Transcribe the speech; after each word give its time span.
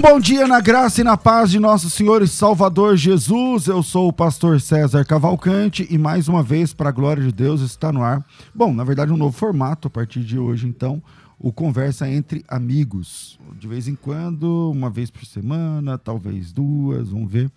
Um 0.00 0.02
bom 0.02 0.18
dia 0.18 0.48
na 0.48 0.62
graça 0.62 1.02
e 1.02 1.04
na 1.04 1.14
paz 1.14 1.50
de 1.50 1.60
nosso 1.60 1.90
Senhor 1.90 2.22
e 2.22 2.26
Salvador 2.26 2.96
Jesus. 2.96 3.66
Eu 3.66 3.82
sou 3.82 4.08
o 4.08 4.12
pastor 4.14 4.58
César 4.58 5.04
Cavalcante 5.04 5.86
e 5.90 5.98
mais 5.98 6.26
uma 6.26 6.42
vez, 6.42 6.72
para 6.72 6.88
a 6.88 6.92
glória 6.92 7.22
de 7.22 7.30
Deus, 7.30 7.60
está 7.60 7.92
no 7.92 8.02
ar. 8.02 8.26
Bom, 8.54 8.72
na 8.72 8.82
verdade, 8.82 9.12
um 9.12 9.16
novo 9.18 9.36
formato 9.36 9.88
a 9.88 9.90
partir 9.90 10.20
de 10.20 10.38
hoje, 10.38 10.66
então, 10.66 11.02
o 11.38 11.52
Conversa 11.52 12.08
entre 12.08 12.42
Amigos. 12.48 13.38
De 13.58 13.68
vez 13.68 13.88
em 13.88 13.94
quando, 13.94 14.70
uma 14.70 14.88
vez 14.88 15.10
por 15.10 15.26
semana, 15.26 15.98
talvez 15.98 16.50
duas, 16.50 17.10
vamos 17.10 17.30
ver. 17.30 17.52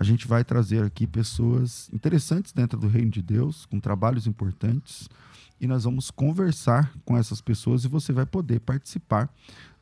A 0.00 0.02
gente 0.02 0.26
vai 0.26 0.42
trazer 0.42 0.82
aqui 0.82 1.06
pessoas 1.06 1.90
interessantes 1.92 2.54
dentro 2.54 2.78
do 2.78 2.88
reino 2.88 3.10
de 3.10 3.20
Deus, 3.20 3.66
com 3.66 3.78
trabalhos 3.78 4.26
importantes, 4.26 5.10
e 5.60 5.66
nós 5.66 5.84
vamos 5.84 6.10
conversar 6.10 6.90
com 7.04 7.18
essas 7.18 7.42
pessoas 7.42 7.84
e 7.84 7.88
você 7.88 8.14
vai 8.14 8.24
poder 8.24 8.60
participar 8.60 9.28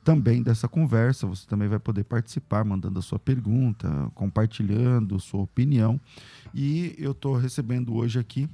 também 0.04 0.42
dessa 0.42 0.68
conversa. 0.68 1.26
Você 1.26 1.46
também 1.46 1.68
vai 1.68 1.78
poder 1.78 2.04
participar, 2.04 2.64
mandando 2.64 2.98
a 2.98 3.02
sua 3.02 3.18
pergunta, 3.18 4.10
compartilhando 4.14 5.18
sua 5.20 5.42
opinião. 5.42 6.00
E 6.54 6.94
eu 6.98 7.12
estou 7.12 7.36
recebendo 7.36 7.94
hoje 7.94 8.18
aqui 8.18 8.48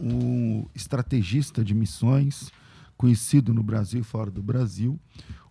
um 0.00 0.66
estrategista 0.74 1.64
de 1.64 1.74
missões, 1.74 2.50
conhecido 2.96 3.54
no 3.54 3.62
Brasil 3.62 4.00
e 4.00 4.04
fora 4.04 4.30
do 4.30 4.42
Brasil, 4.42 4.98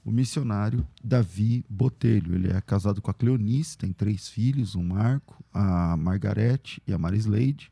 o 0.03 0.11
missionário 0.11 0.85
Davi 1.03 1.63
Botelho. 1.69 2.35
Ele 2.35 2.51
é 2.51 2.59
casado 2.61 3.01
com 3.01 3.09
a 3.09 3.13
Cleonice, 3.13 3.77
tem 3.77 3.93
três 3.93 4.27
filhos, 4.27 4.75
um 4.75 4.83
Marco, 4.83 5.43
a 5.53 5.95
Margarete 5.95 6.81
e 6.85 6.93
a 6.93 6.97
Marisleide, 6.97 7.69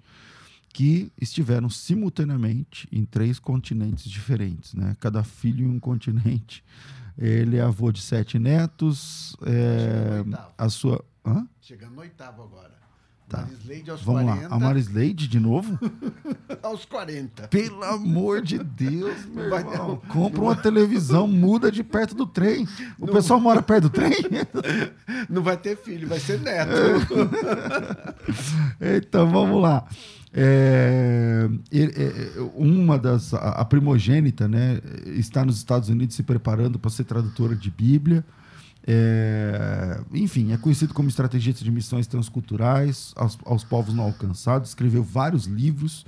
que 0.74 1.12
estiveram 1.20 1.70
simultaneamente 1.70 2.88
em 2.92 3.04
três 3.04 3.38
continentes 3.40 4.10
diferentes, 4.10 4.74
né? 4.74 4.96
Cada 5.02 5.22
filho 5.22 5.66
em 5.66 5.70
um 5.70 5.80
continente 5.80 6.64
ele 7.22 7.58
é 7.58 7.62
avô 7.62 7.92
de 7.92 8.02
sete 8.02 8.40
netos. 8.40 9.36
É, 9.46 10.24
a 10.58 10.70
sua. 10.70 11.04
Hã? 11.26 11.48
Chegando 11.62 11.94
no 11.94 12.02
oitavo 12.02 12.42
agora. 12.42 12.74
Tá. 13.28 13.48
Aos 13.90 14.02
Vamos 14.02 14.24
40. 14.24 14.50
lá. 14.50 14.56
A 14.56 14.60
Marisleide 14.60 15.28
de 15.28 15.40
novo? 15.40 15.80
aos 16.62 16.84
40. 16.84 17.48
Pelo 17.48 17.84
amor 17.84 18.42
de 18.42 18.60
Deus, 18.60 19.26
meu 19.26 19.50
Vai 19.50 19.62
irmão. 19.62 20.02
Compra 20.10 20.42
uma 20.42 20.56
televisão, 20.56 21.28
muda 21.28 21.72
de 21.72 21.82
perto 21.82 22.14
do 22.14 22.26
trem. 22.26 22.68
O 23.00 23.06
não... 23.06 23.14
pessoal 23.14 23.40
mora 23.40 23.62
perto 23.62 23.84
do 23.84 23.90
trem? 23.90 24.12
Não 25.30 25.42
vai 25.42 25.56
ter 25.56 25.78
filho, 25.78 26.08
vai 26.08 26.20
ser 26.20 26.40
neto. 26.42 26.72
então, 28.98 29.30
vamos 29.30 29.62
lá. 29.62 29.86
É, 30.34 31.50
é, 31.72 32.42
uma 32.56 32.98
das 32.98 33.34
a, 33.34 33.64
primogênita, 33.66 34.48
né, 34.48 34.80
está 35.06 35.44
nos 35.44 35.58
Estados 35.58 35.90
Unidos 35.90 36.16
se 36.16 36.24
preparando 36.24 36.80
para 36.80 36.90
ser 36.90 37.04
tradutora 37.04 37.56
de 37.56 37.70
Bíblia. 37.70 38.26
É, 38.88 40.02
enfim, 40.14 40.52
é 40.52 40.58
conhecido 40.58 40.94
como 40.94 41.08
estrategista 41.08 41.64
de 41.64 41.72
missões 41.72 42.08
transculturais 42.08 43.14
aos, 43.16 43.38
aos 43.46 43.64
povos 43.64 43.94
não 43.94 44.04
alcançados. 44.06 44.70
Escreveu 44.70 45.04
vários 45.04 45.46
livros, 45.46 46.06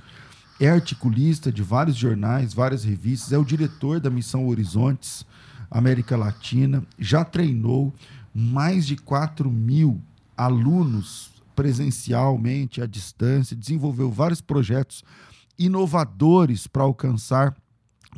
é 0.58 0.68
articulista 0.68 1.52
de 1.52 1.62
vários 1.62 1.96
jornais, 1.96 2.52
várias 2.52 2.84
revistas, 2.84 3.32
é 3.32 3.38
o 3.38 3.44
diretor 3.44 4.00
da 4.00 4.10
Missão 4.10 4.46
Horizontes 4.48 5.24
América 5.70 6.16
Latina. 6.16 6.84
Já 6.98 7.24
treinou 7.24 7.94
mais 8.34 8.86
de 8.86 8.96
4 8.96 9.50
mil 9.50 10.00
alunos 10.36 11.32
presencialmente, 11.54 12.82
à 12.82 12.86
distância, 12.86 13.56
desenvolveu 13.56 14.10
vários 14.10 14.40
projetos 14.40 15.04
inovadores 15.58 16.66
para 16.66 16.82
alcançar 16.82 17.54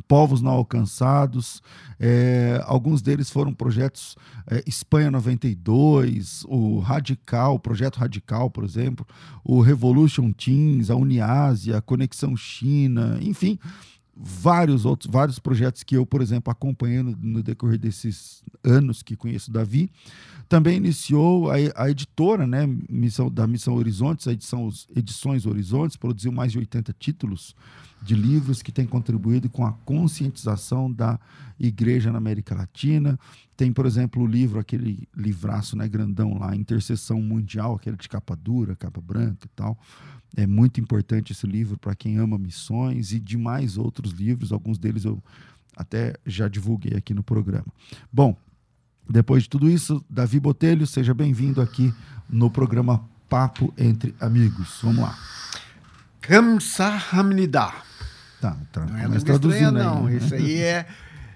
povos 0.03 0.41
não 0.41 0.53
alcançados. 0.53 1.63
É, 1.99 2.61
alguns 2.65 3.03
deles 3.03 3.31
foram 3.31 3.53
projetos 3.55 4.17
é, 4.49 4.63
Espanha 4.67 5.11
92, 5.11 6.45
o 6.49 6.79
Radical, 6.79 7.55
o 7.55 7.61
Projeto 7.61 7.97
Radical, 7.97 8.51
por 8.51 8.65
exemplo, 8.65 9.07
o 9.45 9.61
Revolution 9.61 10.33
Teams, 10.33 10.91
a 10.91 10.97
Uniásia, 10.97 11.79
a 11.79 11.83
Conexão 11.83 12.37
China, 12.37 13.19
enfim, 13.21 13.59
vários 14.17 14.85
outros, 14.85 15.11
vários 15.11 15.39
projetos 15.39 15.83
que 15.83 15.97
eu, 15.97 16.07
por 16.07 16.23
exemplo, 16.23 16.51
acompanhei 16.51 17.03
no, 17.03 17.17
no 17.21 17.43
decorrer 17.43 17.79
desses 17.79 18.43
anos 18.65 19.03
que 19.03 19.15
conheço 19.15 19.51
Davi. 19.51 19.91
Também 20.49 20.77
iniciou 20.77 21.51
a, 21.51 21.57
a 21.75 21.91
editora 21.91 22.47
né, 22.47 22.67
missão, 22.89 23.29
da 23.31 23.47
Missão 23.47 23.75
Horizontes, 23.75 24.29
a 24.29 24.33
edição 24.33 24.71
Edições 24.95 25.45
Horizontes, 25.45 25.97
produziu 25.97 26.33
mais 26.33 26.53
de 26.53 26.59
80 26.59 26.95
títulos 26.99 27.55
de 28.03 28.15
livros 28.15 28.63
que 28.63 28.71
têm 28.71 28.87
contribuído 28.87 29.49
com 29.49 29.65
a 29.65 29.73
conscientização 29.73 30.93
da 30.93 31.19
igreja 31.59 32.13
na 32.13 32.19
América 32.19 32.55
Latina. 32.55 33.19
Tem, 33.57 33.73
por 33.73 33.87
exemplo, 33.87 34.23
o 34.23 34.27
livro, 34.27 34.61
aquele 34.61 35.09
livraço 35.17 35.77
né, 35.77 35.89
grandão 35.89 36.39
lá, 36.39 36.55
Intercessão 36.55 37.21
Mundial, 37.21 37.75
aquele 37.75 37.97
de 37.97 38.09
capa 38.09 38.37
dura, 38.37 38.77
capa 38.77 39.01
branca 39.01 39.47
e 39.47 39.51
tal. 39.57 39.79
É 40.37 40.47
muito 40.47 40.81
importante 40.81 41.33
esse 41.33 41.47
livro 41.47 41.79
para 41.79 41.95
quem 41.95 42.19
ama 42.19 42.37
missões 42.37 43.13
e 43.13 43.19
demais 43.19 43.79
outros 43.79 44.13
livros, 44.13 44.53
alguns 44.53 44.79
deles 44.79 45.05
eu 45.05 45.23
até 45.77 46.15
já 46.25 46.49
divulguei 46.49 46.97
aqui 46.97 47.15
no 47.15 47.23
programa. 47.23 47.67
Bom, 48.13 48.37
depois 49.09 49.45
de 49.45 49.49
tudo 49.49 49.71
isso, 49.71 50.05
Davi 50.11 50.41
Botelho, 50.41 50.87
seja 50.87 51.15
bem-vindo 51.15 51.61
aqui 51.61 51.95
no 52.29 52.51
programa 52.51 53.05
Papo 53.29 53.73
Entre 53.79 54.15
Amigos. 54.21 54.81
Vamos 54.83 55.03
lá. 55.03 55.36
Kamsahamnida. 56.27 57.73
Tá, 58.41 58.57
tá. 58.73 58.85
Não 58.85 59.15
é 59.15 59.17
estranha, 59.17 59.71
não. 59.71 60.07
Aí. 60.07 60.17
Isso 60.17 60.35
aí 60.35 60.61
é, 60.61 60.87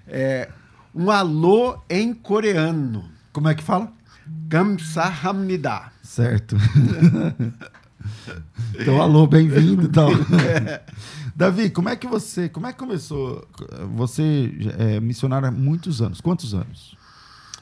é, 0.07 0.49
um 0.93 1.09
alô 1.09 1.81
em 1.89 2.13
coreano. 2.13 3.09
Como 3.31 3.47
é 3.47 3.55
que 3.55 3.63
fala? 3.63 3.91
Kamsahamnida. 4.49 5.91
Certo. 6.03 6.57
então, 8.79 9.01
alô, 9.01 9.25
bem-vindo. 9.25 9.83
Então. 9.83 10.09
É. 10.43 10.81
Davi, 11.33 11.69
como 11.69 11.87
é 11.87 11.95
que 11.95 12.05
você, 12.05 12.49
como 12.49 12.67
é 12.67 12.73
que 12.73 12.77
começou? 12.77 13.47
Você 13.95 14.53
é 14.77 14.99
missionário 14.99 15.47
há 15.47 15.51
muitos 15.51 16.01
anos. 16.01 16.19
Quantos 16.19 16.53
anos? 16.53 16.97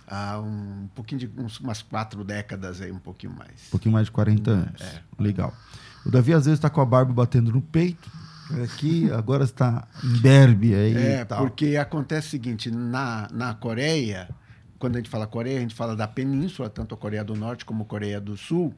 há 0.10 0.40
um 0.40 0.90
pouquinho 0.96 1.20
de 1.20 1.32
uns, 1.40 1.60
umas 1.60 1.82
quatro 1.82 2.24
décadas 2.24 2.82
aí, 2.82 2.92
um 2.92 3.00
pouquinho 3.00 3.34
mais. 3.34 3.68
Um 3.68 3.72
pouquinho 3.72 3.94
mais 3.94 4.08
de 4.08 4.12
40 4.12 4.52
anos. 4.52 4.82
É. 4.82 5.02
Legal. 5.20 5.54
O 6.06 6.12
Davi 6.12 6.34
às 6.34 6.46
vezes 6.46 6.58
está 6.58 6.70
com 6.70 6.82
a 6.82 6.86
barba 6.86 7.14
batendo 7.14 7.52
no 7.52 7.62
peito. 7.62 8.10
Aqui, 8.64 9.12
agora 9.12 9.44
está 9.44 9.88
em 10.04 10.22
derby 10.22 10.74
aí. 10.74 10.98
É, 10.98 11.26
porque 11.26 11.78
acontece 11.78 12.28
o 12.28 12.32
seguinte: 12.32 12.72
na, 12.72 13.28
na 13.32 13.54
Coreia, 13.54 14.28
quando 14.80 14.96
a 14.96 15.00
gente 15.00 15.10
fala 15.10 15.28
Coreia, 15.28 15.58
a 15.58 15.62
gente 15.62 15.76
fala 15.76 15.96
da 15.96 16.08
península, 16.08 16.70
tanto 16.70 16.96
a 16.96 16.98
Coreia 16.98 17.24
do 17.24 17.36
Norte 17.36 17.64
como 17.64 17.84
a 17.84 17.86
Coreia 17.86 18.20
do 18.20 18.36
Sul, 18.36 18.74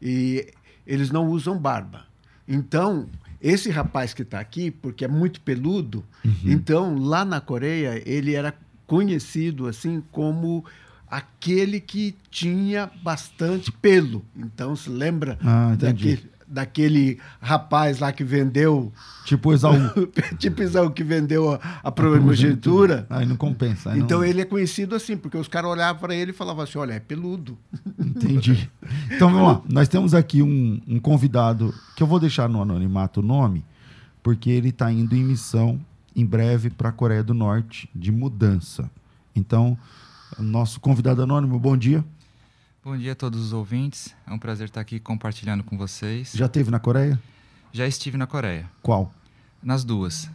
e 0.00 0.52
eles 0.86 1.10
não 1.10 1.26
usam 1.26 1.58
barba. 1.58 2.06
Então, 2.46 3.06
esse 3.42 3.68
rapaz 3.70 4.14
que 4.14 4.22
está 4.22 4.40
aqui, 4.40 4.70
porque 4.70 5.04
é 5.04 5.08
muito 5.08 5.40
peludo, 5.42 6.02
uhum. 6.24 6.32
então 6.46 6.98
lá 6.98 7.26
na 7.26 7.42
Coreia 7.42 8.02
ele 8.06 8.34
era 8.34 8.54
conhecido 8.86 9.66
assim 9.66 10.02
como 10.10 10.64
aquele 11.10 11.80
que 11.80 12.14
tinha 12.30 12.90
bastante 13.02 13.72
pelo. 13.72 14.24
Então 14.36 14.74
se 14.76 14.90
lembra 14.90 15.38
ah, 15.42 15.74
daquele, 15.78 16.30
daquele 16.46 17.18
rapaz 17.40 17.98
lá 17.98 18.12
que 18.12 18.24
vendeu. 18.24 18.92
Tipo 19.24 19.52
Esaú. 19.52 19.74
tipo 20.38 20.62
Esaú 20.62 20.90
que 20.90 21.04
vendeu 21.04 21.52
a, 21.52 21.60
a 21.82 21.90
primogenitura. 21.90 23.06
Aí 23.10 23.26
não 23.26 23.36
compensa. 23.36 23.92
Aí 23.92 24.00
então 24.00 24.20
não... 24.20 24.26
ele 24.26 24.40
é 24.40 24.44
conhecido 24.44 24.94
assim, 24.94 25.16
porque 25.16 25.36
os 25.36 25.48
caras 25.48 25.70
olhavam 25.70 26.00
para 26.00 26.14
ele 26.14 26.30
e 26.30 26.34
falavam 26.34 26.64
assim: 26.64 26.78
olha, 26.78 26.94
é 26.94 27.00
peludo. 27.00 27.58
Entendi. 27.98 28.70
Então 29.10 29.30
vamos 29.30 29.48
lá. 29.48 29.62
Nós 29.68 29.88
temos 29.88 30.14
aqui 30.14 30.42
um, 30.42 30.80
um 30.86 30.98
convidado 30.98 31.74
que 31.96 32.02
eu 32.02 32.06
vou 32.06 32.20
deixar 32.20 32.48
no 32.48 32.62
anonimato 32.62 33.20
o 33.20 33.22
nome, 33.22 33.64
porque 34.22 34.50
ele 34.50 34.70
está 34.70 34.90
indo 34.92 35.14
em 35.14 35.24
missão 35.24 35.80
em 36.14 36.26
breve 36.26 36.68
para 36.68 36.88
a 36.88 36.92
Coreia 36.92 37.22
do 37.22 37.32
Norte 37.32 37.88
de 37.94 38.10
mudança. 38.10 38.90
Então, 39.36 39.78
nosso 40.42 40.80
convidado 40.80 41.22
anônimo, 41.22 41.58
bom 41.58 41.76
dia. 41.76 42.04
Bom 42.84 42.96
dia 42.96 43.12
a 43.12 43.14
todos 43.14 43.40
os 43.40 43.52
ouvintes. 43.52 44.14
É 44.26 44.32
um 44.32 44.38
prazer 44.38 44.68
estar 44.68 44.80
aqui 44.80 45.00
compartilhando 45.00 45.64
com 45.64 45.76
vocês. 45.76 46.32
Já 46.34 46.48
teve 46.48 46.70
na 46.70 46.78
Coreia? 46.78 47.20
Já 47.72 47.86
estive 47.86 48.16
na 48.16 48.26
Coreia. 48.26 48.70
Qual? 48.82 49.12
Nas 49.62 49.84
duas. 49.84 50.30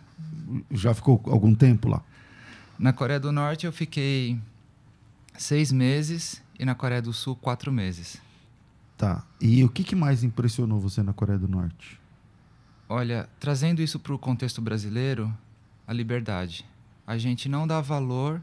Já 0.69 0.93
ficou 0.93 1.21
algum 1.27 1.55
tempo 1.55 1.87
lá? 1.87 2.03
Na 2.77 2.91
Coreia 2.91 3.19
do 3.19 3.31
Norte 3.31 3.65
eu 3.65 3.71
fiquei 3.71 4.39
seis 5.37 5.71
meses 5.71 6.43
e 6.59 6.65
na 6.65 6.75
Coreia 6.75 7.01
do 7.01 7.13
Sul 7.13 7.35
quatro 7.35 7.71
meses. 7.71 8.21
Tá. 8.97 9.23
E 9.41 9.63
o 9.63 9.69
que, 9.69 9.83
que 9.83 9.95
mais 9.95 10.23
impressionou 10.23 10.79
você 10.79 11.01
na 11.01 11.13
Coreia 11.13 11.39
do 11.39 11.47
Norte? 11.47 11.99
Olha, 12.87 13.27
trazendo 13.39 13.81
isso 13.81 13.99
para 13.99 14.13
o 14.13 14.19
contexto 14.19 14.61
brasileiro, 14.61 15.33
a 15.87 15.93
liberdade. 15.93 16.65
A 17.07 17.17
gente 17.17 17.49
não 17.49 17.65
dá 17.65 17.81
valor 17.81 18.41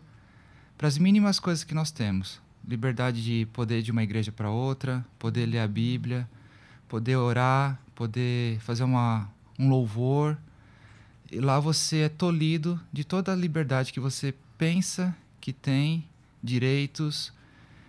para 0.80 0.88
as 0.88 0.96
mínimas 0.96 1.38
coisas 1.38 1.62
que 1.62 1.74
nós 1.74 1.90
temos. 1.90 2.40
Liberdade 2.66 3.22
de 3.22 3.44
poder 3.52 3.80
ir 3.80 3.82
de 3.82 3.90
uma 3.90 4.02
igreja 4.02 4.32
para 4.32 4.48
outra, 4.48 5.04
poder 5.18 5.44
ler 5.44 5.58
a 5.58 5.68
Bíblia, 5.68 6.26
poder 6.88 7.16
orar, 7.16 7.78
poder 7.94 8.58
fazer 8.60 8.84
uma, 8.84 9.30
um 9.58 9.68
louvor. 9.68 10.38
E 11.30 11.38
lá 11.38 11.60
você 11.60 11.98
é 11.98 12.08
tolhido 12.08 12.80
de 12.90 13.04
toda 13.04 13.30
a 13.30 13.36
liberdade 13.36 13.92
que 13.92 14.00
você 14.00 14.34
pensa 14.56 15.14
que 15.38 15.52
tem, 15.52 16.02
direitos, 16.42 17.30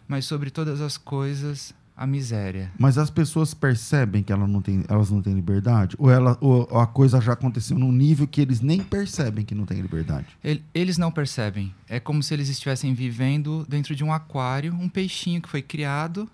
mas 0.05 0.25
sobre 0.25 0.51
todas 0.51 0.81
as 0.81 0.97
coisas, 0.97 1.73
a 1.95 2.07
miséria. 2.07 2.71
Mas 2.79 2.97
as 2.97 3.09
pessoas 3.09 3.53
percebem 3.53 4.23
que 4.23 4.31
ela 4.33 4.47
não 4.47 4.61
tem, 4.61 4.83
elas 4.88 5.11
não 5.11 5.21
têm 5.21 5.33
liberdade? 5.33 5.95
Ou, 5.99 6.09
ela, 6.09 6.38
ou 6.41 6.63
a 6.79 6.88
coisa 6.88 7.21
já 7.21 7.33
aconteceu 7.33 7.77
num 7.77 7.91
nível 7.91 8.27
que 8.27 8.41
eles 8.41 8.59
nem 8.61 8.81
percebem 8.81 9.45
que 9.45 9.53
não 9.53 9.65
tem 9.65 9.79
liberdade? 9.81 10.25
Ele- 10.43 10.63
Eles 10.73 10.97
não 10.97 11.11
percebem. 11.11 11.73
É 11.88 11.99
como 11.99 12.23
se 12.23 12.33
eles 12.33 12.49
estivessem 12.49 12.93
vivendo 12.93 13.65
dentro 13.69 13.95
de 13.95 14.03
um 14.03 14.11
aquário, 14.11 14.73
um 14.73 14.89
peixinho 14.89 15.41
que 15.41 15.49
foi 15.49 15.61
criado 15.61 16.29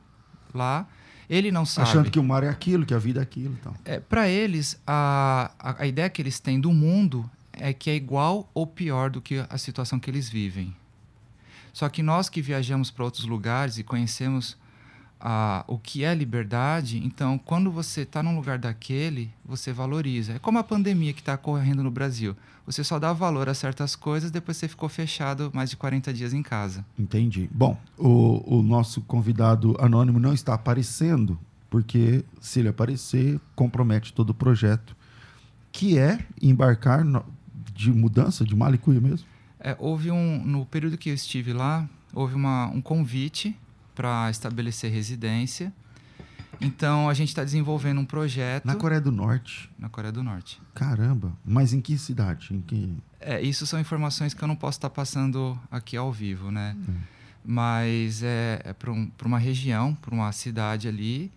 lá. 0.53 0.87
Ele 1.29 1.51
não 1.51 1.65
sabe. 1.65 1.89
Achando 1.89 2.09
que 2.11 2.19
o 2.19 2.23
mar 2.23 2.43
é 2.43 2.47
aquilo, 2.49 2.85
que 2.85 2.93
a 2.93 2.99
vida 2.99 3.19
é 3.19 3.23
aquilo 3.23 3.53
e 3.55 3.57
tal. 3.57 3.75
É, 3.83 3.99
para 3.99 4.29
eles, 4.29 4.79
a, 4.87 5.51
a, 5.59 5.83
a 5.83 5.87
ideia 5.87 6.09
que 6.09 6.21
eles 6.21 6.39
têm 6.39 6.61
do 6.61 6.71
mundo 6.71 7.29
é 7.51 7.73
que 7.73 7.89
é 7.89 7.95
igual 7.95 8.49
ou 8.53 8.65
pior 8.65 9.09
do 9.09 9.19
que 9.19 9.43
a 9.49 9.57
situação 9.57 9.99
que 9.99 10.09
eles 10.09 10.29
vivem. 10.29 10.73
Só 11.73 11.89
que 11.89 12.01
nós 12.01 12.29
que 12.29 12.41
viajamos 12.41 12.89
para 12.89 13.03
outros 13.03 13.25
lugares 13.25 13.77
e 13.77 13.83
conhecemos 13.83 14.55
a, 15.19 15.63
o 15.67 15.77
que 15.77 16.03
é 16.03 16.13
liberdade, 16.13 17.01
então 17.03 17.37
quando 17.37 17.71
você 17.71 18.01
está 18.01 18.21
num 18.21 18.35
lugar 18.35 18.57
daquele, 18.57 19.31
você 19.43 19.73
valoriza. 19.73 20.33
É 20.33 20.39
como 20.39 20.57
a 20.59 20.63
pandemia 20.63 21.13
que 21.13 21.19
está 21.21 21.33
ocorrendo 21.35 21.83
no 21.83 21.91
Brasil. 21.91 22.35
Você 22.65 22.83
só 22.83 22.99
dá 22.99 23.13
valor 23.13 23.47
a 23.47 23.53
certas 23.53 23.95
coisas, 23.95 24.29
depois 24.29 24.57
você 24.57 24.67
ficou 24.67 24.89
fechado 24.89 25.49
mais 25.53 25.69
de 25.69 25.77
40 25.77 26.13
dias 26.13 26.33
em 26.33 26.43
casa. 26.43 26.85
Entendi. 26.99 27.49
Bom, 27.51 27.77
o, 27.97 28.57
o 28.59 28.61
nosso 28.61 29.01
convidado 29.01 29.75
anônimo 29.79 30.19
não 30.19 30.33
está 30.33 30.53
aparecendo, 30.53 31.39
porque 31.69 32.25
se 32.41 32.59
ele 32.59 32.67
aparecer, 32.69 33.39
compromete 33.55 34.11
todo 34.13 34.31
o 34.31 34.33
projeto, 34.33 34.95
que 35.71 35.97
é 35.97 36.19
embarcar 36.41 37.03
no- 37.05 37.25
de 37.73 37.91
mudança 37.91 38.43
de 38.43 38.55
Malicuia 38.55 38.99
mesmo. 38.99 39.25
É, 39.59 39.75
houve 39.79 40.11
um 40.11 40.43
no 40.45 40.65
período 40.65 40.97
que 40.97 41.09
eu 41.09 41.13
estive 41.15 41.53
lá 41.53 41.87
houve 42.13 42.35
uma, 42.35 42.67
um 42.67 42.81
convite 42.81 43.55
para 43.97 44.29
estabelecer 44.29 44.91
residência 44.91 45.73
então 46.61 47.09
a 47.09 47.13
gente 47.15 47.29
está 47.29 47.43
desenvolvendo 47.43 47.99
um 47.99 48.05
projeto 48.05 48.63
Na 48.65 48.75
Coreia 48.75 49.01
do 49.01 49.11
Norte. 49.11 49.69
na 49.77 49.89
Coreia 49.89 50.11
do 50.11 50.23
Norte 50.23 50.61
Caramba. 50.73 51.33
Mas 51.43 51.73
em 51.73 51.81
que 51.81 51.97
cidade? 51.97 52.53
Em 52.53 52.61
que... 52.61 52.95
é, 53.19 53.41
isso 53.41 53.65
são 53.65 53.79
informações 53.79 54.35
que 54.35 54.41
eu 54.43 54.47
não 54.47 54.55
posso 54.55 54.77
estar 54.77 54.91
passando 54.91 55.59
aqui 55.71 55.97
ao 55.97 56.11
vivo 56.13 56.51
né 56.51 56.77
mas 57.43 58.21
é, 58.21 58.61
é 58.63 58.73
para 58.73 58.91
um, 58.91 59.11
uma 59.25 59.39
região 59.39 59.95
para 59.95 60.13
uma 60.13 60.31
cidade 60.31 60.87
ali 60.87 61.31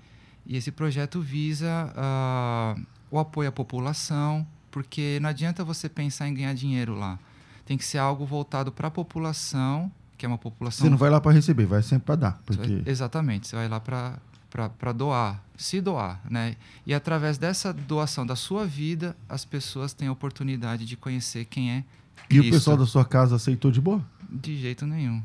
e 0.45 0.57
esse 0.57 0.71
projeto 0.71 1.23
visa 1.23 1.91
ah, 1.97 2.77
o 3.11 3.19
apoio 3.19 3.49
à 3.49 3.53
população 3.53 4.47
porque 4.71 5.19
não 5.23 5.31
adianta 5.31 5.65
você 5.65 5.89
pensar 5.89 6.29
em 6.29 6.35
ganhar 6.35 6.53
dinheiro 6.53 6.95
lá 6.95 7.19
tem 7.65 7.79
que 7.79 7.85
ser 7.85 7.99
algo 7.99 8.27
voltado 8.27 8.71
para 8.71 8.89
a 8.89 8.91
população 8.91 9.91
que 10.21 10.27
é 10.27 10.29
uma 10.29 10.37
população 10.37 10.85
Você 10.85 10.91
não 10.91 10.99
vai 10.99 11.09
lá 11.09 11.19
para 11.19 11.33
receber, 11.33 11.65
vai 11.65 11.83
sempre 11.83 12.05
para 12.05 12.15
dar. 12.15 12.43
Porque... 12.45 12.83
Exatamente, 12.85 13.49
você 13.49 13.57
vai 13.57 13.67
lá 13.69 13.81
para 13.81 14.93
doar, 14.93 15.43
se 15.57 15.81
doar, 15.81 16.21
né? 16.29 16.57
E 16.87 16.93
através 16.93 17.39
dessa 17.39 17.73
doação 17.73 18.27
da 18.27 18.37
sua 18.37 18.67
vida, 18.67 19.17
as 19.27 19.47
pessoas 19.47 19.95
têm 19.95 20.09
a 20.09 20.13
oportunidade 20.13 20.85
de 20.85 20.95
conhecer 20.95 21.47
quem 21.47 21.71
é 21.71 21.85
E 22.29 22.39
o 22.39 22.43
Cristo. 22.43 22.51
pessoal 22.51 22.77
da 22.77 22.85
sua 22.85 23.03
casa 23.03 23.37
aceitou 23.37 23.71
de 23.71 23.81
boa? 23.81 24.05
De 24.31 24.59
jeito 24.59 24.85
nenhum. 24.85 25.23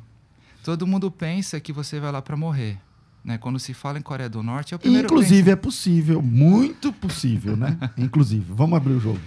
Todo 0.63 0.87
mundo 0.87 1.11
pensa 1.11 1.59
que 1.59 1.73
você 1.73 1.99
vai 1.99 2.13
lá 2.13 2.21
para 2.21 2.37
morrer. 2.37 2.79
Né? 3.21 3.37
Quando 3.37 3.59
se 3.59 3.73
fala 3.73 3.99
em 3.99 4.01
Coreia 4.01 4.29
do 4.29 4.41
Norte, 4.41 4.73
é 4.73 4.77
o 4.77 4.79
primeiro 4.79 5.07
Inclusive, 5.07 5.51
é 5.51 5.57
possível, 5.57 6.21
muito 6.21 6.93
possível, 6.93 7.57
né? 7.57 7.77
Inclusive. 7.97 8.45
Vamos 8.47 8.77
abrir 8.77 8.93
o 8.93 8.99
jogo. 9.01 9.19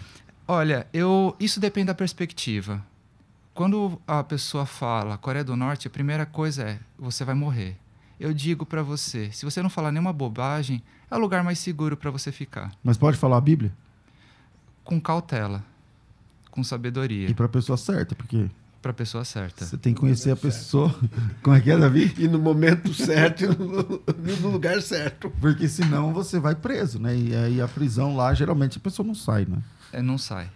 Olha, 0.46 0.86
eu 0.94 1.36
isso 1.38 1.60
depende 1.60 1.88
da 1.88 1.94
perspectiva. 1.94 2.82
Quando 3.58 4.00
a 4.06 4.22
pessoa 4.22 4.64
fala 4.64 5.18
Coreia 5.18 5.42
do 5.42 5.56
Norte, 5.56 5.88
a 5.88 5.90
primeira 5.90 6.24
coisa 6.24 6.62
é 6.62 6.78
você 6.96 7.24
vai 7.24 7.34
morrer. 7.34 7.76
Eu 8.20 8.32
digo 8.32 8.64
para 8.64 8.84
você, 8.84 9.32
se 9.32 9.44
você 9.44 9.60
não 9.60 9.68
falar 9.68 9.90
nenhuma 9.90 10.12
bobagem, 10.12 10.80
é 11.10 11.16
o 11.16 11.18
lugar 11.18 11.42
mais 11.42 11.58
seguro 11.58 11.96
para 11.96 12.08
você 12.08 12.30
ficar, 12.30 12.70
Mas 12.84 12.96
pode 12.96 13.16
falar 13.16 13.36
a 13.36 13.40
Bíblia? 13.40 13.72
com 14.84 15.00
cautela, 15.00 15.64
com 16.52 16.62
sabedoria, 16.62 17.28
E 17.28 17.34
para 17.34 17.46
a 17.46 17.48
pessoa 17.48 17.76
certa, 17.76 18.14
porque 18.14 18.48
para 18.80 18.92
a 18.92 18.94
pessoa 18.94 19.24
certa. 19.24 19.66
você 19.66 19.76
tem 19.76 19.92
que 19.92 19.98
conhecer 19.98 20.30
a 20.30 20.36
pessoa. 20.36 20.94
Como 21.42 21.56
é 21.56 21.60
que 21.60 21.72
é, 21.72 21.76
Davi? 21.76 22.14
E 22.16 22.28
no 22.28 22.38
momento 22.38 22.94
certo 22.94 23.42
e 23.42 23.48
no, 23.48 24.40
no 24.40 24.50
lugar 24.50 24.80
certo. 24.80 25.32
Porque 25.40 25.66
senão 25.68 26.12
você 26.12 26.38
vai 26.38 26.54
preso, 26.54 27.00
né? 27.00 27.16
E 27.16 27.34
aí 27.34 27.60
a 27.60 27.66
prisão 27.66 28.14
lá, 28.14 28.32
geralmente 28.34 28.78
a 28.78 28.80
pessoa 28.80 29.04
não 29.04 29.16
sai, 29.16 29.46
né? 29.46 29.58
É, 29.92 30.02
não 30.02 30.18
sai. 30.18 30.50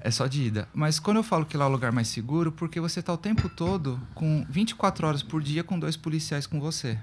É 0.00 0.10
só 0.10 0.26
de 0.26 0.42
ida. 0.42 0.68
Mas 0.72 0.98
quando 0.98 1.18
eu 1.18 1.22
falo 1.22 1.44
que 1.44 1.56
lá 1.56 1.64
é 1.64 1.68
o 1.68 1.70
lugar 1.70 1.92
mais 1.92 2.08
seguro, 2.08 2.52
porque 2.52 2.80
você 2.80 3.02
tá 3.02 3.12
o 3.12 3.18
tempo 3.18 3.48
todo 3.48 4.00
com 4.14 4.46
24 4.48 5.06
horas 5.06 5.22
por 5.22 5.42
dia 5.42 5.64
com 5.64 5.78
dois 5.78 5.96
policiais 5.96 6.46
com 6.46 6.60
você. 6.60 6.98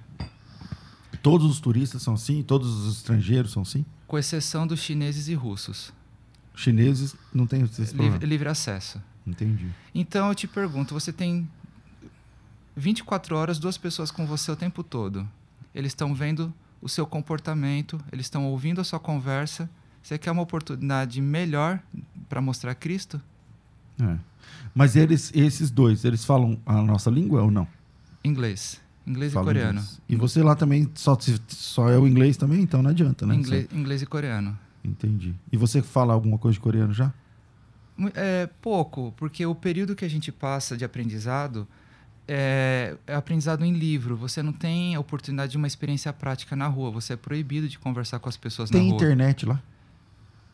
Todos 1.21 1.49
os 1.49 1.59
turistas 1.59 2.01
são 2.01 2.13
assim, 2.13 2.43
todos 2.43 2.69
os 2.69 2.97
estrangeiros 2.97 3.51
são 3.51 3.63
assim. 3.63 3.85
Com 4.07 4.17
exceção 4.17 4.65
dos 4.65 4.79
chineses 4.79 5.27
e 5.27 5.33
russos. 5.33 5.91
Chineses 6.55 7.15
não 7.33 7.45
tem 7.45 7.61
esse 7.63 7.87
problema. 7.87 8.13
Livre, 8.13 8.25
livre 8.27 8.49
acesso. 8.49 9.01
Entendi. 9.25 9.67
Então 9.93 10.29
eu 10.29 10.35
te 10.35 10.47
pergunto, 10.47 10.93
você 10.93 11.11
tem 11.11 11.47
24 12.75 13.35
horas, 13.35 13.59
duas 13.59 13.77
pessoas 13.77 14.11
com 14.11 14.25
você 14.25 14.51
o 14.51 14.55
tempo 14.55 14.83
todo. 14.83 15.27
Eles 15.73 15.91
estão 15.91 16.13
vendo 16.13 16.53
o 16.81 16.87
seu 16.87 17.05
comportamento, 17.05 17.99
eles 18.11 18.27
estão 18.27 18.45
ouvindo 18.45 18.79
a 18.79 18.83
sua 18.83 18.99
conversa. 18.99 19.69
Você 20.05 20.19
quer 20.19 20.29
uma 20.29 20.43
oportunidade 20.43 21.19
melhor 21.19 21.79
para 22.29 22.39
mostrar 22.39 22.75
Cristo? 22.75 23.19
É. 23.99 24.15
Mas 24.75 24.95
eles, 24.95 25.31
esses 25.33 25.71
dois, 25.71 26.05
eles 26.05 26.23
falam 26.23 26.59
a 26.63 26.79
nossa 26.79 27.09
língua 27.09 27.41
ou 27.41 27.49
não? 27.49 27.67
Inglês. 28.23 28.79
Inglês 29.07 29.33
Falam 29.33 29.49
e 29.49 29.53
coreano. 29.55 29.79
inglês. 29.79 30.01
E 30.07 30.15
você 30.15 30.43
lá 30.43 30.55
também 30.55 30.87
só, 30.93 31.17
só 31.47 31.89
é 31.89 31.97
o 31.97 32.07
inglês 32.07 32.37
também? 32.37 32.61
Então 32.61 32.83
não 32.83 32.91
adianta, 32.91 33.25
né? 33.25 33.33
Inglês, 33.33 33.67
inglês 33.73 34.03
e 34.03 34.05
coreano. 34.05 34.55
Entendi. 34.83 35.33
E 35.51 35.57
você 35.57 35.81
fala 35.81 36.13
alguma 36.13 36.37
coisa 36.37 36.53
de 36.53 36.59
coreano 36.59 36.93
já? 36.93 37.11
É 38.13 38.47
pouco, 38.61 39.11
porque 39.17 39.43
o 39.43 39.55
período 39.55 39.95
que 39.95 40.05
a 40.05 40.09
gente 40.09 40.31
passa 40.31 40.77
de 40.77 40.85
aprendizado 40.85 41.67
é, 42.27 42.95
é 43.07 43.15
aprendizado 43.15 43.65
em 43.65 43.73
livro. 43.73 44.15
Você 44.17 44.43
não 44.43 44.53
tem 44.53 44.93
a 44.93 44.99
oportunidade 44.99 45.53
de 45.53 45.57
uma 45.57 45.65
experiência 45.65 46.13
prática 46.13 46.55
na 46.55 46.67
rua. 46.67 46.91
Você 46.91 47.13
é 47.13 47.17
proibido 47.17 47.67
de 47.67 47.79
conversar 47.79 48.19
com 48.19 48.29
as 48.29 48.37
pessoas 48.37 48.69
Tem 48.69 48.83
na 48.83 48.93
rua. 48.93 48.95
internet 48.97 49.47
lá? 49.47 49.59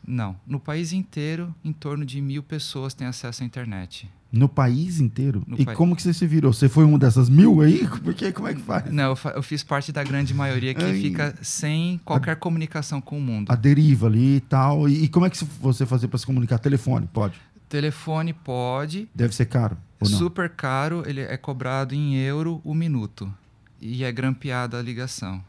Não. 0.06 0.36
No 0.46 0.58
país 0.58 0.92
inteiro, 0.92 1.54
em 1.64 1.72
torno 1.72 2.04
de 2.04 2.20
mil 2.20 2.42
pessoas 2.42 2.92
têm 2.94 3.06
acesso 3.06 3.42
à 3.42 3.46
internet. 3.46 4.10
No 4.32 4.48
país 4.48 4.98
inteiro? 4.98 5.42
No 5.46 5.56
e 5.60 5.66
como 5.66 5.94
que 5.94 6.00
você 6.02 6.12
se 6.14 6.26
virou? 6.26 6.52
Você 6.54 6.66
foi 6.68 6.84
uma 6.84 6.98
dessas 6.98 7.28
mil 7.28 7.60
aí? 7.60 7.86
Porque 8.02 8.32
como 8.32 8.48
é 8.48 8.54
que 8.54 8.62
faz? 8.62 8.90
Não, 8.90 9.10
eu, 9.10 9.16
fa- 9.16 9.30
eu 9.36 9.42
fiz 9.42 9.62
parte 9.62 9.92
da 9.92 10.02
grande 10.02 10.32
maioria 10.32 10.72
que 10.74 10.82
Ai. 10.82 10.98
fica 11.00 11.34
sem 11.42 12.00
qualquer 12.04 12.36
comunicação 12.36 12.98
com 13.00 13.18
o 13.18 13.20
mundo. 13.20 13.50
A 13.52 13.54
deriva 13.54 14.06
ali 14.06 14.36
e 14.36 14.40
tal. 14.40 14.88
E, 14.88 15.04
e 15.04 15.08
como 15.08 15.26
é 15.26 15.30
que 15.30 15.36
você 15.60 15.84
fazer 15.84 16.08
para 16.08 16.18
se 16.18 16.24
comunicar? 16.24 16.58
Telefone? 16.58 17.06
Pode. 17.12 17.34
Telefone 17.68 18.32
pode, 18.32 19.08
Deve 19.14 19.34
ser 19.34 19.46
caro 19.46 19.76
ou 20.00 20.08
não? 20.08 20.18
super 20.18 20.48
caro, 20.50 21.02
ele 21.06 21.20
é 21.20 21.36
cobrado 21.36 21.94
em 21.94 22.16
euro 22.16 22.60
o 22.64 22.74
minuto. 22.74 23.32
E 23.80 24.04
é 24.04 24.12
grampeada 24.12 24.78
a 24.78 24.82
ligação. 24.82 25.42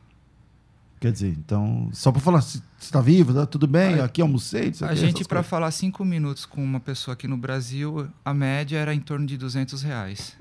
Quer 1.04 1.12
dizer, 1.12 1.36
então, 1.38 1.90
só 1.92 2.14
para 2.14 2.22
falar, 2.22 2.40
se 2.40 2.64
está 2.80 3.02
vivo, 3.02 3.34
tá 3.34 3.46
tudo 3.46 3.68
bem, 3.68 4.00
A- 4.00 4.06
aqui 4.06 4.22
almocei, 4.22 4.72
A 4.84 4.96
gente, 4.96 5.26
para 5.26 5.44
falar 5.44 5.70
cinco 5.72 6.06
minutos 6.06 6.46
com 6.46 6.64
uma 6.64 6.80
pessoa 6.80 7.12
aqui 7.12 7.28
no 7.28 7.36
Brasil, 7.36 8.08
a 8.24 8.34
média 8.34 8.78
era 8.78 8.96
em 8.96 9.02
torno 9.02 9.26
de 9.26 9.36
200 9.36 9.82
reais. 9.82 10.34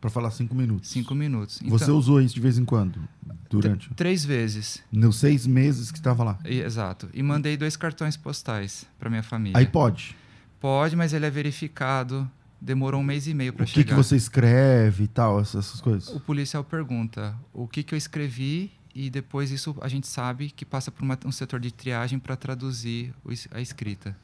Pra 0.00 0.08
falar 0.08 0.30
cinco 0.30 0.54
minutos. 0.54 0.88
Cinco 0.88 1.14
minutos. 1.14 1.60
Então, 1.60 1.76
Você 1.78 1.90
usou 1.90 2.22
isso 2.22 2.34
de 2.34 2.40
vez 2.40 2.56
em 2.56 2.64
quando? 2.64 3.06
Durante? 3.50 3.90
Três 3.94 4.24
vezes. 4.24 4.82
Nos 4.90 5.16
seis 5.16 5.46
meses 5.46 5.90
que 5.92 5.98
estava 5.98 6.24
lá. 6.24 6.38
E- 6.46 6.60
exato. 6.60 7.10
E 7.12 7.22
mandei 7.22 7.58
dois 7.58 7.76
cartões 7.76 8.16
postais 8.16 8.86
para 8.98 9.10
minha 9.10 9.22
família. 9.22 9.58
Aí 9.58 9.66
pode. 9.66 10.16
Pode, 10.58 10.96
mas 10.96 11.12
ele 11.12 11.26
é 11.26 11.30
verificado. 11.30 12.26
Demorou 12.58 13.02
um 13.02 13.04
mês 13.04 13.26
e 13.26 13.34
meio 13.34 13.52
para 13.52 13.64
O 13.64 13.66
que, 13.66 13.74
chegar. 13.74 13.90
que 13.90 13.94
você 14.02 14.16
escreve 14.16 15.04
e 15.04 15.08
tal, 15.08 15.38
essas, 15.38 15.66
essas 15.66 15.82
coisas. 15.82 16.08
O 16.08 16.18
policial 16.18 16.64
pergunta 16.64 17.36
o 17.52 17.68
que, 17.68 17.82
que 17.82 17.94
eu 17.94 17.98
escrevi 17.98 18.72
e 18.94 19.08
depois 19.10 19.50
isso 19.50 19.74
a 19.80 19.88
gente 19.88 20.06
sabe 20.06 20.50
que 20.50 20.64
passa 20.64 20.90
por 20.90 21.02
uma, 21.02 21.18
um 21.24 21.32
setor 21.32 21.58
de 21.60 21.72
triagem 21.72 22.18
para 22.18 22.36
traduzir 22.36 23.12
o 23.24 23.32
es- 23.32 23.48
a 23.52 23.60
escrita. 23.60 24.16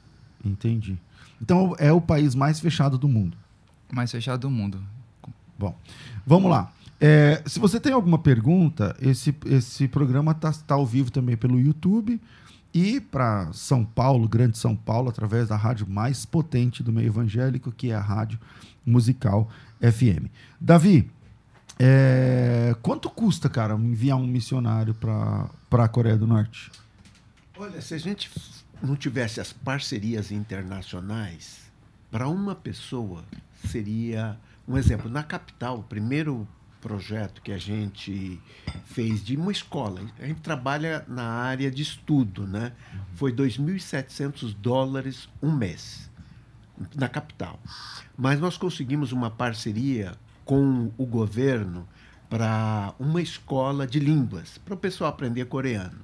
Entendi. 0.45 0.97
Então 1.41 1.75
é 1.79 1.93
o 1.93 2.01
país 2.01 2.35
mais 2.35 2.61
fechado 2.61 2.97
do 2.99 3.09
mundo. 3.09 3.37
Mais 3.93 4.11
fechado 4.11 4.41
do 4.41 4.51
mundo. 4.51 4.83
Bom, 5.59 5.77
vamos 6.27 6.51
lá. 6.51 6.73
É, 7.01 7.43
se 7.47 7.59
você 7.59 7.79
tem 7.81 7.93
alguma 7.93 8.19
pergunta, 8.19 8.97
esse, 9.01 9.35
esse 9.47 9.87
programa 9.89 10.33
está 10.33 10.53
ao 10.75 10.85
vivo 10.87 11.11
também 11.11 11.37
pelo 11.37 11.59
YouTube 11.59 12.21
e 12.75 13.01
para 13.01 13.53
São 13.53 13.85
Paulo, 13.85 14.29
Grande 14.29 14.59
São 14.59 14.77
Paulo, 14.77 15.09
através 15.09 15.49
da 15.49 15.57
rádio 15.57 15.89
mais 15.89 16.27
potente 16.27 16.83
do 16.83 16.93
meio 16.93 17.07
evangélico, 17.07 17.73
que 17.73 17.91
é 17.91 17.95
a 17.95 18.01
Rádio 18.01 18.39
Musical 18.85 19.49
FM. 19.81 20.27
Davi, 20.61 21.11
é, 21.79 22.75
quanto 22.83 23.09
custa, 23.09 23.49
cara, 23.49 23.75
enviar 23.75 24.19
um 24.19 24.27
missionário 24.27 24.95
para 24.95 25.49
a 25.71 25.89
Coreia 25.89 26.17
do 26.17 26.27
Norte? 26.27 26.71
Olha, 27.57 27.81
se 27.81 27.95
a 27.95 27.99
gente 27.99 28.31
não 28.83 28.97
tivesse 28.97 29.41
as 29.41 29.53
parcerias 29.53 30.31
internacionais, 30.31 31.71
para 32.11 32.29
uma 32.29 32.55
pessoa 32.55 33.25
seria 33.67 34.39
um 34.67 34.77
exemplo. 34.77 35.11
Na 35.11 35.23
capital, 35.23 35.79
o 35.79 35.83
primeiro 35.83 36.47
projeto 36.81 37.43
que 37.43 37.53
a 37.53 37.59
gente 37.59 38.41
fez 38.87 39.25
de 39.25 39.37
uma 39.37 39.51
escola, 39.51 40.01
a 40.19 40.27
gente 40.27 40.41
trabalha 40.41 41.05
na 41.09 41.25
área 41.25 41.71
de 41.71 41.83
estudo, 41.83 42.47
né? 42.47 42.73
Foi 43.15 43.33
2.700 43.33 44.55
dólares 44.55 45.29
um 45.43 45.53
mês 45.53 46.09
na 46.95 47.09
capital. 47.09 47.59
Mas 48.17 48.41
nós 48.41 48.57
conseguimos 48.57 49.11
uma 49.11 49.31
parceria 49.31 50.17
com 50.49 50.91
o 50.97 51.05
governo 51.05 51.87
para 52.31 52.95
uma 52.99 53.21
escola 53.21 53.87
de 53.87 54.01
línguas, 54.01 54.57
para 54.65 54.73
o 54.73 54.79
pessoal 54.79 55.11
aprender 55.11 55.45
coreano. 55.45 55.99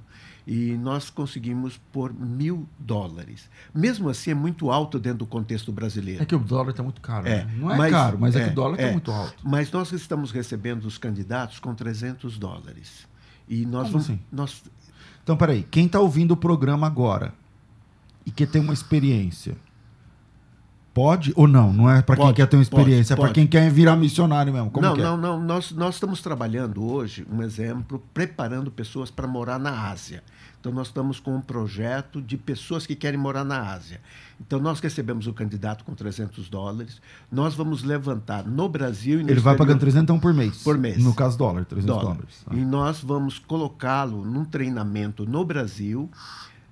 E 0.45 0.73
nós 0.77 1.09
conseguimos 1.09 1.81
por 1.91 2.13
mil 2.13 2.69
dólares. 2.77 3.49
Mesmo 3.73 4.07
assim, 4.07 4.29
é 4.29 4.35
muito 4.35 4.69
alto 4.69 4.99
dentro 4.99 5.19
do 5.19 5.25
contexto 5.25 5.71
brasileiro. 5.71 6.21
É 6.21 6.25
que 6.27 6.35
o 6.35 6.39
dólar 6.39 6.69
está 6.69 6.83
muito 6.83 7.01
caro. 7.01 7.27
É, 7.27 7.43
né? 7.45 7.55
Não 7.57 7.71
é 7.71 7.77
mas- 7.77 7.91
caro, 7.91 8.17
mas 8.19 8.35
é, 8.35 8.41
é, 8.41 8.45
que 8.45 8.51
o 8.51 8.53
dólar 8.53 8.75
está 8.75 8.87
é. 8.87 8.91
muito 8.91 9.11
alto. 9.11 9.33
Mas 9.43 9.71
nós 9.71 9.91
estamos 9.91 10.29
recebendo 10.29 10.85
os 10.85 10.99
candidatos 10.99 11.57
com 11.57 11.73
300 11.73 12.37
dólares. 12.37 13.07
E 13.49 13.65
nós 13.65 13.87
Como 13.89 13.93
vamos. 13.93 14.05
assim? 14.05 14.19
Nós, 14.31 14.61
Então, 15.23 15.35
peraí, 15.35 15.63
quem 15.71 15.87
está 15.87 15.99
ouvindo 15.99 16.33
o 16.33 16.37
programa 16.37 16.85
agora 16.85 17.33
e 18.23 18.29
que 18.29 18.45
tem 18.45 18.61
uma 18.61 18.73
experiência, 18.75 19.57
pode 20.95 21.33
ou 21.35 21.45
não? 21.45 21.73
Não 21.73 21.91
é 21.91 22.01
para 22.01 22.15
quem 22.15 22.33
quer 22.33 22.47
ter 22.47 22.55
uma 22.55 22.63
pode, 22.63 22.79
experiência, 22.79 23.13
é 23.13 23.15
para 23.17 23.25
pode. 23.25 23.33
quem 23.33 23.45
quer 23.45 23.69
virar 23.69 23.97
missionário 23.97 24.53
mesmo. 24.53 24.71
Como 24.71 24.87
não, 24.87 24.95
que 24.95 25.01
é? 25.01 25.03
não, 25.03 25.17
não. 25.17 25.43
Nós, 25.43 25.73
nós 25.73 25.95
estamos 25.95 26.21
trabalhando 26.21 26.89
hoje, 26.89 27.27
um 27.29 27.43
exemplo, 27.43 28.01
preparando 28.13 28.71
pessoas 28.71 29.11
para 29.11 29.27
morar 29.27 29.59
na 29.59 29.89
Ásia. 29.89 30.23
Então, 30.57 30.73
nós 30.73 30.87
estamos 30.87 31.19
com 31.19 31.35
um 31.35 31.41
projeto 31.41 32.19
de 32.19 32.37
pessoas 32.37 32.87
que 32.87 32.95
querem 32.95 33.19
morar 33.19 33.43
na 33.43 33.71
Ásia. 33.71 34.01
Então, 34.39 34.57
nós 34.57 34.79
recebemos 34.79 35.27
o 35.27 35.33
candidato 35.33 35.83
com 35.83 35.93
300 35.93 36.49
dólares. 36.49 36.99
Nós 37.31 37.53
vamos 37.53 37.83
levantar 37.83 38.43
no 38.43 38.67
Brasil 38.67 39.19
e 39.19 39.23
no 39.23 39.29
Ele 39.29 39.39
vai 39.39 39.55
pagando 39.55 39.81
300 39.81 40.17
por 40.19 40.33
mês. 40.33 40.63
Por 40.63 40.75
mês. 40.75 40.97
No 41.03 41.13
caso, 41.13 41.37
dólar, 41.37 41.65
300 41.65 41.85
dólar. 41.85 42.15
dólares. 42.15 42.43
Ah. 42.47 42.55
E 42.55 42.65
nós 42.65 43.01
vamos 43.01 43.37
colocá-lo 43.37 44.25
num 44.25 44.43
treinamento 44.43 45.23
no 45.23 45.45
Brasil, 45.45 46.09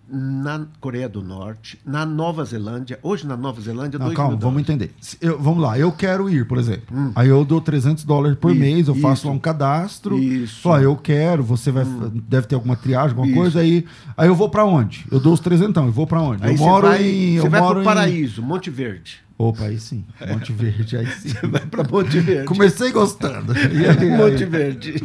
na 0.10 0.66
Coreia 0.80 1.08
do 1.08 1.24
Norte, 1.24 1.80
na 1.86 2.06
Nova 2.06 2.44
Zelândia. 2.46 3.00
Hoje, 3.02 3.26
na 3.26 3.38
Nova 3.38 3.60
Zelândia, 3.62 3.98
Não, 3.98 4.14
calma, 4.14 4.36
vamos 4.38 4.62
entender. 4.62 4.92
Eu- 5.22 5.40
vamos 5.40 5.62
lá, 5.64 5.80
eu 5.80 5.92
quero 5.92 6.30
ir, 6.30 6.46
por 6.48 6.58
exemplo. 6.58 7.12
Aí 7.16 7.30
eu 7.30 7.44
dou 7.46 7.62
300 7.62 8.04
dólares 8.04 8.38
por 8.38 8.52
Isso, 8.52 8.60
mês, 8.60 8.88
eu 8.88 8.96
faço 8.96 9.22
isso. 9.22 9.28
lá 9.28 9.34
um 9.34 9.40
cadastro. 9.40 10.18
Isso. 10.20 10.62
Falo, 10.62 10.76
ah, 10.76 10.82
eu 10.82 10.96
quero, 10.96 11.44
você 11.44 11.72
vai, 11.72 11.86
deve 12.28 12.48
ter 12.48 12.56
alguma 12.56 12.76
triagem, 12.76 13.10
alguma 13.12 13.28
Isso. 13.28 13.36
coisa. 13.38 13.60
Aí, 13.60 13.86
aí 14.18 14.28
eu 14.28 14.36
vou 14.36 14.50
para 14.50 14.66
onde? 14.66 15.06
Eu 15.12 15.20
dou 15.20 15.34
os 15.34 15.40
300, 15.40 15.84
eu 15.84 15.92
vou 15.92 16.06
para 16.06 16.22
onde? 16.22 16.44
Aí 16.44 16.52
eu 16.54 16.58
moro 16.58 16.88
vai, 16.88 17.04
em. 17.04 17.40
você 17.40 17.48
eu 17.48 17.50
vai 17.52 17.60
moro 17.62 17.74
para 17.76 17.80
o 17.80 17.82
em- 17.82 17.86
Paraíso, 17.86 18.42
Monte 18.44 18.70
Verde. 18.70 19.24
Opa, 19.38 19.64
aí 19.66 19.80
sim. 19.80 20.06
Monte 20.28 20.52
Verde, 20.54 20.96
aí 20.98 21.08
sim. 21.08 21.30
Você 21.30 21.48
vai 21.48 21.66
para 21.66 21.84
Monte 21.84 22.20
Verde. 22.20 22.46
Comecei 22.46 22.92
gostando. 22.92 23.54
E 23.74 23.86
aí, 23.88 24.10
Monte 24.18 24.44
aí? 24.44 24.50
Verde. 24.50 25.04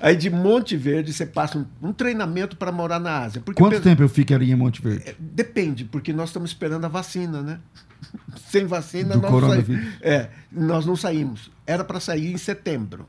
Aí 0.00 0.16
de 0.16 0.28
Monte 0.30 0.76
Verde 0.76 1.12
você 1.12 1.24
passa 1.24 1.58
um, 1.58 1.66
um 1.88 1.92
treinamento 1.92 2.56
para 2.56 2.72
morar 2.72 2.98
na 2.98 3.18
Ásia. 3.20 3.40
Porque 3.40 3.60
Quanto 3.62 3.76
pe- 3.76 3.80
tempo 3.80 4.02
eu 4.02 4.08
ficaria 4.08 4.52
em 4.52 4.56
Monte 4.56 4.82
Verde? 4.82 5.04
É, 5.10 5.14
Depende, 5.18 5.84
porque 5.84 6.12
nós 6.12 6.28
estamos 6.30 6.50
esperando 6.50 6.84
a 6.84 6.88
vacina, 6.88 7.40
né? 7.40 7.58
Sem 8.50 8.66
vacina, 8.66 9.14
Do 9.14 9.20
nós, 9.22 9.30
coronavírus. 9.30 9.86
é, 10.02 10.28
nós 10.52 10.84
não 10.84 10.96
saímos. 10.96 11.50
Era 11.66 11.84
para 11.84 12.00
sair 12.00 12.32
em 12.32 12.36
setembro. 12.36 13.06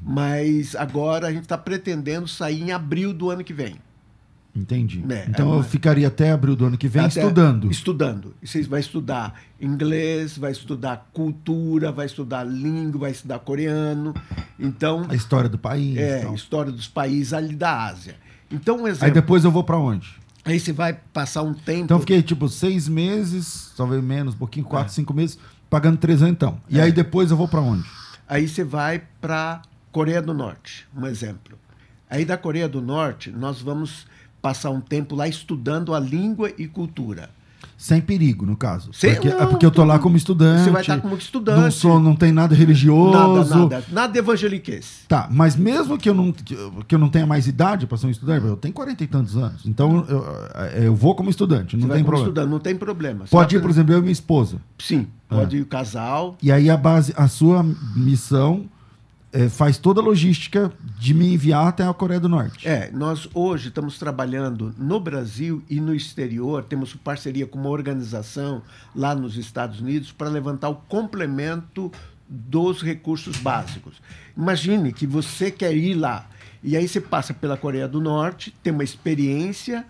Mas 0.00 0.74
agora 0.76 1.26
a 1.26 1.32
gente 1.32 1.42
está 1.42 1.58
pretendendo 1.58 2.26
sair 2.28 2.62
em 2.62 2.72
abril 2.72 3.12
do 3.12 3.28
ano 3.30 3.42
que 3.44 3.52
vem. 3.52 3.76
Entendi. 4.54 5.04
É, 5.08 5.26
então 5.28 5.46
é 5.46 5.50
eu 5.50 5.54
uma- 5.58 5.62
ficaria 5.62 6.08
até 6.08 6.32
abril 6.32 6.56
do 6.56 6.64
ano 6.66 6.76
que 6.76 6.88
vem 6.88 7.04
Até- 7.04 7.20
estudando. 7.20 7.70
Estudando. 7.70 8.34
E 8.42 8.46
Você 8.48 8.62
vai 8.64 8.80
estudar 8.80 9.40
inglês, 9.60 10.36
vai 10.36 10.50
estudar 10.52 11.08
cultura, 11.12 11.92
vai 11.92 12.06
estudar 12.06 12.42
língua, 12.44 13.02
vai 13.02 13.10
estudar 13.12 13.38
coreano. 13.38 14.12
Então, 14.58 15.06
A 15.08 15.14
história 15.14 15.48
do 15.48 15.56
país. 15.58 15.96
é, 15.96 16.20
tal. 16.22 16.34
história 16.34 16.72
dos 16.72 16.88
países 16.88 17.32
ali 17.32 17.54
da 17.54 17.84
Ásia. 17.86 18.16
Então, 18.50 18.82
um 18.82 18.88
exemplo. 18.88 19.06
Aí 19.06 19.10
depois 19.12 19.44
eu 19.44 19.50
vou 19.50 19.62
para 19.62 19.78
onde? 19.78 20.18
Aí 20.44 20.58
você 20.58 20.72
vai 20.72 20.94
passar 21.12 21.42
um 21.42 21.54
tempo. 21.54 21.84
Então 21.84 21.96
eu 21.98 22.00
fiquei 22.00 22.20
tipo 22.22 22.48
seis 22.48 22.88
meses, 22.88 23.72
talvez 23.76 24.02
menos, 24.02 24.34
um 24.34 24.38
pouquinho, 24.38 24.66
quatro, 24.66 24.92
cinco 24.92 25.14
meses, 25.14 25.38
pagando 25.68 25.96
trezentão. 25.98 26.58
E 26.68 26.78
É. 26.78 26.82
aí 26.82 26.92
depois 26.92 27.30
eu 27.30 27.36
vou 27.36 27.46
para 27.46 27.60
onde? 27.60 27.84
Aí 28.28 28.48
você 28.48 28.64
vai 28.64 29.02
para 29.20 29.62
Coreia 29.92 30.20
do 30.22 30.32
Norte, 30.34 30.88
um 30.96 31.06
exemplo. 31.06 31.56
Aí 32.08 32.24
da 32.24 32.36
Coreia 32.36 32.68
do 32.68 32.80
Norte, 32.80 33.30
nós 33.30 33.60
vamos 33.60 34.06
passar 34.40 34.70
um 34.70 34.80
tempo 34.80 35.14
lá 35.14 35.28
estudando 35.28 35.94
a 35.94 36.00
língua 36.00 36.50
e 36.58 36.66
cultura. 36.66 37.30
Sem 37.76 37.98
perigo, 37.98 38.44
no 38.44 38.58
caso. 38.58 38.92
Sem- 38.92 39.14
porque, 39.14 39.28
é 39.28 39.34
não, 39.38 39.46
porque 39.46 39.64
eu 39.64 39.70
tô 39.70 39.82
lá 39.84 39.98
como 39.98 40.14
estudante. 40.14 40.64
Você 40.64 40.70
vai 40.70 40.82
estar 40.82 41.00
como 41.00 41.16
estudante. 41.16 41.60
Não, 41.62 41.70
sou, 41.70 41.98
não 41.98 42.14
tem 42.14 42.30
nada 42.30 42.54
religioso. 42.54 43.10
Nada, 43.10 43.44
nada, 43.56 43.84
nada 43.90 44.18
evangeliquez. 44.18 45.04
Tá, 45.08 45.26
mas 45.30 45.56
mesmo 45.56 45.96
que 45.96 46.06
eu 46.06 46.12
não, 46.14 46.30
que 46.30 46.94
eu 46.94 46.98
não 46.98 47.08
tenha 47.08 47.26
mais 47.26 47.46
idade 47.46 47.86
para 47.86 47.96
ser 47.96 48.06
um 48.06 48.10
estudante, 48.10 48.44
eu 48.46 48.56
tenho 48.56 48.74
quarenta 48.74 49.02
e 49.02 49.06
tantos 49.06 49.34
anos. 49.34 49.62
Então 49.64 50.04
eu, 50.10 50.82
eu 50.84 50.94
vou 50.94 51.14
como 51.14 51.30
estudante, 51.30 51.74
não 51.74 51.86
Você 51.88 51.94
tem 51.94 52.04
problema. 52.04 52.28
estudante, 52.28 52.50
não 52.50 52.58
tem 52.58 52.76
problema. 52.76 53.26
Você 53.26 53.30
Pode 53.30 53.56
ir, 53.56 53.60
por 53.62 53.70
exemplo, 53.70 53.94
eu 53.94 53.98
e 53.98 54.02
minha 54.02 54.12
esposa. 54.12 54.58
Sim, 54.78 55.06
pode 55.26 55.56
ir 55.56 55.62
o 55.62 55.66
casal. 55.66 56.36
E 56.42 56.52
aí 56.52 56.68
a 56.68 56.76
base, 56.76 57.14
a 57.16 57.28
sua 57.28 57.64
missão 57.96 58.66
é, 59.32 59.48
faz 59.48 59.78
toda 59.78 60.00
a 60.00 60.04
logística 60.04 60.72
de 60.98 61.14
me 61.14 61.34
enviar 61.34 61.68
até 61.68 61.86
a 61.86 61.94
Coreia 61.94 62.20
do 62.20 62.28
Norte. 62.28 62.66
É, 62.66 62.90
nós 62.92 63.28
hoje 63.32 63.68
estamos 63.68 63.98
trabalhando 63.98 64.74
no 64.76 64.98
Brasil 64.98 65.62
e 65.68 65.80
no 65.80 65.94
exterior, 65.94 66.64
temos 66.64 66.94
parceria 66.94 67.46
com 67.46 67.58
uma 67.58 67.70
organização 67.70 68.62
lá 68.94 69.14
nos 69.14 69.36
Estados 69.36 69.80
Unidos 69.80 70.12
para 70.12 70.28
levantar 70.28 70.68
o 70.68 70.74
complemento 70.74 71.90
dos 72.28 72.82
recursos 72.82 73.36
básicos. 73.38 74.00
Imagine 74.36 74.92
que 74.92 75.06
você 75.06 75.50
quer 75.50 75.74
ir 75.76 75.94
lá 75.94 76.28
e 76.62 76.76
aí 76.76 76.86
você 76.86 77.00
passa 77.00 77.32
pela 77.32 77.56
Coreia 77.56 77.88
do 77.88 78.00
Norte, 78.00 78.54
tem 78.62 78.72
uma 78.72 78.84
experiência 78.84 79.84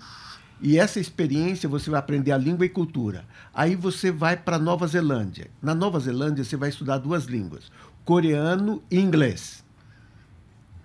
e 0.63 0.79
essa 0.79 1.01
experiência 1.01 1.69
você 1.69 1.89
vai 1.89 1.99
aprender 1.99 2.33
a 2.33 2.39
língua 2.39 2.67
e 2.67 2.69
cultura. 2.69 3.25
Aí 3.53 3.75
você 3.75 4.11
vai 4.11 4.37
para 4.37 4.59
Nova 4.59 4.87
Zelândia. 4.87 5.49
Na 5.63 5.75
Nova 5.75 5.99
Zelândia 5.99 6.45
você 6.45 6.57
vai 6.57 6.69
estudar 6.69 6.99
duas 6.99 7.25
línguas, 7.25 7.73
coreano 8.05 8.83
e 8.91 8.99
inglês. 8.99 9.65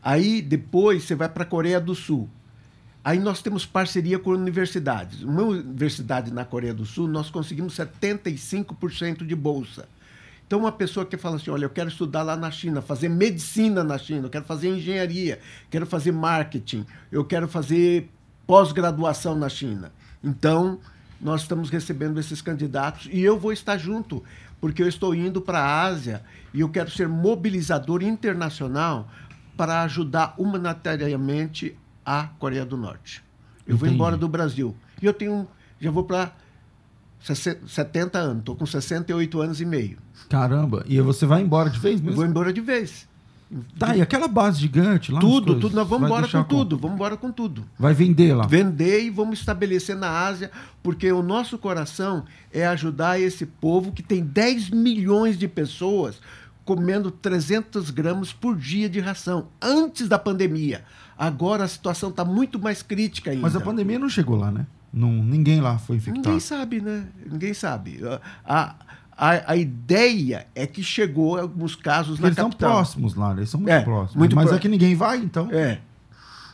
Aí 0.01 0.41
depois 0.41 1.03
você 1.03 1.15
vai 1.15 1.29
para 1.29 1.43
a 1.43 1.47
Coreia 1.47 1.79
do 1.79 1.95
Sul. 1.95 2.29
Aí 3.03 3.19
nós 3.19 3.41
temos 3.41 3.65
parceria 3.65 4.17
com 4.17 4.31
universidades. 4.31 5.21
Uma 5.21 5.43
universidade 5.43 6.33
na 6.33 6.43
Coreia 6.43 6.73
do 6.73 6.85
Sul, 6.85 7.07
nós 7.07 7.29
conseguimos 7.29 7.75
75% 7.75 9.25
de 9.25 9.35
bolsa. 9.35 9.87
Então, 10.47 10.59
uma 10.59 10.71
pessoa 10.71 11.05
que 11.05 11.17
fala 11.17 11.37
assim: 11.37 11.49
olha, 11.49 11.65
eu 11.65 11.69
quero 11.69 11.89
estudar 11.89 12.23
lá 12.23 12.35
na 12.35 12.51
China, 12.51 12.81
fazer 12.81 13.09
medicina 13.09 13.83
na 13.83 13.97
China, 13.97 14.27
eu 14.27 14.29
quero 14.29 14.45
fazer 14.45 14.69
engenharia, 14.69 15.39
quero 15.69 15.85
fazer 15.85 16.11
marketing, 16.11 16.85
eu 17.11 17.25
quero 17.25 17.47
fazer 17.47 18.09
pós-graduação 18.45 19.35
na 19.35 19.49
China. 19.49 19.91
Então, 20.23 20.79
nós 21.19 21.41
estamos 21.41 21.69
recebendo 21.69 22.19
esses 22.19 22.41
candidatos 22.41 23.07
e 23.11 23.21
eu 23.21 23.39
vou 23.39 23.51
estar 23.51 23.77
junto, 23.77 24.23
porque 24.65 24.81
eu 24.81 24.87
estou 24.87 25.13
indo 25.13 25.39
para 25.41 25.59
a 25.59 25.83
Ásia 25.83 26.23
e 26.51 26.61
eu 26.61 26.69
quero 26.69 26.89
ser 26.89 27.07
mobilizador 27.07 28.01
internacional 28.01 29.07
para 29.55 29.83
ajudar 29.83 30.33
humanitariamente 30.39 31.77
a 32.03 32.29
Coreia 32.39 32.65
do 32.65 32.75
Norte. 32.75 33.23
Eu 33.67 33.77
vou 33.77 33.85
Entendi. 33.85 33.93
embora 33.93 34.17
do 34.17 34.27
Brasil. 34.27 34.75
E 34.99 35.05
eu 35.05 35.13
tenho, 35.13 35.47
já 35.79 35.91
vou 35.91 36.03
para 36.03 36.31
70 37.19 38.17
anos, 38.17 38.39
estou 38.39 38.55
com 38.55 38.65
68 38.65 39.39
anos 39.39 39.61
e 39.61 39.65
meio. 39.65 39.99
Caramba, 40.29 40.83
e 40.87 40.99
você 40.99 41.27
vai 41.27 41.43
embora 41.43 41.69
de 41.69 41.77
vez 41.77 41.99
Eu 41.99 42.05
mesmo? 42.07 42.15
vou 42.15 42.25
embora 42.25 42.51
de 42.51 42.61
vez. 42.61 43.07
Tá, 43.77 43.95
e 43.95 44.01
aquela 44.01 44.27
base 44.27 44.59
gigante 44.59 45.11
lá? 45.11 45.19
Tudo, 45.19 45.45
coisas? 45.45 45.61
tudo, 45.61 45.75
nós 45.75 45.87
vamos 45.87 46.07
embora 46.07 46.27
com 46.27 46.43
tudo, 46.43 46.77
vamos 46.77 46.95
embora 46.95 47.15
com 47.17 47.31
tudo. 47.31 47.65
Vai 47.77 47.93
vender 47.93 48.33
lá. 48.33 48.47
Vender 48.47 49.03
e 49.03 49.09
vamos 49.09 49.39
estabelecer 49.39 49.95
na 49.95 50.09
Ásia, 50.09 50.49
porque 50.81 51.11
o 51.11 51.21
nosso 51.21 51.57
coração 51.57 52.25
é 52.51 52.65
ajudar 52.65 53.19
esse 53.19 53.45
povo 53.45 53.91
que 53.91 54.01
tem 54.01 54.23
10 54.23 54.71
milhões 54.71 55.37
de 55.37 55.47
pessoas 55.47 56.19
comendo 56.65 57.11
300 57.11 57.91
gramas 57.91 58.33
por 58.33 58.57
dia 58.57 58.89
de 58.89 58.99
ração, 58.99 59.49
antes 59.61 60.09
da 60.09 60.17
pandemia. 60.17 60.83
Agora 61.15 61.63
a 61.63 61.67
situação 61.67 62.09
está 62.09 62.25
muito 62.25 62.59
mais 62.59 62.81
crítica 62.81 63.29
ainda. 63.29 63.43
Mas 63.43 63.55
a 63.55 63.61
pandemia 63.61 63.99
não 63.99 64.09
chegou 64.09 64.35
lá, 64.35 64.51
né? 64.51 64.65
Não, 64.91 65.11
ninguém 65.11 65.61
lá 65.61 65.77
foi 65.77 65.97
infectado. 65.97 66.25
Ninguém 66.25 66.39
sabe, 66.39 66.81
né? 66.81 67.07
Ninguém 67.29 67.53
sabe. 67.53 67.99
A, 68.45 68.75
a, 69.17 69.51
a 69.53 69.55
ideia 69.55 70.45
é 70.53 70.65
que 70.67 70.83
chegou 70.83 71.37
alguns 71.37 71.75
casos 71.75 72.19
na 72.19 72.27
eles 72.27 72.35
capital. 72.37 72.69
são 72.69 72.75
próximos 72.75 73.15
lá, 73.15 73.31
eles 73.33 73.49
são 73.49 73.59
muito 73.59 73.71
É, 73.71 73.81
próximos. 73.81 74.15
muito 74.15 74.35
Mas 74.35 74.47
pró- 74.47 74.55
é 74.55 74.59
que 74.59 74.67
ninguém 74.67 74.95
vai, 74.95 75.17
então. 75.19 75.49
É. 75.51 75.79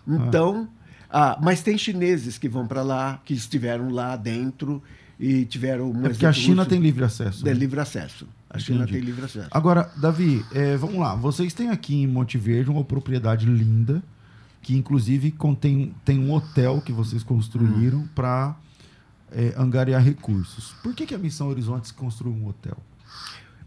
Então, 0.07 0.67
ah, 1.09 1.37
mas 1.41 1.61
tem 1.61 1.77
chineses 1.77 2.37
que 2.37 2.49
vão 2.49 2.65
para 2.67 2.81
lá, 2.81 3.19
que 3.23 3.33
estiveram 3.33 3.89
lá 3.89 4.15
dentro 4.15 4.81
e 5.19 5.45
tiveram 5.45 5.91
um 5.91 6.05
É 6.05 6.09
porque 6.09 6.25
a 6.25 6.33
China 6.33 6.65
tem 6.65 6.79
livre 6.79 7.03
acesso. 7.03 7.45
né? 7.45 7.53
livre 7.53 7.79
acesso. 7.79 8.27
A 8.49 8.59
China 8.59 8.79
Entendi. 8.83 8.93
tem 8.97 9.01
livre 9.01 9.23
acesso. 9.25 9.47
Agora, 9.51 9.89
Davi, 9.97 10.43
é, 10.53 10.75
vamos 10.75 10.97
lá. 10.97 11.15
Vocês 11.15 11.53
têm 11.53 11.69
aqui 11.69 11.95
em 12.01 12.07
Monte 12.07 12.37
Verde 12.37 12.69
uma 12.69 12.83
propriedade 12.83 13.45
linda, 13.45 14.03
que 14.61 14.75
inclusive 14.75 15.31
contém 15.31 15.93
tem 16.03 16.19
um 16.19 16.33
hotel 16.33 16.81
que 16.81 16.91
vocês 16.91 17.23
construíram 17.23 17.99
Hum. 17.99 18.07
para 18.13 18.55
angariar 19.57 20.03
recursos. 20.03 20.73
Por 20.83 20.93
que, 20.93 21.05
que 21.05 21.15
a 21.15 21.19
Missão 21.19 21.47
Horizontes 21.47 21.91
construiu 21.91 22.33
um 22.35 22.47
hotel? 22.47 22.77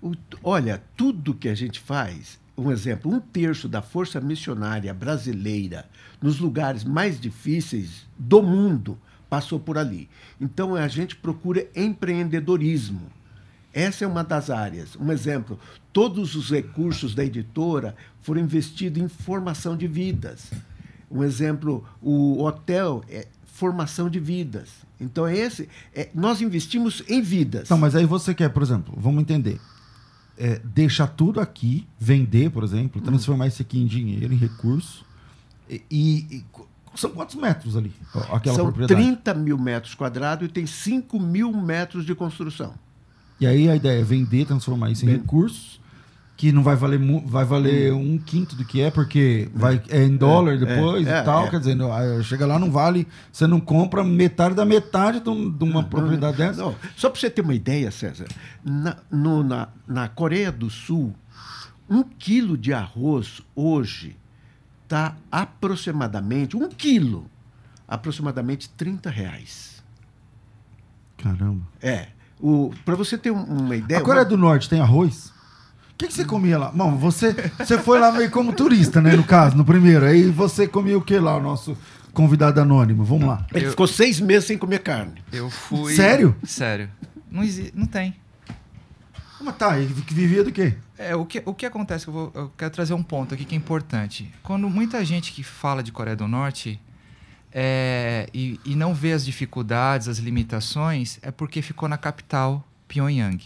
O- 0.03 0.13
olha, 0.43 0.83
tudo 0.97 1.35
que 1.35 1.49
a 1.49 1.55
gente 1.55 1.81
faz, 1.81 2.39
um 2.57 2.71
exemplo, 2.71 3.11
um 3.13 3.19
terço 3.21 3.69
da 3.69 3.81
força 3.83 4.21
missionária 4.21 4.93
brasileira 4.93 5.89
nos 6.21 6.39
lugares 6.39 6.85
mais 6.85 7.19
difíceis 7.21 8.07
do 8.19 8.43
mundo 8.43 8.99
passou 9.29 9.59
por 9.59 9.77
ali. 9.79 10.09
Então 10.41 10.75
a 10.75 10.87
gente 10.87 11.17
procura 11.17 11.67
empreendedorismo. 11.75 13.11
Essa 13.73 14.05
é 14.05 14.07
uma 14.07 14.23
das 14.23 14.51
áreas. 14.51 14.95
Um 14.95 15.11
exemplo, 15.11 15.59
todos 15.93 16.37
os 16.37 16.51
recursos 16.51 17.15
da 17.15 17.25
editora 17.25 17.97
foram 18.21 18.41
investidos 18.43 19.03
em 19.03 19.09
formação 19.09 19.77
de 19.77 19.89
vidas. 19.89 20.53
Um 21.11 21.25
exemplo, 21.25 21.85
o 22.01 22.43
hotel 22.45 23.03
é 23.09 23.27
formação 23.55 24.11
de 24.11 24.19
vidas. 24.19 24.69
Então 25.01 25.29
esse, 25.29 25.69
é, 25.95 26.09
nós 26.13 26.41
investimos 26.41 27.05
em 27.09 27.23
vidas. 27.23 27.69
Não, 27.69 27.79
mas 27.79 27.95
aí 27.95 28.05
você 28.05 28.35
quer, 28.35 28.49
por 28.49 28.63
exemplo, 28.65 28.93
vamos 28.97 29.21
entender. 29.23 29.61
É, 30.37 30.61
deixar 30.65 31.07
tudo 31.07 31.39
aqui, 31.41 31.87
vender, 31.99 32.51
por 32.51 32.65
exemplo, 32.65 33.01
transformar 33.01 33.47
isso 33.47 33.63
aqui 33.63 33.79
em 33.81 33.87
dinheiro, 33.87 34.35
em 34.35 34.37
recurso. 34.37 35.05
E, 35.71 35.81
e- 35.89 36.45
são 36.97 37.11
quantos 37.11 37.37
metros 37.37 37.77
ali? 37.77 37.93
Aquela 38.33 38.57
São 38.57 38.65
propriedade. 38.67 39.01
30 39.01 39.35
mil 39.35 39.57
metros 39.57 39.95
quadrados 39.95 40.49
e 40.49 40.51
tem 40.51 40.67
5 40.67 41.21
mil 41.21 41.53
metros 41.53 42.05
de 42.05 42.15
construção. 42.15 42.75
E 43.41 43.47
aí 43.47 43.69
a 43.71 43.77
ideia 43.77 44.01
é 44.01 44.05
vender, 44.05 44.47
transformar 44.47 44.91
isso 44.91 45.05
em 45.05 45.09
Bem- 45.11 45.17
recursos, 45.19 45.81
que 46.37 46.51
não 46.51 46.63
vai 46.65 46.75
valer, 46.75 46.99
vai 47.27 47.45
valer 47.45 47.93
um 47.93 48.19
quinto 48.19 48.57
do 48.57 48.65
que 48.65 48.81
é, 48.81 48.91
porque 48.91 49.49
vai, 49.55 49.81
é 49.89 50.03
em 50.03 50.17
dólar 50.17 50.59
depois 50.59 51.07
é, 51.07 51.21
e 51.21 51.25
tal. 51.25 51.47
é. 51.47 51.51
Quer 51.51 51.59
dizer, 51.61 51.75
não- 51.77 52.23
chega 52.25 52.45
lá, 52.45 52.59
não 52.59 52.71
vale. 52.73 53.07
Você 53.33 53.47
não 53.47 53.61
compra 53.61 54.03
metade 54.03 54.55
da 54.55 54.65
metade 54.65 55.21
de, 55.21 55.29
um- 55.31 55.49
uma 55.61 55.85
propriedade 55.85 56.37
dessa. 56.37 56.61
Não, 56.61 56.75
só 56.97 57.09
para 57.09 57.21
você 57.21 57.31
ter 57.31 57.43
uma 57.43 57.55
ideia, 57.55 57.91
César, 57.93 58.27
na, 58.65 58.97
no- 59.11 59.45
na, 59.45 59.69
na 59.87 60.09
Coreia 60.09 60.51
do 60.51 60.69
Sul, 60.69 61.15
um 61.89 62.03
quilo 62.03 62.59
de 62.59 62.73
arroz 62.73 63.41
hoje 63.55 64.17
está 64.83 65.15
aproximadamente, 65.31 66.57
um 66.57 66.69
quilo, 66.69 67.27
aproximadamente 67.87 68.69
30 68.71 69.09
reais. 69.09 69.83
Caramba. 71.19 71.63
É. 71.81 72.09
Para 72.85 72.97
você 72.97 73.17
ter 73.17 73.31
um- 73.31 73.43
uma 73.45 73.77
ideia. 73.77 74.01
a 74.01 74.05
Coreia 74.05 74.25
uma- 74.25 74.29
do 74.29 74.37
Norte 74.37 74.69
tem 74.69 74.81
arroz? 74.81 75.33
O 75.95 75.97
que, 75.97 76.09
que 76.09 76.13
você 76.15 76.25
comia 76.25 76.59
lá? 76.59 76.71
Bom, 76.73 76.97
você, 76.97 77.33
você 77.59 77.79
foi 77.79 78.01
lá 78.01 78.11
meio 78.11 78.31
como 78.31 78.53
turista, 78.53 79.01
né? 79.01 79.15
No 79.15 79.23
caso, 79.25 79.57
no 79.57 79.65
primeiro. 79.65 80.05
Aí 80.05 80.29
você 80.29 80.67
comia 80.67 80.99
o 80.99 81.01
que 81.03 81.17
lá, 81.19 81.37
o 81.37 81.41
nosso 81.43 81.77
convidado 82.13 82.61
anônimo? 82.61 83.05
Vamos 83.05 83.29
lá. 83.29 83.47
Ele 83.55 83.67
Eu- 83.67 83.71
ficou 83.71 83.87
seis 83.87 84.19
meses 84.21 84.45
sem 84.47 84.59
comer 84.59 84.81
carne. 84.81 85.23
Eu 85.33 85.49
fui. 85.49 85.95
Sério? 85.95 86.35
Sério. 86.45 86.91
Não, 87.31 87.43
exi... 87.45 87.73
não 87.75 87.87
tem. 87.87 88.15
Mas 89.41 89.57
tá, 89.57 89.79
e 89.79 89.85
vivia 89.85 90.43
do 90.43 90.51
quê? 90.51 90.75
É, 90.99 91.15
o 91.15 91.25
que, 91.27 91.43
o 91.45 91.53
que 91.55 91.67
acontece, 91.67 92.09
eu, 92.09 92.13
vou- 92.15 92.33
eu 92.35 92.53
quero 92.57 92.71
trazer 92.73 92.95
um 92.95 93.03
ponto 93.03 93.35
aqui 93.35 93.45
que 93.45 93.55
é 93.55 93.59
importante. 93.59 94.33
Quando 94.43 94.69
muita 94.71 95.05
gente 95.05 95.33
que 95.33 95.43
fala 95.43 95.83
de 95.83 95.93
Coreia 95.93 96.17
do 96.17 96.27
Norte 96.27 96.81
é, 97.53 98.29
e, 98.35 98.59
e 98.65 98.75
não 98.75 98.95
vê 98.95 99.13
as 99.13 99.25
dificuldades, 99.25 100.09
as 100.09 100.19
limitações, 100.19 101.19
é 101.23 101.31
porque 101.31 101.63
ficou 101.63 101.89
na 101.89 101.97
capital, 101.99 102.67
Pyongyang. 102.89 103.45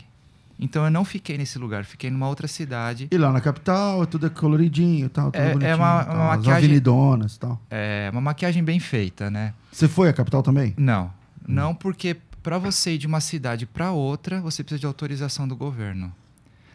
Então 0.59 0.85
eu 0.85 0.91
não 0.91 1.05
fiquei 1.05 1.39
nesse 1.39 1.59
lugar, 1.59 1.85
fiquei 1.85 2.11
numa 2.11 2.29
outra 2.29 2.49
cidade. 2.49 3.09
E 3.11 3.17
lá 3.19 3.31
na 3.33 3.41
capital, 3.41 4.05
tudo 4.07 4.27
é 4.27 4.31
coloridinho 4.31 5.09
tal, 5.09 5.31
tudo 5.31 5.41
É- 5.41 5.51
é 5.51 5.53
bonitinho. 5.53 5.77
uma- 5.77 6.03
e 6.03 6.05
tal, 6.05 6.15
uma 6.17 6.25
maquiagem- 6.37 6.65
avenidonas 6.65 7.37
tal. 7.39 7.61
É 7.71 8.09
uma 8.13 8.21
maquiagem 8.21 8.65
bem 8.65 8.81
feita, 8.81 9.31
né? 9.31 9.55
Você 9.71 9.87
foi 9.87 10.09
à 10.09 10.13
capital 10.13 10.43
também? 10.43 10.75
Não, 10.77 11.13
não 11.47 11.75
porque 11.75 12.17
para 12.43 12.59
você 12.59 12.95
ir 12.95 12.99
de 12.99 13.07
uma 13.07 13.21
cidade 13.21 13.67
para 13.67 13.93
outra, 13.93 14.41
você 14.41 14.65
precisa 14.65 14.81
de 14.81 14.87
autorização 14.87 15.47
do 15.47 15.55
governo. 15.55 16.13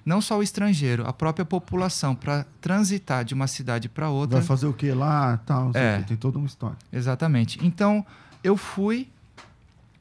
Não 0.06 0.20
só 0.22 0.38
o 0.38 0.44
estrangeiro, 0.44 1.08
a 1.08 1.14
própria 1.14 1.46
população, 1.46 2.14
para 2.14 2.46
transitar 2.62 3.24
de 3.24 3.34
uma 3.34 3.48
cidade 3.48 3.88
para 3.90 4.10
outra. 4.10 4.40
Vai 4.40 4.46
fazer 4.48 4.68
o 4.68 4.74
que 4.74 4.92
lá 4.92 5.40
e 5.42 5.46
tal, 5.46 5.72
É. 5.74 6.00
tem 6.02 6.16
toda 6.18 6.38
uma 6.38 6.48
história. 6.48 6.78
Exatamente. 6.92 7.58
Então, 7.66 8.06
eu 8.44 8.56
fui 8.58 9.08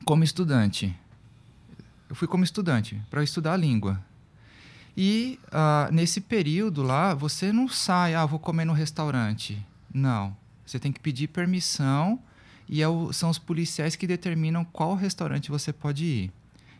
como 0.04 0.24
estudante. 0.24 0.94
Eu 2.12 2.16
fui 2.16 2.28
como 2.28 2.44
estudante 2.44 3.00
para 3.10 3.24
estudar 3.24 3.54
a 3.54 3.56
língua. 3.56 3.98
E 4.94 5.38
ah, 5.50 5.88
nesse 5.90 6.20
período 6.20 6.82
lá, 6.82 7.14
você 7.14 7.50
não 7.50 7.66
sai, 7.70 8.14
ah, 8.14 8.26
vou 8.26 8.38
comer 8.38 8.66
no 8.66 8.74
restaurante. 8.74 9.58
Não. 9.92 10.36
Você 10.66 10.78
tem 10.78 10.92
que 10.92 11.00
pedir 11.00 11.28
permissão 11.28 12.18
e 12.68 12.82
é 12.82 12.88
o- 12.88 13.14
são 13.14 13.30
os 13.30 13.38
policiais 13.38 13.96
que 13.96 14.06
determinam 14.06 14.62
qual 14.62 14.94
restaurante 14.94 15.50
você 15.50 15.72
pode 15.72 16.04
ir. 16.04 16.32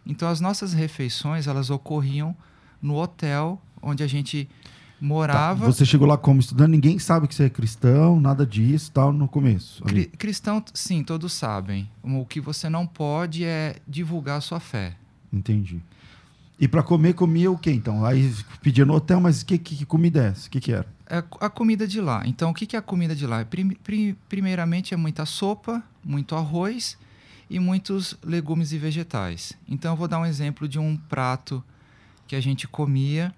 Então, 0.04 0.28
as 0.28 0.38
nossas 0.38 0.74
refeições, 0.74 1.46
elas 1.46 1.70
ocorriam 1.70 2.36
no 2.82 2.96
hotel 2.96 3.58
onde 3.80 4.02
a 4.02 4.06
gente 4.06 4.44
Tá, 4.44 4.50
morava. 5.00 5.64
Você 5.72 5.86
chegou 5.86 6.06
lá 6.06 6.18
como 6.18 6.40
estudante, 6.40 6.70
ninguém 6.72 6.98
sabe 6.98 7.26
que 7.26 7.34
você 7.34 7.44
é 7.44 7.50
cristão, 7.50 8.20
nada 8.20 8.44
disso 8.44 8.92
tal, 8.92 9.14
no 9.14 9.26
começo. 9.26 9.82
Cri- 9.84 10.06
cristão, 10.06 10.62
sim, 10.74 11.02
todos 11.02 11.32
sabem. 11.32 11.90
O 12.02 12.26
que 12.26 12.38
você 12.38 12.68
não 12.68 12.86
pode 12.86 13.44
é 13.44 13.76
divulgar 13.88 14.36
a 14.36 14.40
sua 14.42 14.60
fé. 14.60 14.94
Entendi. 15.32 15.80
E 16.60 16.68
pra 16.68 16.82
comer, 16.82 17.14
comia 17.14 17.50
o 17.50 17.58
quê 17.58 17.72
então? 17.72 18.04
Aí 18.04 18.32
pedia 18.62 18.84
no 18.84 18.94
hotel, 18.94 19.20
mas 19.20 19.42
que, 19.42 19.58
que, 19.58 19.74
que 19.76 19.84
comida 19.86 20.22
é 20.24 20.28
essa? 20.28 20.46
O 20.46 20.50
que, 20.50 20.60
que 20.60 20.72
era? 20.72 20.86
É 21.08 21.18
a 21.40 21.50
comida 21.50 21.86
de 21.86 22.00
lá. 22.00 22.22
Então, 22.26 22.50
o 22.50 22.54
que 22.54 22.66
que 22.66 22.76
é 22.76 22.78
a 22.78 22.82
comida 22.82 23.14
de 23.16 23.26
lá? 23.26 23.44
Prim- 23.44 23.70
pri- 23.82 24.16
primeiramente, 24.28 24.94
é 24.94 24.96
muita 24.96 25.26
sopa, 25.26 25.82
muito 26.04 26.36
arroz 26.36 26.96
e 27.50 27.58
muitos 27.58 28.16
legumes 28.22 28.72
e 28.72 28.78
vegetais. 28.78 29.54
Então, 29.68 29.92
eu 29.92 29.96
vou 29.96 30.06
dar 30.06 30.20
um 30.20 30.26
exemplo 30.26 30.68
de 30.68 30.78
um 30.78 30.96
prato 30.96 31.62
que 32.28 32.36
a 32.36 32.40
gente 32.40 32.68
comia. 32.68 33.34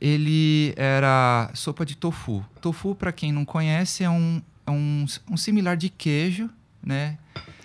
Ele 0.00 0.74
era 0.76 1.50
sopa 1.54 1.86
de 1.86 1.96
tofu. 1.96 2.44
Tofu, 2.60 2.94
para 2.94 3.12
quem 3.12 3.32
não 3.32 3.44
conhece, 3.44 4.02
é 4.04 4.10
um, 4.10 4.42
é 4.66 4.70
um, 4.70 5.06
um 5.30 5.36
similar 5.36 5.76
de 5.76 5.88
queijo, 5.88 6.50
né? 6.82 7.16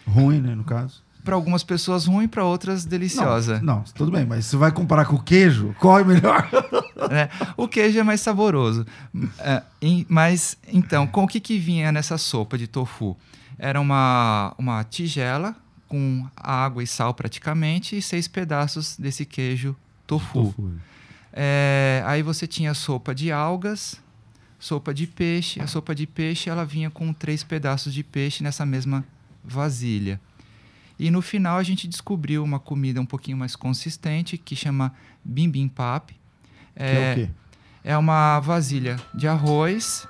Ruim, 0.08 0.40
né, 0.40 0.56
no 0.56 0.64
caso? 0.64 1.04
Para 1.24 1.36
algumas 1.36 1.64
pessoas 1.64 2.06
ruim, 2.06 2.28
para 2.28 2.44
outras 2.44 2.84
deliciosa. 2.86 3.60
Não, 3.62 3.76
não, 3.78 3.84
tudo 3.84 4.12
bem, 4.12 4.26
mas 4.26 4.46
você 4.46 4.58
vai 4.58 4.72
comparar 4.72 5.06
com 5.06 5.16
o 5.16 5.22
queijo, 5.24 5.76
qual 5.80 6.00
é 6.00 6.04
melhor? 6.04 6.50
né? 7.10 7.30
O 7.58 7.68
queijo 7.68 8.00
é 8.00 8.04
mais 8.04 8.22
saboroso. 8.22 8.86
É, 9.40 9.62
em- 9.82 10.06
mas, 10.10 10.58
então, 10.68 11.06
com 11.06 11.24
o 11.24 11.28
que, 11.28 11.40
que 11.40 11.58
vinha 11.60 11.92
nessa 11.92 12.18
sopa 12.18 12.58
de 12.58 12.68
tofu? 12.68 13.16
Era 13.60 13.80
uma, 13.80 14.54
uma 14.58 14.84
tigela 14.84 15.56
com 15.88 16.26
água 16.36 16.82
e 16.82 16.88
sal 16.88 17.14
praticamente 17.14 17.96
e 17.98 18.02
seis 18.02 18.28
pedaços 18.28 18.96
desse 18.98 19.26
queijo 19.26 19.76
tofu. 20.08 20.56
É, 21.34 22.04
aí 22.06 22.22
você 22.24 22.48
tinha 22.48 22.74
sopa 22.74 23.14
de 23.14 23.32
algas, 23.32 24.02
sopa 24.60 24.94
de 24.94 25.06
peixe. 25.08 25.62
A 25.62 25.68
sopa 25.68 25.94
de 25.94 26.08
peixe 26.08 26.50
ela 26.50 26.66
vinha 26.66 26.90
com 26.90 27.14
três 27.14 27.44
pedaços 27.44 27.94
de 27.94 28.04
peixe 28.04 28.42
nessa 28.44 28.66
mesma 28.66 29.04
vasilha. 29.44 30.20
E 31.02 31.10
no 31.10 31.22
final 31.22 31.58
a 31.58 31.64
gente 31.64 31.88
descobriu 31.88 32.44
uma 32.44 32.60
comida 32.60 33.02
um 33.02 33.06
pouquinho 33.06 33.36
mais 33.38 33.56
consistente 33.56 34.38
que 34.38 34.56
chama 34.56 34.94
bibimbap. 35.26 36.14
Que 36.76 36.84
é 36.84 37.12
o 37.12 37.16
quê? 37.16 37.30
É 37.84 37.98
uma 37.98 38.40
vasilha 38.40 38.98
de 39.16 39.28
arroz 39.28 40.08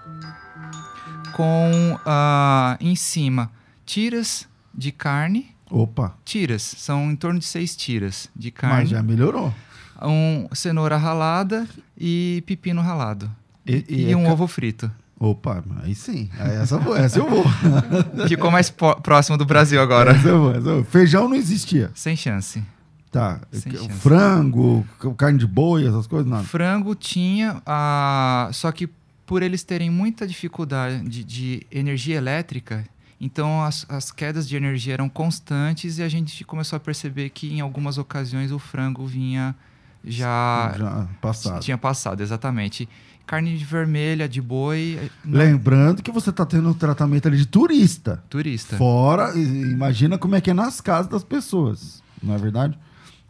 com 1.34 1.98
ah, 2.06 2.78
em 2.80 2.96
cima 2.96 3.52
tiras 3.86 4.48
de 4.74 4.92
carne. 4.92 5.52
Opa, 5.70 6.18
Tiras, 6.26 6.62
são 6.64 7.10
em 7.10 7.16
torno 7.16 7.40
de 7.40 7.46
seis 7.46 7.76
tiras 7.78 8.30
de 8.36 8.52
carne. 8.52 8.76
mas 8.82 8.90
já 8.90 9.02
melhorou. 9.02 9.54
Um 10.02 10.50
cenoura 10.54 10.98
ralada 10.98 11.66
e 11.98 12.44
pepino 12.46 12.82
ralado. 12.82 13.32
E- 13.66 13.86
E, 13.88 14.02
e 14.08 14.12
é 14.12 14.18
um 14.18 14.30
ovo 14.30 14.48
frito. 14.48 14.92
Opa, 15.22 15.64
aí 15.84 15.94
sim. 15.94 16.28
Aí 16.40 16.56
essa, 16.56 16.80
vou, 16.80 16.98
essa 16.98 17.20
eu 17.20 17.30
vou. 17.30 17.46
Ficou 18.28 18.50
mais 18.50 18.72
próximo 18.72 19.38
do 19.38 19.46
Brasil 19.46 19.80
agora. 19.80 20.14
Essa 20.14 20.30
eu 20.30 20.40
vou, 20.42 20.50
essa 20.50 20.68
eu 20.68 20.76
vou. 20.78 20.84
Feijão 20.84 21.30
não 21.30 21.36
existia. 21.36 21.92
Sem 21.94 22.16
chance. 22.16 22.64
Tá. 23.12 23.40
Sem 23.52 23.72
chance. 23.72 23.90
Frango, 24.00 24.84
carne 25.18 25.38
de 25.38 25.46
boi, 25.46 25.88
essas 25.88 26.08
coisas, 26.08 26.28
nada. 26.28 26.44
Frango 26.44 26.96
tinha, 26.96 27.62
ah, 27.68 28.50
só 28.52 28.72
que 28.72 28.90
por 29.28 29.44
eles 29.44 29.62
terem 29.62 29.92
muita 29.92 30.26
dificuldade 30.26 31.08
de, 31.08 31.24
de 31.24 31.68
energia 31.72 32.18
elétrica, 32.18 32.84
então 33.20 33.64
as, 33.64 33.86
as 33.88 34.12
quedas 34.12 34.50
de 34.50 34.56
energia 34.56 34.96
eram 34.96 35.08
constantes 35.08 36.00
e 36.00 36.04
a 36.04 36.10
gente 36.10 36.44
começou 36.46 36.78
a 36.78 36.80
perceber 36.80 37.30
que 37.30 37.54
em 37.54 37.62
algumas 37.62 38.00
ocasiões 38.00 38.52
o 38.52 38.58
frango 38.58 39.06
vinha 39.06 39.56
já, 40.04 40.74
Já 40.78 41.08
passado. 41.22 41.62
tinha 41.62 41.78
passado, 41.78 42.22
exatamente. 42.22 42.90
Carne 43.26 43.56
vermelha, 43.58 44.28
de 44.28 44.42
boi, 44.42 45.00
eh, 45.02 45.10
não- 45.24 45.38
Lembrando 45.40 46.02
que 46.04 46.12
você 46.12 46.32
tá 46.32 46.46
tendo 46.46 46.70
um 46.70 46.74
tratamento 46.74 47.28
ali 47.28 47.38
de 47.38 47.46
turista. 47.46 48.22
turista. 48.30 48.76
Fora, 48.78 49.34
imagina 49.38 50.18
como 50.18 50.36
é 50.36 50.42
que 50.42 50.50
é 50.50 50.54
nas 50.54 50.82
casas 50.82 51.10
das 51.10 51.24
pessoas, 51.24 52.04
não 52.22 52.34
é 52.34 52.38
verdade? 52.38 52.78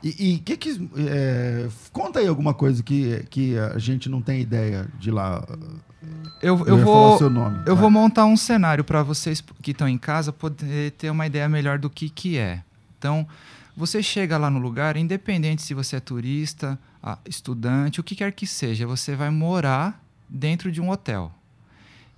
E, 0.04 0.34
e 0.34 0.38
que 0.40 0.58
que. 0.58 0.90
é, 0.98 1.68
conta 1.94 2.20
aí 2.20 2.28
alguma 2.28 2.54
coisa 2.56 2.82
que, 2.82 3.24
que 3.30 3.56
a 3.58 3.78
gente 3.78 4.10
não 4.10 4.20
tem 4.22 4.42
ideia 4.42 4.88
de 5.00 5.12
lá. 5.12 5.46
Eu, 6.42 6.58
Eu 6.62 6.66
eu 6.66 6.78
vou, 6.80 7.30
nome. 7.30 7.60
eu 7.68 7.76
vai. 7.76 7.82
vou 7.84 7.92
montar 7.92 8.26
um 8.26 8.36
cenário 8.36 8.84
para 8.84 9.04
vocês 9.04 9.44
que 9.62 9.70
estão 9.70 9.88
em 9.88 10.00
casa 10.00 10.34
poder 10.34 10.92
ter 10.94 11.12
uma 11.12 11.28
ideia 11.28 11.48
melhor 11.48 11.78
do 11.78 11.88
que, 11.92 12.10
que 12.10 12.38
é. 12.40 12.64
Então, 12.98 13.28
você 13.78 14.02
chega 14.02 14.40
lá 14.40 14.50
no 14.50 14.58
lugar, 14.58 14.98
independente 14.98 15.62
se 15.62 15.76
você 15.76 15.98
é 15.98 16.00
turista, 16.00 16.80
estudante, 17.26 18.00
o 18.00 18.04
que 18.04 18.16
quer 18.16 18.32
que 18.32 18.46
seja, 18.46 18.86
você 18.86 19.16
vai 19.16 19.30
morar 19.30 20.04
dentro 20.30 20.72
de 20.72 20.82
um 20.82 20.90
hotel. 20.90 21.32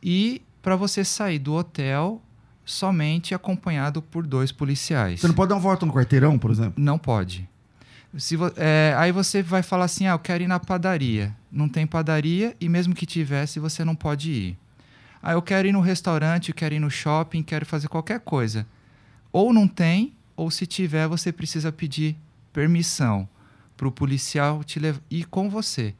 E 0.01 0.41
para 0.61 0.75
você 0.75 1.03
sair 1.03 1.39
do 1.39 1.53
hotel, 1.53 2.21
somente 2.65 3.33
acompanhado 3.33 4.01
por 4.01 4.25
dois 4.25 4.51
policiais. 4.51 5.21
Você 5.21 5.27
não 5.27 5.35
pode 5.35 5.49
dar 5.49 5.55
uma 5.55 5.61
volta 5.61 5.85
no 5.85 5.93
quarteirão, 5.93 6.37
por 6.37 6.51
exemplo? 6.51 6.73
Não 6.77 6.97
pode. 6.97 7.47
Se 8.17 8.37
é, 8.57 8.93
aí 8.97 9.11
você 9.11 9.41
vai 9.41 9.63
falar 9.63 9.85
assim: 9.85 10.05
ah, 10.05 10.11
eu 10.11 10.19
quero 10.19 10.43
ir 10.43 10.47
na 10.47 10.59
padaria. 10.59 11.35
Não 11.51 11.67
tem 11.67 11.87
padaria 11.87 12.55
e 12.59 12.69
mesmo 12.69 12.93
que 12.93 13.05
tivesse, 13.05 13.59
você 13.59 13.83
não 13.83 13.95
pode 13.95 14.31
ir. 14.31 14.57
Ah, 15.21 15.33
eu 15.33 15.41
quero 15.41 15.67
ir 15.67 15.71
no 15.71 15.81
restaurante, 15.81 16.49
eu 16.49 16.55
quero 16.55 16.75
ir 16.75 16.79
no 16.79 16.91
shopping, 16.91 17.41
quero 17.41 17.65
fazer 17.65 17.87
qualquer 17.87 18.19
coisa. 18.19 18.67
Ou 19.31 19.53
não 19.53 19.67
tem, 19.67 20.13
ou 20.35 20.51
se 20.51 20.65
tiver, 20.65 21.07
você 21.07 21.31
precisa 21.31 21.71
pedir 21.71 22.15
permissão 22.51 23.27
para 23.77 23.87
o 23.87 23.91
policial 23.91 24.63
te 24.63 24.79
lev- 24.79 24.99
ir 25.09 25.25
com 25.25 25.49
você. 25.49 25.93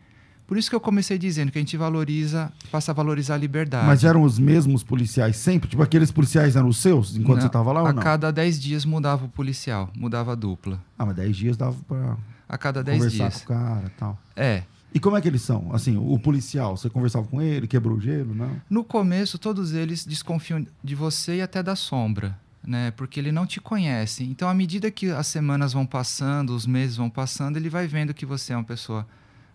Por 0.46 0.58
isso 0.58 0.70
que 0.70 0.76
eu 0.76 0.80
comecei 0.82 1.18
dizendo 1.18 1.52
que 1.52 1.58
a 1.58 1.62
gente 1.62 1.78
valoriza, 1.78 2.52
passa 2.72 2.92
a 2.92 2.94
valorizar 2.94 3.36
a 3.36 3.38
liberdade. 3.38 3.88
Mas 3.88 4.04
eram 4.04 4.24
os 4.24 4.38
mesmos 4.38 4.84
policiais 4.84 5.38
sempre? 5.38 5.70
Tipo, 5.70 5.82
aqueles 5.82 6.12
policiais 6.12 6.56
eram 6.56 6.68
os 6.68 6.78
seus 6.78 7.16
enquanto 7.16 7.38
Não, 7.38 7.42
você 7.44 7.50
tava 7.50 7.72
lá 7.72 7.80
A 7.80 7.84
ou 7.84 7.94
não? 7.94 8.04
cada 8.04 8.30
10 8.32 8.60
dias 8.60 8.86
mudava 8.86 9.26
o 9.26 9.30
policial, 9.30 9.90
mudava 9.96 10.34
a 10.34 10.36
dupla. 10.36 10.80
Ah, 11.00 11.06
mas 11.06 11.16
10 11.16 11.36
dias 11.36 11.58
dava 11.58 11.78
pra 11.88 12.18
A 12.48 12.58
cada 12.58 12.84
10 12.84 12.98
conversar 12.98 13.30
dias. 13.30 13.44
com 13.44 13.54
o 13.54 13.58
cara 13.58 13.88
e 13.88 13.90
tal. 13.92 14.20
É. 14.36 14.64
E 14.94 15.00
como 15.00 15.18
é 15.18 15.22
que 15.22 15.28
eles 15.28 15.42
são? 15.42 15.74
Assim, 15.74 15.98
o 15.98 16.20
policial, 16.20 16.78
você 16.78 16.88
conversava 16.88 17.26
com 17.26 17.42
ele, 17.42 17.66
quebrou 17.66 17.98
o 17.98 18.02
gelo, 18.02 18.36
não? 18.36 18.52
No 18.70 18.84
começo, 18.84 19.40
todos 19.40 19.74
eles 19.74 20.06
desconfiam 20.06 20.68
de 20.84 20.94
você 20.94 21.38
e 21.38 21.42
até 21.42 21.64
da 21.64 21.76
sombra, 21.76 22.38
né? 22.66 22.92
Porque 22.92 23.20
ele 23.20 23.32
não 23.32 23.46
te 23.46 23.60
conhece. 23.60 24.24
Então, 24.24 24.48
à 24.48 24.54
medida 24.54 24.90
que 24.90 25.10
as 25.10 25.28
semanas 25.28 25.74
vão 25.74 25.86
passando, 25.86 26.56
os 26.56 26.66
meses 26.66 26.96
vão 26.96 27.10
passando, 27.10 27.58
ele 27.58 27.70
vai 27.70 27.88
vendo 27.88 28.14
que 28.14 28.26
você 28.26 28.54
é 28.54 28.58
uma 28.58 28.64
pessoa 28.64 29.08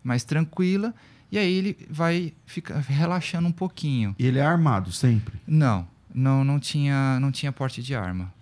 mais 0.03 0.25
tranquila 0.25 0.95
e 1.31 1.39
aí 1.39 1.53
ele 1.53 1.77
vai 1.91 2.33
ficar 2.47 2.79
relaxando 2.79 3.49
um 3.49 3.53
pouquinho. 3.53 4.15
E 4.19 4.27
ele 4.27 4.39
é 4.39 4.45
armado 4.45 4.93
sempre. 4.93 5.39
Não, 5.47 5.87
não, 6.15 6.45
não 6.45 6.59
tinha, 6.59 7.19
não 7.21 7.31
tinha 7.31 7.53
porte 7.53 7.83
de 7.83 7.95
arma, 7.95 8.33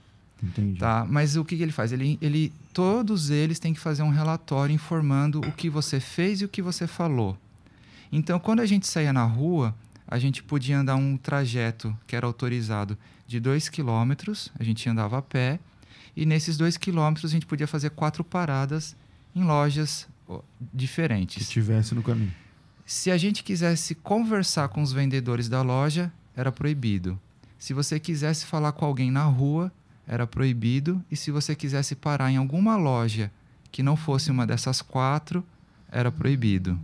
Entendi. 0.43 0.79
tá? 0.79 1.05
Mas 1.09 1.37
o 1.37 1.45
que, 1.45 1.57
que 1.57 1.63
ele 1.63 1.73
faz? 1.73 1.93
Ele, 1.93 2.19
ele, 2.21 2.53
todos 2.73 3.31
eles 3.31 3.59
têm 3.59 3.75
que 3.75 3.81
fazer 3.81 4.03
um 4.03 4.11
relatório 4.11 4.73
informando 4.75 5.41
o 5.41 5.53
que 5.53 5.69
você 5.69 5.99
fez 5.99 6.41
e 6.41 6.45
o 6.45 6.49
que 6.49 6.63
você 6.63 6.87
falou. 6.87 7.37
Então, 8.13 8.39
quando 8.39 8.61
a 8.61 8.67
gente 8.67 8.87
saía 8.87 9.13
na 9.13 9.25
rua, 9.25 9.75
a 10.07 10.19
gente 10.19 10.43
podia 10.43 10.79
andar 10.79 10.95
um 10.95 11.17
trajeto 11.17 11.97
que 12.07 12.15
era 12.15 12.25
autorizado 12.25 12.97
de 13.27 13.41
2 13.41 13.69
quilômetros, 13.69 14.51
a 14.59 14.63
gente 14.63 14.89
andava 14.89 15.19
a 15.19 15.23
pé, 15.23 15.59
e 16.17 16.25
nesses 16.25 16.57
2 16.57 16.77
quilômetros 16.77 17.31
a 17.31 17.35
gente 17.35 17.47
podia 17.47 17.67
fazer 17.67 17.91
quatro 17.91 18.25
paradas 18.25 18.97
em 19.35 19.43
lojas 19.43 20.09
ó, 20.29 20.39
Que 20.39 20.45
diferentes. 20.73 21.49
tivesse 21.49 21.95
no 21.95 22.03
caminho. 22.03 22.33
Se 22.85 23.11
a 23.11 23.19
gente 23.19 23.43
quisesse 23.43 23.95
conversar 23.95 24.69
com 24.69 24.81
os 24.81 24.93
vendedores 24.93 25.49
da 25.49 25.61
loja, 25.61 26.13
era 26.37 26.53
proibido. 26.53 27.19
Se 27.59 27.75
você 27.75 27.99
quisesse 27.99 28.47
falar 28.47 28.73
com 28.73 28.85
alguém 28.85 29.11
na 29.11 29.25
rua, 29.25 29.73
era 30.07 30.27
proibido. 30.27 31.03
E 31.11 31.17
se 31.17 31.31
você 31.31 31.55
quisesse 31.57 31.97
parar 31.97 32.31
em 32.31 32.37
alguma 32.37 32.77
loja 32.77 33.31
que 33.73 33.83
não 33.83 33.97
fosse 33.97 34.31
uma 34.31 34.47
dessas 34.47 34.81
quatro, 34.81 35.45
era 35.91 36.13
proibido. 36.13 36.79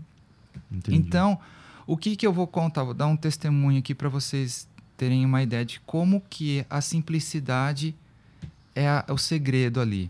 Entendi. 0.71 0.97
Então, 0.97 1.39
o 1.87 1.97
que, 1.97 2.17
que 2.17 2.27
eu 2.27 2.33
vou 2.33 2.47
contar? 2.47 2.83
Vou 2.83 2.95
dar 2.95 3.07
um 3.07 3.17
testemunho 3.17 3.79
aqui 3.79 3.95
para 3.95 4.09
vocês 4.09 4.69
terem 5.03 5.25
uma 5.27 5.43
ideia 5.43 5.65
de 5.65 5.81
como 5.81 6.23
que 6.31 6.65
a 6.71 6.81
simplicidade 6.81 7.93
é 8.73 8.87
a- 8.89 9.05
o 9.09 9.19
segredo 9.19 9.81
ali. 9.81 10.09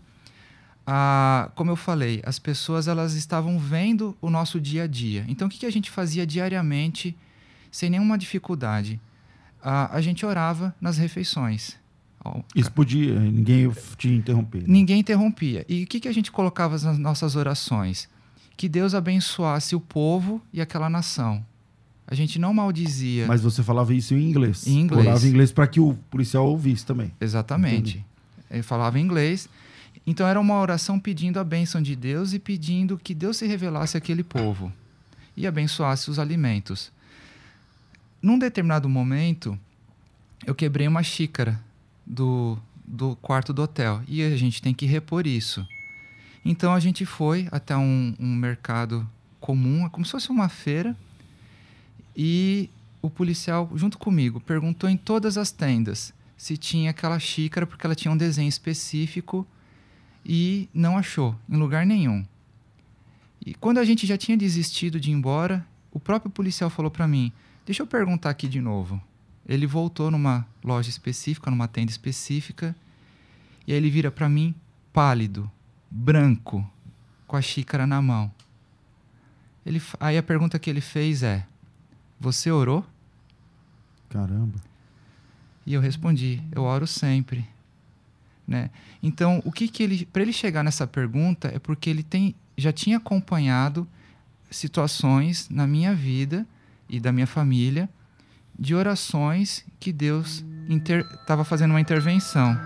Ah, 0.85 1.49
como 1.55 1.71
eu 1.71 1.75
falei, 1.75 2.21
as 2.23 2.37
pessoas 2.37 2.87
elas 2.87 3.15
estavam 3.15 3.57
vendo 3.57 4.15
o 4.21 4.29
nosso 4.29 4.61
dia 4.61 4.83
a 4.83 4.87
dia. 4.87 5.25
Então, 5.27 5.47
o 5.47 5.49
que, 5.49 5.57
que 5.57 5.65
a 5.65 5.71
gente 5.71 5.89
fazia 5.89 6.27
diariamente 6.27 7.15
sem 7.71 7.89
nenhuma 7.89 8.19
dificuldade? 8.19 8.99
Ah, 9.63 9.89
a 9.91 9.99
gente 9.99 10.23
orava 10.27 10.75
nas 10.79 10.97
refeições. 10.99 11.75
Isso 12.55 12.71
podia, 12.71 13.19
ninguém 13.19 13.69
te 13.97 14.09
interromper. 14.09 14.63
Ninguém 14.67 14.99
interrompia. 14.99 15.65
E 15.67 15.83
o 15.85 15.87
que, 15.87 15.99
que 16.01 16.07
a 16.07 16.13
gente 16.13 16.31
colocava 16.31 16.77
nas 16.77 16.99
nossas 16.99 17.35
orações? 17.35 18.07
Que 18.55 18.69
Deus 18.69 18.93
abençoasse 18.93 19.75
o 19.75 19.79
povo 19.79 20.39
e 20.53 20.61
aquela 20.61 20.87
nação. 20.89 21.43
A 22.13 22.15
gente 22.15 22.37
não 22.37 22.53
maldizia. 22.53 23.25
Mas 23.25 23.41
você 23.41 23.63
falava 23.63 23.91
isso 23.91 24.13
em 24.13 24.29
inglês. 24.29 24.67
Em 24.67 24.81
inglês. 24.81 25.03
Falava 25.03 25.25
em 25.25 25.29
inglês 25.31 25.51
para 25.51 25.65
que 25.65 25.79
o 25.79 25.95
policial 26.11 26.47
ouvisse 26.47 26.85
também. 26.85 27.11
Exatamente. 27.19 28.05
Ele 28.51 28.61
falava 28.61 28.99
inglês. 28.99 29.49
Então 30.05 30.27
era 30.27 30.39
uma 30.39 30.59
oração 30.59 30.99
pedindo 30.99 31.39
a 31.39 31.43
bênção 31.43 31.81
de 31.81 31.95
Deus 31.95 32.31
e 32.31 32.37
pedindo 32.37 32.99
que 32.99 33.15
Deus 33.15 33.37
se 33.37 33.47
revelasse 33.47 33.97
àquele 33.97 34.23
povo 34.23 34.71
e 35.35 35.47
abençoasse 35.47 36.11
os 36.11 36.19
alimentos. 36.19 36.91
Num 38.21 38.37
determinado 38.37 38.87
momento, 38.87 39.57
eu 40.45 40.53
quebrei 40.53 40.87
uma 40.87 41.01
xícara 41.01 41.59
do, 42.05 42.59
do 42.85 43.15
quarto 43.23 43.51
do 43.51 43.63
hotel 43.63 44.03
e 44.07 44.21
a 44.21 44.37
gente 44.37 44.61
tem 44.61 44.71
que 44.71 44.85
repor 44.85 45.25
isso. 45.25 45.67
Então 46.45 46.75
a 46.75 46.79
gente 46.79 47.07
foi 47.07 47.47
até 47.51 47.75
um, 47.75 48.13
um 48.19 48.35
mercado 48.35 49.09
comum, 49.39 49.87
é 49.87 49.89
como 49.89 50.05
se 50.05 50.11
fosse 50.11 50.29
uma 50.29 50.47
feira, 50.47 50.95
e 52.15 52.69
o 53.01 53.09
policial, 53.09 53.69
junto 53.75 53.97
comigo, 53.97 54.39
perguntou 54.39 54.89
em 54.89 54.97
todas 54.97 55.37
as 55.37 55.51
tendas 55.51 56.13
se 56.37 56.57
tinha 56.57 56.91
aquela 56.91 57.19
xícara, 57.19 57.65
porque 57.65 57.85
ela 57.85 57.95
tinha 57.95 58.11
um 58.11 58.17
desenho 58.17 58.49
específico 58.49 59.47
e 60.25 60.67
não 60.73 60.97
achou 60.97 61.35
em 61.49 61.55
lugar 61.55 61.85
nenhum. 61.85 62.25
E 63.45 63.53
quando 63.53 63.77
a 63.77 63.85
gente 63.85 64.05
já 64.05 64.17
tinha 64.17 64.37
desistido 64.37 64.99
de 64.99 65.09
ir 65.09 65.13
embora, 65.13 65.65
o 65.91 65.99
próprio 65.99 66.31
policial 66.31 66.69
falou 66.69 66.91
para 66.91 67.07
mim: 67.07 67.31
Deixa 67.65 67.81
eu 67.81 67.87
perguntar 67.87 68.29
aqui 68.29 68.47
de 68.47 68.59
novo. 68.59 69.01
Ele 69.47 69.67
voltou 69.67 70.09
numa 70.09 70.47
loja 70.63 70.89
específica, 70.89 71.51
numa 71.51 71.67
tenda 71.67 71.91
específica, 71.91 72.75
e 73.67 73.71
aí 73.71 73.77
ele 73.77 73.89
vira 73.89 74.09
para 74.09 74.29
mim, 74.29 74.55
pálido, 74.91 75.49
branco, 75.89 76.69
com 77.27 77.35
a 77.35 77.41
xícara 77.41 77.85
na 77.85 78.01
mão. 78.01 78.31
Ele, 79.65 79.81
aí 79.99 80.17
a 80.17 80.23
pergunta 80.23 80.59
que 80.59 80.69
ele 80.69 80.81
fez 80.81 81.23
é: 81.23 81.45
Você 82.23 82.49
orou? 82.49 82.85
Caramba. 84.07 84.57
E 85.65 85.73
eu 85.73 85.81
respondi: 85.81 86.41
Eu 86.53 86.63
oro 86.63 86.87
sempre. 86.87 87.45
Né? 88.47 88.69
Então, 89.01 89.41
o 89.43 89.51
que 89.51 89.67
que 89.67 89.83
ele, 89.83 90.05
para 90.05 90.21
ele 90.21 90.31
chegar 90.31 90.63
nessa 90.63 90.87
pergunta 90.87 91.51
é 91.53 91.59
porque 91.59 91.89
ele 91.89 92.01
tem, 92.01 92.33
já 92.57 92.71
tinha 92.71 92.95
acompanhado 92.95 93.85
situações 94.49 95.49
na 95.49 95.67
minha 95.67 95.93
vida 95.93 96.47
e 96.87 96.97
da 96.97 97.11
minha 97.11 97.27
família 97.27 97.89
de 98.57 98.73
orações 98.73 99.65
que 99.77 99.91
Deus 99.91 100.45
estava 100.69 101.43
fazendo 101.43 101.71
uma 101.71 101.81
intervenção. 101.81 102.57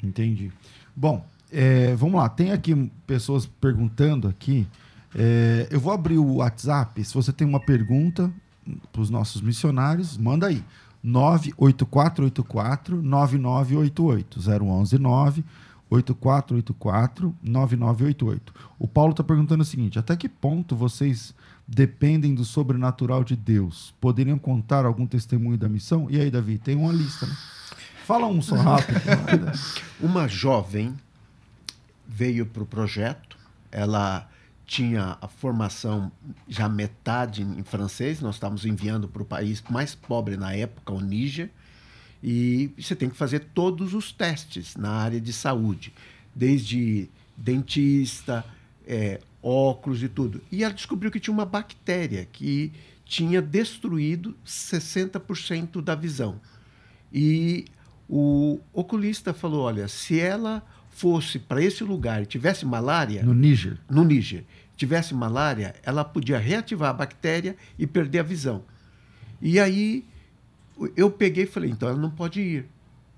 Entendi. 0.00 0.52
Bom, 0.94 1.26
é, 1.50 1.96
vamos 1.96 2.14
lá. 2.20 2.28
Tem 2.28 2.52
aqui 2.52 2.88
pessoas 3.04 3.46
perguntando 3.46 4.28
aqui. 4.28 4.64
É, 5.14 5.68
eu 5.70 5.78
vou 5.78 5.92
abrir 5.92 6.18
o 6.18 6.36
WhatsApp. 6.36 7.02
Se 7.04 7.14
você 7.14 7.32
tem 7.32 7.46
uma 7.46 7.60
pergunta 7.60 8.32
para 8.92 9.00
os 9.00 9.10
nossos 9.10 9.40
missionários, 9.40 10.16
manda 10.16 10.46
aí. 10.46 10.64
98484 11.02 13.02
9988 13.02 14.40
011 14.40 14.98
9 14.98 15.44
8484 15.90 17.34
9988. 17.42 18.54
O 18.78 18.88
Paulo 18.88 19.12
está 19.12 19.22
perguntando 19.22 19.62
o 19.62 19.66
seguinte: 19.66 19.98
até 19.98 20.16
que 20.16 20.28
ponto 20.28 20.74
vocês 20.74 21.34
dependem 21.68 22.34
do 22.34 22.44
sobrenatural 22.44 23.22
de 23.22 23.36
Deus? 23.36 23.94
Poderiam 24.00 24.38
contar 24.38 24.86
algum 24.86 25.06
testemunho 25.06 25.58
da 25.58 25.68
missão? 25.68 26.08
E 26.10 26.20
aí, 26.20 26.30
Davi, 26.30 26.58
tem 26.58 26.76
uma 26.76 26.92
lista, 26.92 27.26
né? 27.26 27.36
Fala 28.06 28.26
um 28.26 28.42
só 28.42 28.56
rápido. 28.56 29.00
Uma 29.98 30.28
jovem 30.28 30.94
veio 32.06 32.44
para 32.44 32.62
o 32.62 32.66
projeto. 32.66 33.38
Ela 33.72 34.28
tinha 34.66 35.18
a 35.20 35.28
formação 35.28 36.10
já 36.48 36.68
metade 36.68 37.42
em 37.42 37.62
francês. 37.62 38.20
Nós 38.20 38.36
estávamos 38.36 38.64
enviando 38.64 39.08
para 39.08 39.22
o 39.22 39.26
país 39.26 39.62
mais 39.68 39.94
pobre 39.94 40.36
na 40.36 40.54
época, 40.54 40.92
o 40.92 41.00
Níger. 41.00 41.50
E 42.22 42.70
você 42.78 42.96
tem 42.96 43.10
que 43.10 43.16
fazer 43.16 43.40
todos 43.54 43.92
os 43.92 44.10
testes 44.10 44.76
na 44.76 44.90
área 44.90 45.20
de 45.20 45.32
saúde, 45.32 45.92
desde 46.34 47.10
dentista, 47.36 48.44
é, 48.86 49.20
óculos 49.42 50.02
e 50.02 50.08
tudo. 50.08 50.40
E 50.50 50.64
ela 50.64 50.72
descobriu 50.72 51.10
que 51.10 51.20
tinha 51.20 51.34
uma 51.34 51.44
bactéria 51.44 52.26
que 52.32 52.72
tinha 53.04 53.42
destruído 53.42 54.34
60% 54.46 55.82
da 55.82 55.94
visão. 55.94 56.40
E 57.12 57.66
o 58.08 58.58
oculista 58.72 59.34
falou: 59.34 59.62
olha, 59.62 59.86
se 59.86 60.18
ela 60.18 60.64
fosse 60.94 61.40
para 61.40 61.60
esse 61.60 61.82
lugar 61.82 62.22
e 62.22 62.26
tivesse 62.26 62.64
malária. 62.64 63.22
No 63.22 63.34
Níger. 63.34 63.78
No 63.90 64.04
Níger. 64.04 64.44
Tivesse 64.76 65.12
malária, 65.12 65.74
ela 65.82 66.04
podia 66.04 66.38
reativar 66.38 66.90
a 66.90 66.92
bactéria 66.92 67.56
e 67.78 67.86
perder 67.86 68.20
a 68.20 68.22
visão. 68.22 68.62
E 69.42 69.58
aí 69.58 70.04
eu 70.96 71.10
peguei 71.10 71.44
e 71.44 71.46
falei: 71.46 71.70
então 71.70 71.88
ela 71.88 71.98
não 71.98 72.10
pode 72.10 72.40
ir, 72.40 72.66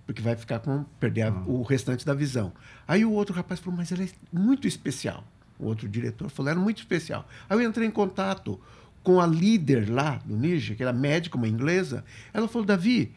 porque 0.07 0.23
vai 0.23 0.37
ficar 0.37 0.59
com 0.61 0.85
perder 0.99 1.23
a, 1.23 1.31
o 1.31 1.63
restante 1.63 2.05
da 2.05 2.15
visão. 2.15 2.53
Aí 2.89 3.05
o 3.05 3.13
outro 3.13 3.35
rapaz 3.35 3.61
falou: 3.61 3.77
mas 3.77 3.93
ela 3.93 4.05
é 4.05 4.09
muito 4.33 4.67
especial. 4.67 5.23
O 5.59 5.67
outro 5.67 5.89
diretor 5.89 6.31
falou: 6.31 6.51
era 6.51 6.61
muito 6.61 6.79
especial. 6.79 7.29
Aí 7.49 7.59
eu 7.59 7.69
entrei 7.69 7.87
em 7.87 7.91
contato 7.91 8.59
com 9.03 9.21
a 9.21 9.27
líder 9.27 9.89
lá 9.91 10.21
do 10.25 10.37
Níger, 10.37 10.77
que 10.77 10.83
era 10.83 10.93
médica, 10.93 11.37
uma 11.37 11.49
inglesa. 11.49 12.05
Ela 12.33 12.49
falou: 12.49 12.67
Davi, 12.67 13.15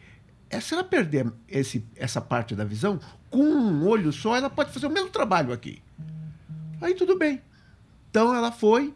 é, 0.50 0.58
se 0.60 0.74
ela 0.74 0.82
perder 0.82 1.32
esse, 1.48 1.84
essa 1.94 2.20
parte 2.20 2.56
da 2.56 2.64
visão, 2.64 2.98
com 3.30 3.44
um 3.44 3.86
olho 3.86 4.12
só, 4.12 4.36
ela 4.36 4.50
pode 4.50 4.72
fazer 4.72 4.88
o 4.88 4.90
mesmo 4.90 5.08
trabalho 5.08 5.52
aqui. 5.52 5.80
Aí 6.80 6.94
tudo 6.94 7.16
bem. 7.16 7.40
Então 8.10 8.34
ela 8.34 8.50
foi, 8.50 8.92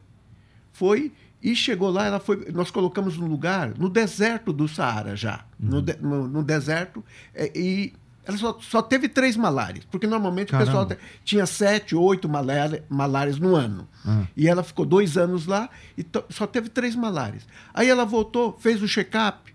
foi 0.73 1.13
e 1.41 1.55
chegou 1.55 1.91
lá. 1.91 2.07
Ela 2.07 2.19
foi. 2.19 2.51
Nós 2.53 2.71
colocamos 2.71 3.17
no 3.17 3.27
lugar, 3.27 3.79
no 3.79 3.89
deserto 3.89 4.53
do 4.53 4.67
Saara 4.67 5.15
já, 5.15 5.45
uhum. 5.61 5.69
no, 5.69 5.83
de, 5.83 5.97
no, 5.99 6.27
no, 6.27 6.43
deserto 6.43 7.05
é, 7.33 7.53
e 7.57 7.93
ela 8.25 8.37
só, 8.37 8.59
só 8.61 8.83
teve 8.83 9.09
três 9.09 9.37
malárias, 9.37 9.85
porque 9.85 10.07
normalmente 10.07 10.51
Caramba. 10.51 10.83
o 10.83 10.87
pessoal 10.87 11.01
tinha 11.25 11.47
sete, 11.47 11.95
oito 11.95 12.29
malárias 12.89 13.39
no 13.39 13.55
ano. 13.55 13.87
Uhum. 14.05 14.27
E 14.37 14.49
ela 14.49 14.65
ficou 14.65 14.85
dois 14.85 15.17
anos 15.17 15.47
lá 15.47 15.69
e 15.97 16.05
só 16.31 16.47
teve 16.47 16.69
três 16.69 16.97
malárias. 16.97 17.47
Aí 17.73 17.89
ela 17.89 18.05
voltou, 18.05 18.57
fez 18.59 18.83
o 18.83 18.89
check-up. 18.89 19.54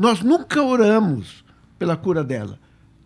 Nós 0.00 0.22
nunca 0.22 0.62
oramos 0.62 1.44
pela 1.78 1.96
cura 1.96 2.24
dela 2.24 2.58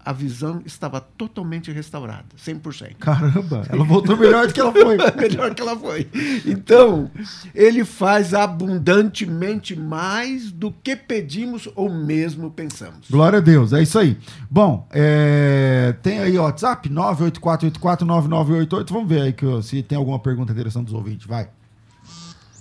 a 0.04 0.12
visão 0.12 0.60
estava 0.66 1.00
totalmente 1.00 1.72
restaurada, 1.72 2.26
100%. 2.36 2.96
Caramba, 2.98 3.62
ela 3.70 3.84
voltou 3.84 4.18
melhor 4.18 4.46
do 4.46 4.52
que 4.52 4.60
ela 4.60 4.70
foi. 4.70 4.98
melhor 5.16 5.54
que 5.54 5.62
ela 5.62 5.74
foi. 5.76 6.06
Então, 6.44 7.10
ele 7.54 7.86
faz 7.86 8.34
abundantemente 8.34 9.74
mais 9.74 10.52
do 10.52 10.70
que 10.70 10.94
pedimos 10.94 11.66
ou 11.74 11.90
mesmo 11.90 12.50
pensamos. 12.50 13.08
Glória 13.10 13.38
a 13.38 13.42
Deus, 13.42 13.72
é 13.72 13.82
isso 13.82 13.98
aí. 13.98 14.18
Bom, 14.50 14.86
é... 14.90 15.94
tem 16.02 16.18
aí 16.18 16.38
o 16.38 16.42
WhatsApp, 16.42 16.90
984849988. 16.90 18.92
Vamos 18.92 19.08
ver 19.08 19.22
aí 19.22 19.32
que, 19.32 19.46
se 19.62 19.82
tem 19.82 19.96
alguma 19.96 20.18
pergunta 20.18 20.52
interessante 20.52 20.84
dos 20.86 20.94
ouvintes. 20.94 21.26
Vai. 21.26 21.48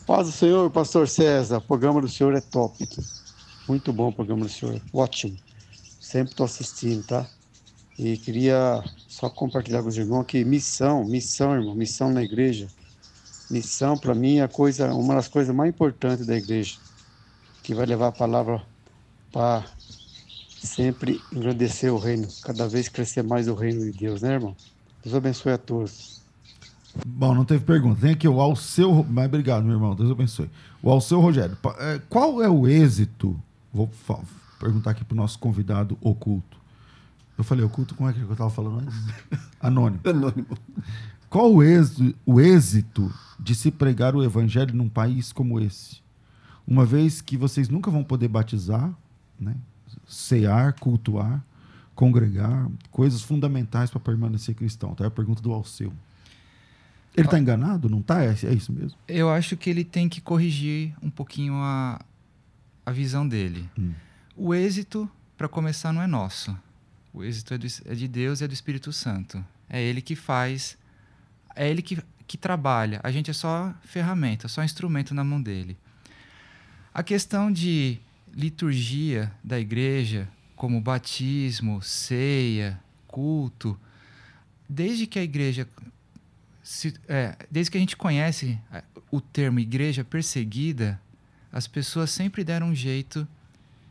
Paz 0.08 0.28
do 0.28 0.34
Senhor, 0.34 0.70
pastor 0.70 1.10
César. 1.10 1.58
O 1.58 1.62
programa 1.62 2.00
do 2.00 2.08
senhor 2.08 2.34
é 2.34 2.42
top. 2.42 2.88
Muito 3.68 3.94
bom 3.94 4.10
o 4.10 4.14
programa 4.14 4.46
do 4.46 4.50
senhor. 4.50 4.82
Ótimo. 4.92 5.38
Sempre 6.00 6.32
estou 6.32 6.46
assistindo, 6.46 7.04
tá? 7.06 7.28
E 7.98 8.18
queria 8.18 8.84
só 9.08 9.30
compartilhar 9.30 9.82
com 9.82 9.90
os 9.90 9.98
irmãos 9.98 10.26
que 10.26 10.44
missão, 10.44 11.06
missão, 11.06 11.54
irmão, 11.56 11.76
missão 11.76 12.12
na 12.12 12.24
igreja. 12.24 12.68
Missão, 13.50 13.98
para 13.98 14.14
mim, 14.16 14.40
é 14.40 14.48
coisa, 14.48 14.94
uma 14.94 15.16
das 15.16 15.28
coisas 15.28 15.56
mais 15.56 15.70
importantes 15.70 16.26
da 16.26 16.36
igreja, 16.36 16.78
que 17.62 17.76
vai 17.76 17.86
levar 17.86 18.08
a 18.08 18.12
palavra 18.12 18.62
para 19.32 19.64
sempre 20.60 21.22
engrandecer 21.32 21.94
o 21.94 21.98
reino, 21.98 22.28
cada 22.42 22.68
vez 22.68 22.90
crescer 22.90 23.24
mais 23.24 23.48
o 23.48 23.54
reino 23.54 23.92
de 23.92 23.98
Deus, 23.98 24.22
né, 24.22 24.34
irmão? 24.34 24.56
Deus 25.04 25.16
abençoe 25.16 25.54
a 25.54 25.58
todos. 25.58 26.22
Bom, 27.06 27.34
não 27.34 27.44
teve 27.44 27.64
pergunta. 27.64 28.02
Tem 28.02 28.12
aqui 28.12 28.28
o 28.28 28.40
Alceu. 28.40 29.06
Mas 29.10 29.26
obrigado, 29.26 29.64
meu 29.64 29.74
irmão. 29.74 29.96
Deus 29.96 30.12
abençoe. 30.12 30.50
O 30.82 30.90
Alceu 30.90 31.20
Rogério. 31.20 31.58
É, 31.80 32.00
qual 32.10 32.42
é 32.42 32.48
o 32.48 32.68
êxito? 32.68 33.36
Vou 33.74 33.92
perguntar 34.60 34.92
aqui 34.92 35.04
para 35.04 35.14
o 35.14 35.18
nosso 35.18 35.40
convidado 35.40 35.98
oculto. 36.00 36.58
Eu 37.38 37.44
falei 37.44 37.66
oculto, 37.66 37.96
como 37.96 38.10
é 38.10 38.14
que 38.14 38.20
eu 38.20 38.32
estava 38.32 38.50
falando 38.50 38.82
antes? 38.82 38.96
Anônimo. 39.60 40.02
Anônimo. 40.06 40.58
Qual 41.30 41.52
o 41.52 41.64
êxito, 41.64 42.16
o 42.26 42.40
êxito 42.40 43.12
de 43.40 43.56
se 43.56 43.72
pregar 43.72 44.16
o 44.16 44.24
evangelho 44.24 44.76
num 44.76 44.88
país 44.88 45.34
como 45.34 45.60
esse? 45.60 46.04
Uma 46.68 46.86
vez 46.86 47.22
que 47.22 47.36
vocês 47.36 47.68
nunca 47.68 47.90
vão 47.90 48.04
poder 48.04 48.28
batizar, 48.28 48.94
né? 49.40 49.56
cear, 50.08 50.74
cultuar, 50.74 51.44
congregar, 51.96 52.70
coisas 52.92 53.22
fundamentais 53.22 53.90
para 53.90 54.00
permanecer 54.00 54.54
cristão. 54.54 54.94
Tá? 54.94 55.06
É 55.06 55.08
a 55.08 55.12
pergunta 55.12 55.42
do 55.42 55.52
Alceu. 55.52 55.92
Ele 57.16 57.28
está 57.28 57.40
enganado? 57.40 57.90
Não 57.90 58.00
está? 58.00 58.24
É, 58.24 58.36
é, 58.44 58.54
isso 58.54 58.72
mesmo? 58.72 58.98
Eu 59.08 59.30
acho 59.30 59.58
que 59.58 59.70
ele 59.70 59.84
tem 59.84 60.10
que 60.10 60.22
corrigir 60.22 60.94
um 61.02 61.10
pouquinho 61.10 61.56
a, 61.56 62.00
a 62.86 62.92
visão 62.92 63.28
dele. 63.28 63.70
Hum. 63.78 63.94
O 64.36 64.54
êxito, 64.54 65.10
para 65.38 65.48
começar, 65.48 65.94
não 65.94 66.02
é 66.02 66.08
nosso. 66.08 66.58
O 67.14 67.24
êxito 67.24 67.54
é, 67.54 67.58
do, 67.58 67.68
é, 67.86 67.96
de 67.96 68.08
Deus 68.08 68.42
e 68.42 68.44
é 68.44 68.48
do 68.48 68.54
Espírito 68.54 68.92
Santo. 68.92 69.44
É 69.70 69.82
Ele 69.82 70.02
que 70.02 70.16
faz, 70.16 70.78
é 71.56 71.70
Ele 71.70 71.82
que, 71.82 72.02
que 72.28 72.38
trabalha. 72.38 73.00
A 73.04 73.12
gente 73.12 73.30
é 73.30 73.34
só 73.34 73.74
ferramenta, 73.84 74.48
só 74.48 74.64
instrumento 74.64 75.14
na 75.14 75.24
mão 75.24 75.42
dele. 75.42 75.78
A 76.94 77.04
questão 77.04 77.52
de 77.52 78.00
liturgia 78.34 79.32
da 79.44 79.60
igreja, 79.60 80.28
como 80.56 80.82
batismo, 80.82 81.82
ceia, 81.82 82.80
culto, 83.08 83.80
desde 84.68 85.06
que 85.06 85.20
a 85.20 85.24
igreja 85.24 85.68
se, 86.64 86.94
é, 87.08 87.36
desde 87.52 87.70
que 87.70 87.78
a 87.78 87.80
gente 87.80 87.98
conhece 87.98 88.58
é, 88.72 88.84
o 89.12 89.20
termo 89.20 89.60
igreja 89.60 90.04
perseguida, 90.04 91.00
as 91.54 91.68
pessoas 91.68 92.10
sempre 92.10 92.44
deram 92.44 92.70
um 92.70 92.76
jeito 92.76 93.28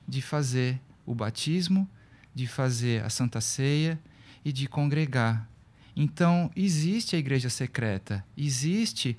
de 0.06 0.20
fazer 0.20 0.80
o 1.06 1.14
batismo, 1.14 1.88
de 2.34 2.48
fazer 2.48 3.04
a 3.04 3.08
Santa 3.08 3.40
Ceia 3.40 4.00
e 4.44 4.52
de 4.52 4.66
congregar. 4.66 5.48
Então, 5.94 6.50
existe 6.56 7.14
a 7.14 7.18
igreja 7.20 7.48
secreta, 7.48 8.24
existe 8.36 9.16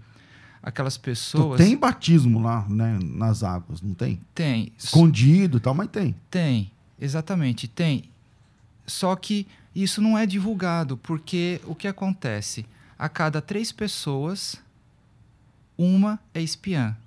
aquelas 0.62 0.98
pessoas. 0.98 1.56
Então, 1.56 1.66
tem 1.66 1.78
batismo 1.78 2.42
lá, 2.42 2.68
né, 2.68 3.00
nas 3.02 3.44
águas, 3.44 3.82
não 3.82 3.94
tem? 3.94 4.20
Tem. 4.36 4.74
Escondido 4.78 5.58
e 5.58 5.62
tal, 5.62 5.74
mas 5.74 5.88
tem. 5.88 6.14
Tem, 6.30 6.70
exatamente, 7.00 7.68
tem. 7.68 8.10
Só 8.86 9.16
que 9.16 9.48
isso 9.74 10.02
não 10.02 10.18
é 10.18 10.26
divulgado, 10.26 10.98
porque 10.98 11.62
o 11.66 11.74
que 11.74 11.88
acontece? 11.88 12.66
A 13.00 13.08
cada 13.08 13.42
três 13.42 13.72
pessoas, 13.72 14.58
uma 15.78 16.20
é 16.34 16.42
espiã. 16.42 16.98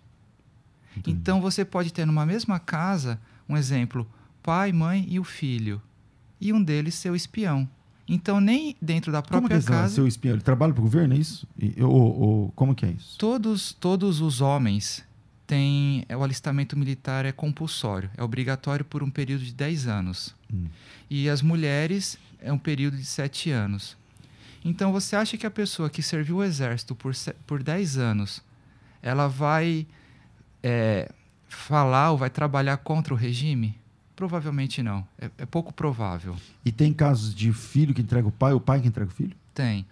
Entendi. 0.96 1.16
Então 1.16 1.40
você 1.40 1.64
pode 1.64 1.92
ter 1.92 2.06
numa 2.06 2.24
mesma 2.24 2.58
casa 2.58 3.20
um 3.48 3.56
exemplo, 3.56 4.06
pai, 4.42 4.72
mãe 4.72 5.06
e 5.08 5.18
o 5.18 5.24
filho. 5.24 5.80
E 6.40 6.52
um 6.52 6.62
deles 6.62 6.94
ser 6.94 7.10
o 7.10 7.16
espião. 7.16 7.68
Então, 8.08 8.40
nem 8.40 8.76
dentro 8.80 9.10
da 9.10 9.20
própria 9.20 9.40
como 9.40 9.48
que 9.48 9.54
é 9.54 9.74
casa. 9.74 9.94
Seu 9.94 10.06
espião? 10.06 10.34
Ele 10.34 10.42
trabalha 10.42 10.72
para 10.72 10.80
o 10.80 10.84
governo, 10.84 11.14
é 11.14 11.18
isso? 11.18 11.46
Ou, 11.80 12.20
ou, 12.20 12.52
como 12.52 12.74
que 12.74 12.86
é 12.86 12.90
isso? 12.90 13.18
Todos, 13.18 13.72
todos 13.72 14.20
os 14.20 14.40
homens 14.40 15.04
têm. 15.46 16.04
É, 16.08 16.16
o 16.16 16.22
alistamento 16.22 16.76
militar 16.78 17.24
é 17.24 17.32
compulsório, 17.32 18.08
é 18.16 18.22
obrigatório 18.22 18.84
por 18.84 19.02
um 19.02 19.10
período 19.10 19.44
de 19.44 19.52
10 19.52 19.88
anos. 19.88 20.34
Hum. 20.52 20.66
E 21.10 21.28
as 21.28 21.42
mulheres 21.42 22.16
é 22.40 22.52
um 22.52 22.58
período 22.58 22.96
de 22.96 23.04
7 23.04 23.50
anos. 23.50 23.96
Então, 24.64 24.92
você 24.92 25.16
acha 25.16 25.36
que 25.36 25.46
a 25.46 25.50
pessoa 25.50 25.90
que 25.90 26.02
serviu 26.02 26.36
o 26.36 26.44
exército 26.44 26.94
por, 26.94 27.12
por 27.44 27.62
10 27.62 27.98
anos 27.98 28.42
ela 29.06 29.28
vai 29.28 29.86
é, 30.68 31.08
falar 31.46 32.10
ou 32.10 32.18
vai 32.18 32.28
trabalhar 32.28 32.76
contra 32.78 33.14
o 33.14 33.16
regime? 33.16 33.78
Provavelmente 34.16 34.82
não. 34.82 35.06
É, 35.16 35.30
é, 35.38 35.46
pouco 35.46 35.72
provável. 35.72 36.34
E 36.64 36.72
tem 36.72 36.92
casos 36.92 37.32
de 37.32 37.52
filho 37.52 37.94
que 37.94 38.02
entrega 38.02 38.26
o 38.26 38.32
pai, 38.32 38.52
o 38.52 38.58
pai 38.58 38.80
que 38.80 38.88
entrega 38.88 39.08
o 39.08 39.14
filho? 39.14 39.36
Tem. 39.54 39.86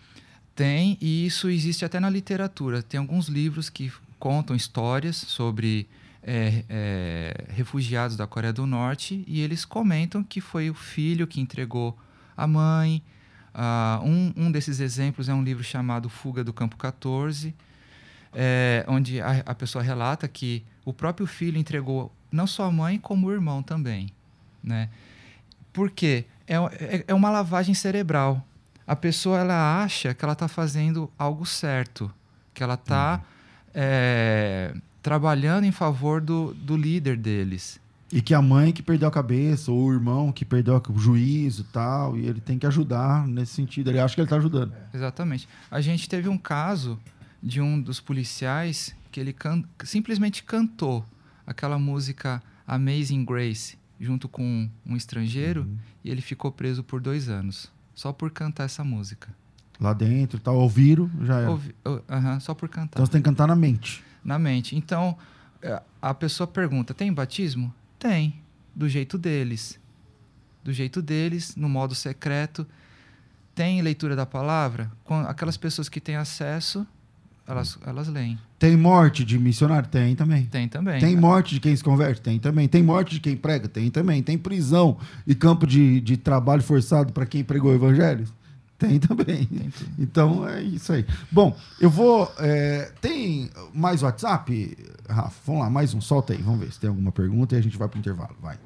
Tem, 0.53 0.99
e 1.01 1.27
isso 1.27 1.49
existe 1.49 1.85
até 1.85 2.01
na 2.01 2.11
literatura. 2.11 2.83
Tem 2.83 2.99
alguns 2.99 3.29
livros 3.29 3.71
que 3.71 3.93
contam 4.19 4.57
histórias 4.57 5.15
sobre 5.17 5.87
é, 6.23 6.65
é, 6.69 7.45
refugiados 7.51 8.17
da 8.17 8.27
Coreia 8.27 8.53
do 8.53 8.67
Norte 8.67 9.25
e 9.29 9.41
eles 9.41 9.65
comentam 9.65 10.25
que 10.25 10.41
foi 10.41 10.71
o 10.71 10.75
filho 10.75 11.27
que 11.27 11.41
entregou 11.41 11.97
a 12.37 12.49
mãe. 12.49 13.01
Uh, 13.55 14.05
um, 14.05 14.33
um 14.47 14.51
desses 14.51 14.81
exemplos 14.81 15.29
é 15.29 15.35
um 15.35 15.45
livro 15.45 15.63
chamado 15.63 16.09
Fuga 16.09 16.43
do 16.43 16.53
Campo 16.53 16.77
14, 16.77 17.55
é, 18.35 18.85
onde 18.89 19.21
a, 19.21 19.43
a 19.47 19.55
pessoa 19.55 19.83
relata 19.83 20.27
que 20.29 20.65
o 20.85 20.93
próprio 20.93 21.27
filho 21.27 21.59
entregou 21.59 22.13
não 22.31 22.47
só 22.47 22.65
a 22.65 22.71
mãe, 22.71 22.99
como 22.99 23.29
o 23.29 23.33
irmão 23.33 23.63
também. 23.63 24.11
Né? 24.63 24.89
Por 25.73 25.91
quê? 25.91 26.25
É, 26.47 26.57
é, 26.57 27.05
é 27.09 27.15
uma 27.15 27.31
lavagem 27.31 27.75
cerebral. 27.75 28.45
a 28.87 28.95
pessoa 28.97 29.39
ela 29.39 29.83
acha 29.83 30.13
que 30.13 30.25
ela 30.25 30.35
está 30.35 30.49
fazendo 30.49 31.11
algo 31.19 31.47
certo, 31.47 32.13
que 32.53 32.63
ela 32.63 32.75
está 32.75 33.23
é, 33.73 34.75
trabalhando 35.03 35.65
em 35.65 35.73
favor 35.73 36.21
do, 36.21 36.53
do 36.55 36.77
líder 36.77 37.17
deles. 37.17 37.81
E 38.13 38.21
que 38.21 38.35
a 38.35 38.41
mãe 38.41 38.73
que 38.73 38.83
perdeu 38.83 39.09
a 39.09 39.11
cabeça, 39.11 39.73
ou 39.73 39.87
o 39.87 39.93
irmão 39.93 40.31
que 40.31 40.45
perdeu 40.45 40.81
o 40.89 40.99
juízo 40.99 41.63
e 41.63 41.73
tal, 41.73 42.17
e 42.17 42.27
ele 42.27 42.41
tem 42.41 42.59
que 42.59 42.67
ajudar 42.67 43.27
nesse 43.27 43.53
sentido. 43.53 43.91
Ele 43.91 43.99
acha 43.99 44.15
que 44.15 44.21
ele 44.21 44.27
está 44.27 44.37
ajudando. 44.37 44.73
Exatamente. 44.93 45.49
A 45.71 45.81
gente 45.81 46.09
teve 46.09 46.29
um 46.29 46.39
caso 46.39 46.99
de 47.45 47.61
um 47.61 47.79
dos 47.81 48.01
policiais 48.01 48.97
que 49.13 49.21
ele 49.21 49.33
can 49.33 49.63
simplesmente 49.85 50.43
cantou 50.43 51.05
aquela 51.47 51.79
música 51.79 52.43
Amazing 52.67 53.25
Grace 53.25 53.77
junto 54.01 54.29
com 54.29 54.69
um 54.87 54.97
estrangeiro 54.97 55.63
Uhum. 55.63 55.77
e 56.03 56.11
ele 56.11 56.23
ficou 56.23 56.51
preso 56.51 56.83
por 56.83 57.01
dois 57.01 57.29
anos 57.29 57.71
só 57.95 58.13
por 58.13 58.31
cantar 58.31 58.65
essa 58.65 58.83
música. 58.83 59.29
Lá 59.79 59.93
dentro 59.93 60.39
tal, 60.41 60.57
ouviram, 60.57 61.11
já 61.23 61.41
é. 61.41 61.49
Ouvi- 61.49 61.75
aham, 62.09 62.41
só 62.41 62.55
por 62.55 62.69
cantar 62.69 62.97
Então 62.97 63.07
você 63.07 63.13
tem 63.13 63.21
que 63.21 63.29
cantar 63.29 63.47
na 63.47 63.55
mente. 63.57 64.03
na 64.25 64.39
mente. 64.39 64.75
Então 64.75 65.17
é, 65.61 65.83
a 66.01 66.15
pessoa 66.15 66.47
pergunta: 66.47 66.95
tem 66.95 67.13
batismo? 67.13 67.73
Tem, 67.99 68.41
do 68.75 68.89
jeito 68.89 69.19
deles, 69.19 69.79
do 70.65 70.73
jeito 70.73 71.03
deles, 71.03 71.55
no 71.57 71.69
modo 71.69 71.95
secreto. 71.95 72.67
Tem 73.55 73.81
leitura 73.83 74.17
da 74.17 74.27
palavra? 74.27 74.91
Quan- 75.05 75.27
Aquelas 75.29 75.57
pessoas 75.57 75.89
que 75.89 76.01
têm 76.01 76.17
acesso, 76.17 76.87
elas, 77.47 77.79
elas 77.85 78.09
leem. 78.09 78.39
Tem 78.59 78.77
morte 78.77 79.25
de 79.25 79.39
missionário? 79.39 79.89
Tem 79.89 80.17
também. 80.17 80.47
Tem 80.47 80.67
também. 80.67 81.01
Tem 81.01 81.15
morte 81.15 81.55
de 81.55 81.61
quem 81.61 81.77
se 81.77 81.85
converte? 81.85 82.21
Tem 82.23 82.39
também. 82.39 82.67
Tem 82.67 82.83
morte 82.83 83.15
de 83.15 83.21
quem 83.21 83.37
prega? 83.37 83.69
Tem 83.69 83.91
também. 83.91 84.23
Tem 84.23 84.39
prisão 84.39 84.97
e 85.27 85.35
campo 85.35 85.67
de, 85.67 86.01
de 86.01 86.17
trabalho 86.17 86.63
forçado 86.63 87.13
para 87.13 87.27
quem 87.27 87.45
pregou 87.45 87.71
o 87.71 87.75
evangelho? 87.75 88.27
Tem 88.79 88.99
também. 88.99 89.45
Tem. 89.45 89.71
Então 89.99 90.49
é 90.49 90.63
isso 90.63 90.93
aí. 90.93 91.05
Bom, 91.31 91.55
eu 91.81 91.91
vou. 91.91 92.31
é, 92.39 92.91
tem 93.01 93.51
mais 93.73 94.03
WhatsApp, 94.03 94.77
Rafa? 95.09 95.37
Vamos 95.47 95.63
lá, 95.63 95.71
mais 95.71 95.95
um. 95.95 96.01
Solta 96.01 96.33
aí. 96.33 96.43
Vamos 96.43 96.61
ver 96.61 96.73
se 96.73 96.81
tem 96.81 96.89
alguma 96.89 97.13
pergunta 97.13 97.55
e 97.55 97.59
a 97.59 97.63
gente 97.63 97.77
vai 97.77 97.89
para 97.89 97.97
o 97.97 98.01
intervalo. 98.01 98.35
Vai. 98.43 98.57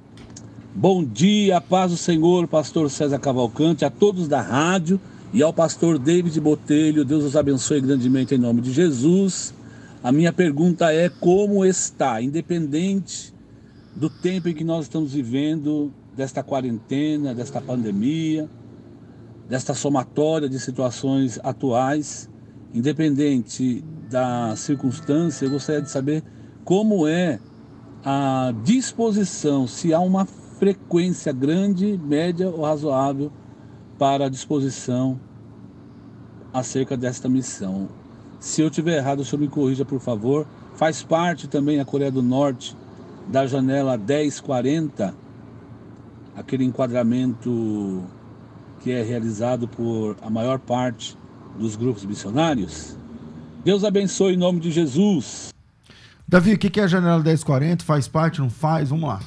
Bom 0.74 1.04
dia, 1.04 1.60
paz 1.60 1.90
do 1.90 1.96
Senhor, 1.96 2.46
pastor 2.46 2.88
César 2.90 3.18
Cavalcante, 3.18 3.84
a 3.84 3.90
todos 3.90 4.28
da 4.28 4.40
rádio 4.40 5.00
e 5.32 5.42
ao 5.42 5.52
pastor 5.52 5.98
David 5.98 6.40
Botelho. 6.40 7.04
Deus 7.04 7.24
os 7.24 7.36
abençoe 7.36 7.80
grandemente 7.80 8.34
em 8.34 8.38
nome 8.38 8.60
de 8.60 8.72
Jesus. 8.72 9.54
A 10.02 10.12
minha 10.12 10.32
pergunta 10.32 10.92
é 10.92 11.08
como 11.08 11.64
está, 11.64 12.22
independente 12.22 13.34
do 13.94 14.08
tempo 14.08 14.48
em 14.48 14.54
que 14.54 14.64
nós 14.64 14.84
estamos 14.84 15.12
vivendo, 15.12 15.92
desta 16.16 16.42
quarentena, 16.42 17.34
desta 17.34 17.60
pandemia, 17.60 18.48
desta 19.48 19.74
somatória 19.74 20.48
de 20.48 20.58
situações 20.60 21.38
atuais, 21.42 22.28
independente 22.72 23.84
da 24.10 24.54
circunstância, 24.56 25.46
eu 25.46 25.50
gostaria 25.50 25.82
de 25.82 25.90
saber 25.90 26.22
como 26.64 27.06
é 27.06 27.40
a 28.04 28.54
disposição, 28.64 29.66
se 29.66 29.92
há 29.92 30.00
uma 30.00 30.26
frequência 30.26 31.32
grande, 31.32 31.98
média 31.98 32.48
ou 32.48 32.62
razoável 32.62 33.32
para 33.98 34.26
a 34.26 34.28
disposição 34.28 35.20
acerca 36.52 36.96
desta 36.96 37.28
missão. 37.28 37.88
Se 38.38 38.62
eu 38.62 38.70
tiver 38.70 38.96
errado, 38.96 39.20
o 39.20 39.24
senhor 39.24 39.40
me 39.40 39.48
corrija, 39.48 39.84
por 39.84 40.00
favor. 40.00 40.46
Faz 40.76 41.02
parte 41.02 41.48
também 41.48 41.80
a 41.80 41.84
Coreia 41.84 42.10
do 42.10 42.22
Norte 42.22 42.76
da 43.26 43.46
janela 43.46 43.98
1040, 43.98 45.14
aquele 46.36 46.64
enquadramento 46.64 48.04
que 48.80 48.92
é 48.92 49.02
realizado 49.02 49.66
por 49.66 50.16
a 50.22 50.30
maior 50.30 50.58
parte 50.60 51.18
dos 51.58 51.74
grupos 51.74 52.04
missionários? 52.04 52.96
Deus 53.64 53.82
abençoe 53.82 54.34
em 54.34 54.36
nome 54.36 54.60
de 54.60 54.70
Jesus. 54.70 55.52
Davi, 56.26 56.52
o 56.52 56.58
que 56.58 56.70
que 56.70 56.80
é 56.80 56.84
a 56.84 56.86
janela 56.86 57.22
1040? 57.22 57.84
Faz 57.84 58.06
parte, 58.06 58.40
não 58.40 58.48
faz? 58.48 58.90
Vamos 58.90 59.08
lá. 59.08 59.20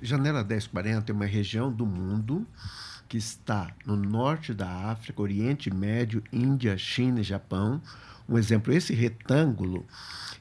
Janela 0.00 0.42
1040 0.42 1.10
é 1.10 1.14
uma 1.14 1.26
região 1.26 1.70
do 1.70 1.84
mundo 1.84 2.46
que 3.14 3.18
está 3.18 3.70
no 3.86 3.94
norte 3.94 4.52
da 4.52 4.68
África, 4.90 5.22
Oriente 5.22 5.72
Médio, 5.72 6.20
Índia, 6.32 6.76
China 6.76 7.20
e 7.20 7.22
Japão. 7.22 7.80
Um 8.28 8.36
exemplo, 8.36 8.74
esse 8.74 8.92
retângulo 8.92 9.86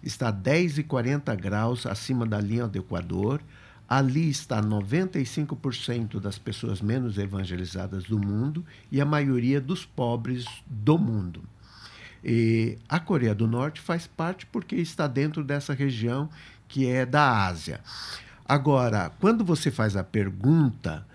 está 0.02 0.30
a 0.30 0.32
10 0.32 0.80
e 0.80 0.84
40 0.84 1.36
graus 1.36 1.86
acima 1.86 2.26
da 2.26 2.42
linha 2.42 2.68
do 2.68 2.80
Equador. 2.80 3.44
Ali 3.88 4.28
está 4.28 4.60
95% 4.60 6.20
das 6.20 6.40
pessoas 6.40 6.82
menos 6.82 7.20
evangelizadas 7.20 8.06
do 8.06 8.18
mundo 8.18 8.66
e 8.92 9.00
a 9.00 9.06
maioria 9.06 9.62
dos 9.62 9.86
pobres 9.86 10.44
do 10.66 10.98
mundo. 10.98 11.44
E 12.24 12.80
a 12.90 13.00
Coreia 13.00 13.36
do 13.36 13.46
Norte 13.46 13.82
faz 13.82 14.08
parte 14.08 14.48
porque 14.48 14.78
está 14.78 15.06
dentro 15.06 15.44
dessa 15.44 15.76
região 15.76 16.28
que 16.68 16.88
é 16.88 17.06
da 17.06 17.46
Ásia. 17.46 17.82
Agora, 18.44 19.12
quando 19.20 19.46
você 19.46 19.70
faz 19.70 19.96
a 19.96 20.04
pergunta 20.04 21.06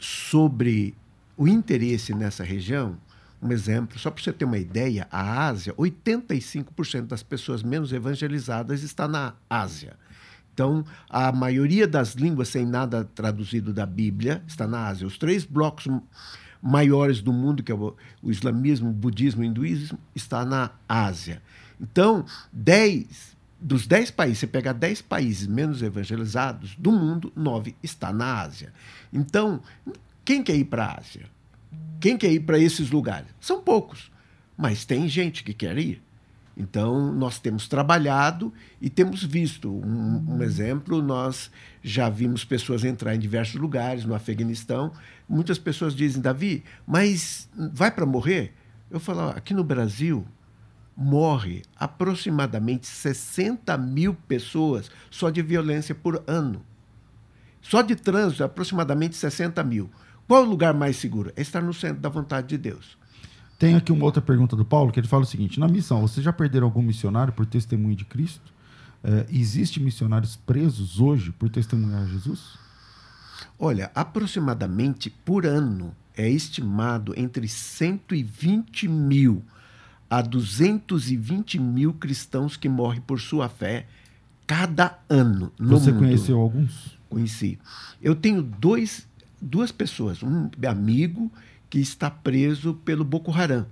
sobre 0.00 0.94
o 1.36 1.46
interesse 1.46 2.14
nessa 2.14 2.42
região, 2.42 2.96
um 3.42 3.50
exemplo, 3.52 3.98
só 3.98 4.10
para 4.10 4.22
você 4.22 4.32
ter 4.32 4.44
uma 4.44 4.58
ideia, 4.58 5.06
a 5.10 5.46
Ásia, 5.46 5.72
85% 5.74 7.06
das 7.06 7.22
pessoas 7.22 7.62
menos 7.62 7.92
evangelizadas 7.92 8.82
está 8.82 9.08
na 9.08 9.34
Ásia. 9.48 9.96
Então, 10.52 10.84
a 11.08 11.32
maioria 11.32 11.86
das 11.86 12.14
línguas 12.14 12.48
sem 12.48 12.66
nada 12.66 13.04
traduzido 13.14 13.72
da 13.72 13.86
Bíblia 13.86 14.42
está 14.46 14.66
na 14.66 14.88
Ásia. 14.88 15.06
Os 15.06 15.16
três 15.16 15.44
blocos 15.44 15.86
maiores 16.60 17.22
do 17.22 17.32
mundo, 17.32 17.62
que 17.62 17.72
é 17.72 17.74
o, 17.74 17.96
islamismo, 18.24 18.90
o 18.90 18.92
budismo 18.92 19.42
e 19.42 19.46
o 19.46 19.48
hinduísmo, 19.48 19.98
está 20.14 20.44
na 20.44 20.72
Ásia. 20.86 21.40
Então, 21.80 22.26
10 22.52 23.38
dos 23.60 23.86
10 23.86 24.10
países, 24.12 24.38
você 24.38 24.46
pegar 24.46 24.72
10 24.72 25.02
países 25.02 25.46
menos 25.46 25.82
evangelizados 25.82 26.74
do 26.76 26.90
mundo, 26.90 27.32
9 27.36 27.74
está 27.82 28.12
na 28.12 28.40
Ásia. 28.40 28.72
Então, 29.12 29.60
quem 30.24 30.42
quer 30.42 30.56
ir 30.56 30.64
para 30.64 30.86
a 30.86 30.98
Ásia? 30.98 31.26
Quem 32.00 32.16
quer 32.16 32.32
ir 32.32 32.40
para 32.40 32.58
esses 32.58 32.90
lugares? 32.90 33.28
São 33.40 33.60
poucos, 33.60 34.10
mas 34.56 34.84
tem 34.84 35.08
gente 35.08 35.44
que 35.44 35.52
quer 35.52 35.76
ir. 35.76 36.02
Então, 36.56 37.12
nós 37.12 37.38
temos 37.38 37.68
trabalhado 37.68 38.52
e 38.80 38.90
temos 38.90 39.22
visto. 39.22 39.70
Um, 39.70 40.36
um, 40.36 40.42
exemplo, 40.42 41.00
nós 41.00 41.50
já 41.82 42.08
vimos 42.08 42.44
pessoas 42.44 42.84
entrar 42.84 43.14
em 43.14 43.18
diversos 43.18 43.58
lugares, 43.58 44.04
no 44.04 44.14
Afeganistão. 44.14 44.92
Muitas 45.28 45.58
pessoas 45.58 45.94
dizem, 45.94 46.20
Davi, 46.20 46.64
mas 46.86 47.48
vai 47.72 47.90
para 47.90 48.04
morrer? 48.04 48.52
Eu 48.90 49.00
falo, 49.00 49.30
aqui 49.30 49.54
no 49.54 49.64
Brasil, 49.64 50.26
morre 51.00 51.62
aproximadamente 51.76 52.86
60 52.86 53.76
mil 53.78 54.12
pessoas 54.12 54.90
só 55.10 55.30
de 55.30 55.40
violência 55.40 55.94
por 55.94 56.22
ano. 56.26 56.62
Só 57.62 57.80
de 57.80 57.96
trânsito, 57.96 58.44
aproximadamente 58.44 59.16
60 59.16 59.64
mil. 59.64 59.90
Qual 60.28 60.44
o 60.44 60.48
lugar 60.48 60.74
mais 60.74 60.96
seguro? 60.96 61.32
É 61.34 61.40
estar 61.40 61.62
no 61.62 61.72
centro 61.72 62.02
da 62.02 62.10
vontade 62.10 62.48
de 62.48 62.58
Deus. 62.58 62.98
Tem 63.58 63.74
aqui 63.76 63.90
uma 63.90 64.04
outra 64.04 64.20
pergunta 64.20 64.54
do 64.54 64.64
Paulo, 64.64 64.92
que 64.92 65.00
ele 65.00 65.08
fala 65.08 65.22
o 65.22 65.26
seguinte: 65.26 65.58
na 65.58 65.68
missão, 65.68 66.02
vocês 66.02 66.22
já 66.22 66.32
perderam 66.32 66.66
algum 66.66 66.82
missionário 66.82 67.32
por 67.32 67.46
testemunho 67.46 67.96
de 67.96 68.04
Cristo? 68.04 68.52
É, 69.02 69.26
existe 69.30 69.80
missionários 69.80 70.36
presos 70.36 71.00
hoje 71.00 71.32
por 71.32 71.48
testemunhar 71.48 72.06
Jesus? 72.06 72.58
Olha, 73.58 73.90
aproximadamente 73.94 75.08
por 75.08 75.46
ano 75.46 75.94
é 76.14 76.28
estimado 76.28 77.14
entre 77.16 77.48
120 77.48 78.86
mil 78.86 79.42
a 79.42 79.59
220 80.20 81.58
mil 81.58 81.92
cristãos 81.92 82.56
que 82.56 82.68
morrem 82.68 83.00
por 83.00 83.20
sua 83.20 83.48
fé 83.48 83.86
cada 84.46 84.98
ano 85.08 85.52
no 85.56 85.78
Você 85.78 85.92
mundo. 85.92 86.00
conheceu 86.00 86.40
alguns? 86.40 86.98
Conheci. 87.08 87.58
Eu 88.02 88.16
tenho 88.16 88.42
dois, 88.42 89.06
duas 89.40 89.70
pessoas, 89.70 90.22
um 90.22 90.50
amigo 90.68 91.30
que 91.68 91.78
está 91.78 92.10
preso 92.10 92.74
pelo 92.74 93.04
Boko 93.04 93.30
Haram, 93.30 93.64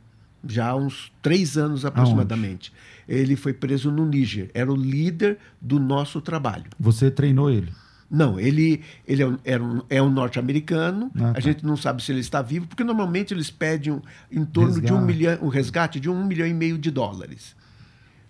já 0.47 0.69
há 0.69 0.77
uns 0.77 1.11
três 1.21 1.57
anos 1.57 1.85
aproximadamente. 1.85 2.73
Aonde? 2.73 3.23
Ele 3.23 3.35
foi 3.35 3.53
preso 3.53 3.91
no 3.91 4.07
Níger, 4.07 4.51
era 4.55 4.73
o 4.73 4.77
líder 4.77 5.39
do 5.61 5.81
nosso 5.81 6.21
trabalho. 6.21 6.71
Você 6.79 7.11
treinou 7.11 7.51
ele? 7.51 7.73
Não, 8.11 8.41
ele, 8.41 8.83
ele 9.07 9.23
é 9.23 9.61
um, 9.61 9.83
é 9.91 10.03
um 10.03 10.09
norte-americano. 10.09 11.11
Ah, 11.15 11.19
tá. 11.19 11.33
A 11.37 11.41
gente 11.41 11.65
não 11.65 11.77
sabe 11.77 12.03
se 12.03 12.11
ele 12.11 12.21
está 12.21 12.41
vivo, 12.41 12.67
porque 12.67 12.83
normalmente 12.83 13.35
eles 13.35 13.51
pedem 13.51 13.93
um, 13.93 14.01
em 14.33 14.45
torno 14.45 14.71
resgate. 14.71 14.87
de 14.87 14.93
um 14.93 15.05
milhão, 15.05 15.39
um 15.43 15.49
resgate 15.49 16.01
de 16.01 16.09
um 16.09 16.25
milhão 16.25 16.47
e 16.47 16.55
meio 16.55 16.79
de 16.79 16.91
dólares. 16.91 17.55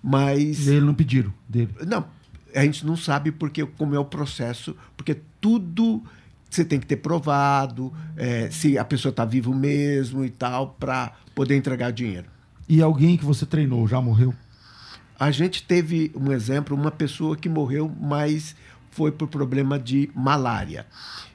Mas. 0.02 0.66
E 0.66 0.70
ele 0.70 0.86
não 0.86 0.94
pediram 0.94 1.32
dele? 1.48 1.70
Não, 1.86 2.04
a 2.54 2.64
gente 2.64 2.84
não 2.84 2.96
sabe 2.96 3.30
porque 3.30 3.64
como 3.64 3.94
é 3.94 3.98
o 3.98 4.04
processo, 4.04 4.76
porque 4.96 5.20
tudo 5.40 6.02
você 6.50 6.64
tem 6.64 6.80
que 6.80 6.86
ter 6.86 6.96
provado 6.96 7.92
é, 8.16 8.50
se 8.50 8.78
a 8.78 8.84
pessoa 8.84 9.10
está 9.10 9.24
viva 9.24 9.54
mesmo 9.54 10.24
e 10.24 10.30
tal, 10.30 10.76
para 10.78 11.12
poder 11.34 11.56
entregar 11.56 11.92
dinheiro. 11.92 12.26
E 12.68 12.82
alguém 12.82 13.16
que 13.16 13.24
você 13.24 13.46
treinou 13.46 13.86
já 13.86 14.00
morreu? 14.00 14.34
A 15.18 15.30
gente 15.30 15.62
teve 15.64 16.12
um 16.14 16.32
exemplo, 16.32 16.76
uma 16.76 16.90
pessoa 16.90 17.36
que 17.36 17.48
morreu, 17.48 17.92
mas 18.00 18.54
foi 18.98 19.12
por 19.12 19.28
problema 19.28 19.78
de 19.78 20.10
malária. 20.12 20.84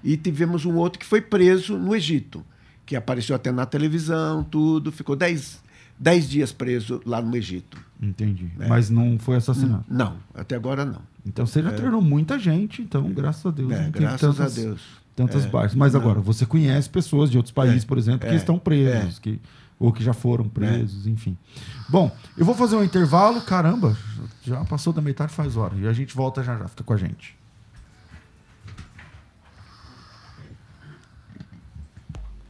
E 0.04 0.18
tivemos 0.18 0.66
um 0.66 0.76
outro 0.76 1.00
que 1.00 1.06
foi 1.06 1.22
preso 1.22 1.78
no 1.78 1.96
Egito. 1.96 2.44
que 2.86 2.98
apareceu 2.98 3.34
até 3.34 3.50
na 3.50 3.66
televisão, 3.66 4.44
tudo. 4.44 4.92
Ficou 4.92 5.16
dez, 5.16 5.62
dez 5.98 6.28
dias 6.30 6.52
preso 6.52 7.00
lá 7.06 7.22
no 7.22 7.34
Egito. 7.38 7.78
Entendi. 8.02 8.52
Mas 8.68 8.90
não 8.90 9.18
foi 9.18 9.38
assassinado. 9.38 9.86
Não, 9.90 10.18
até 10.36 10.56
agora 10.58 10.84
não. 10.84 11.02
Então 11.26 11.46
você 11.46 11.64
já 11.64 11.72
treinou 11.72 12.02
muita 12.02 12.38
gente, 12.38 12.82
então, 12.82 13.10
graças 13.14 13.46
a 13.46 13.52
Deus. 13.52 13.72
É, 13.72 13.90
graças 13.90 14.20
tantas- 14.20 14.58
a 14.58 14.62
Deus. 14.62 14.82
Tantas 15.16 15.46
É, 15.46 15.48
baixas. 15.48 15.76
Mas 15.76 15.94
não. 15.94 16.02
agora, 16.02 16.20
você 16.20 16.46
conhece 16.46 16.90
pessoas 16.90 17.32
de 17.32 17.38
outros 17.38 17.54
países, 17.54 17.84
É, 17.86 17.88
por 17.88 17.98
exemplo, 17.98 18.28
que 18.28 18.34
é, 18.34 18.36
estão 18.36 18.60
presos, 18.60 19.18
que, 19.20 19.40
ou 19.80 19.94
que 19.94 20.04
já 20.04 20.12
foram 20.12 20.50
presos, 20.50 21.08
enfim. 21.08 21.38
Bom, 21.88 22.12
eu 22.38 22.44
vou 22.46 22.54
fazer 22.56 22.76
um 22.76 22.84
intervalo. 22.84 23.40
Caramba, 23.42 23.96
já 24.44 24.66
passou 24.66 24.92
da 24.92 25.02
metade 25.02 25.32
faz 25.32 25.56
hora. 25.56 25.74
E 25.78 25.88
a 25.88 25.94
gente 25.94 26.14
volta 26.14 26.44
já 26.44 26.58
já. 26.58 26.68
Fica 26.68 26.84
com 26.84 26.94
a 26.94 26.98
gente. 26.98 27.34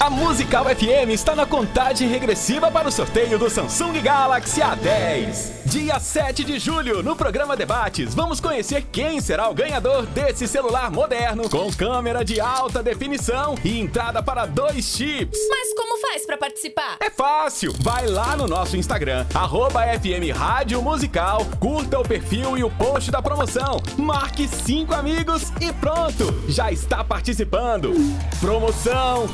A 0.00 0.08
Musical 0.08 0.64
FM 0.64 1.10
está 1.10 1.34
na 1.34 1.44
contagem 1.44 2.08
regressiva 2.08 2.70
para 2.70 2.86
o 2.86 2.92
sorteio 2.92 3.36
do 3.36 3.50
Samsung 3.50 4.00
Galaxy 4.00 4.60
A10. 4.60 5.58
Dia 5.66 5.98
7 5.98 6.44
de 6.44 6.58
julho, 6.58 7.02
no 7.02 7.14
programa 7.14 7.54
Debates, 7.54 8.14
vamos 8.14 8.40
conhecer 8.40 8.86
quem 8.90 9.20
será 9.20 9.50
o 9.50 9.54
ganhador 9.54 10.06
desse 10.06 10.48
celular 10.48 10.90
moderno 10.90 11.50
com 11.50 11.70
câmera 11.70 12.24
de 12.24 12.40
alta 12.40 12.82
definição 12.82 13.54
e 13.62 13.78
entrada 13.78 14.22
para 14.22 14.46
dois 14.46 14.84
chips. 14.84 15.38
Mas 15.50 15.74
como 15.74 16.00
faz 16.00 16.24
pra 16.24 16.38
participar? 16.38 16.96
É 17.00 17.10
fácil! 17.10 17.74
Vai 17.80 18.06
lá 18.06 18.34
no 18.34 18.46
nosso 18.46 18.78
Instagram, 18.78 19.26
arroba 19.34 19.82
FM 19.82 20.34
Rádio 20.34 20.80
Musical, 20.80 21.44
curta 21.60 21.98
o 21.98 22.02
perfil 22.02 22.56
e 22.56 22.64
o 22.64 22.70
post 22.70 23.10
da 23.10 23.20
promoção, 23.20 23.82
marque 23.98 24.48
cinco 24.48 24.94
amigos 24.94 25.52
e 25.60 25.70
pronto! 25.72 26.32
Já 26.48 26.72
está 26.72 27.04
participando! 27.04 27.92
Promoção 28.40 29.28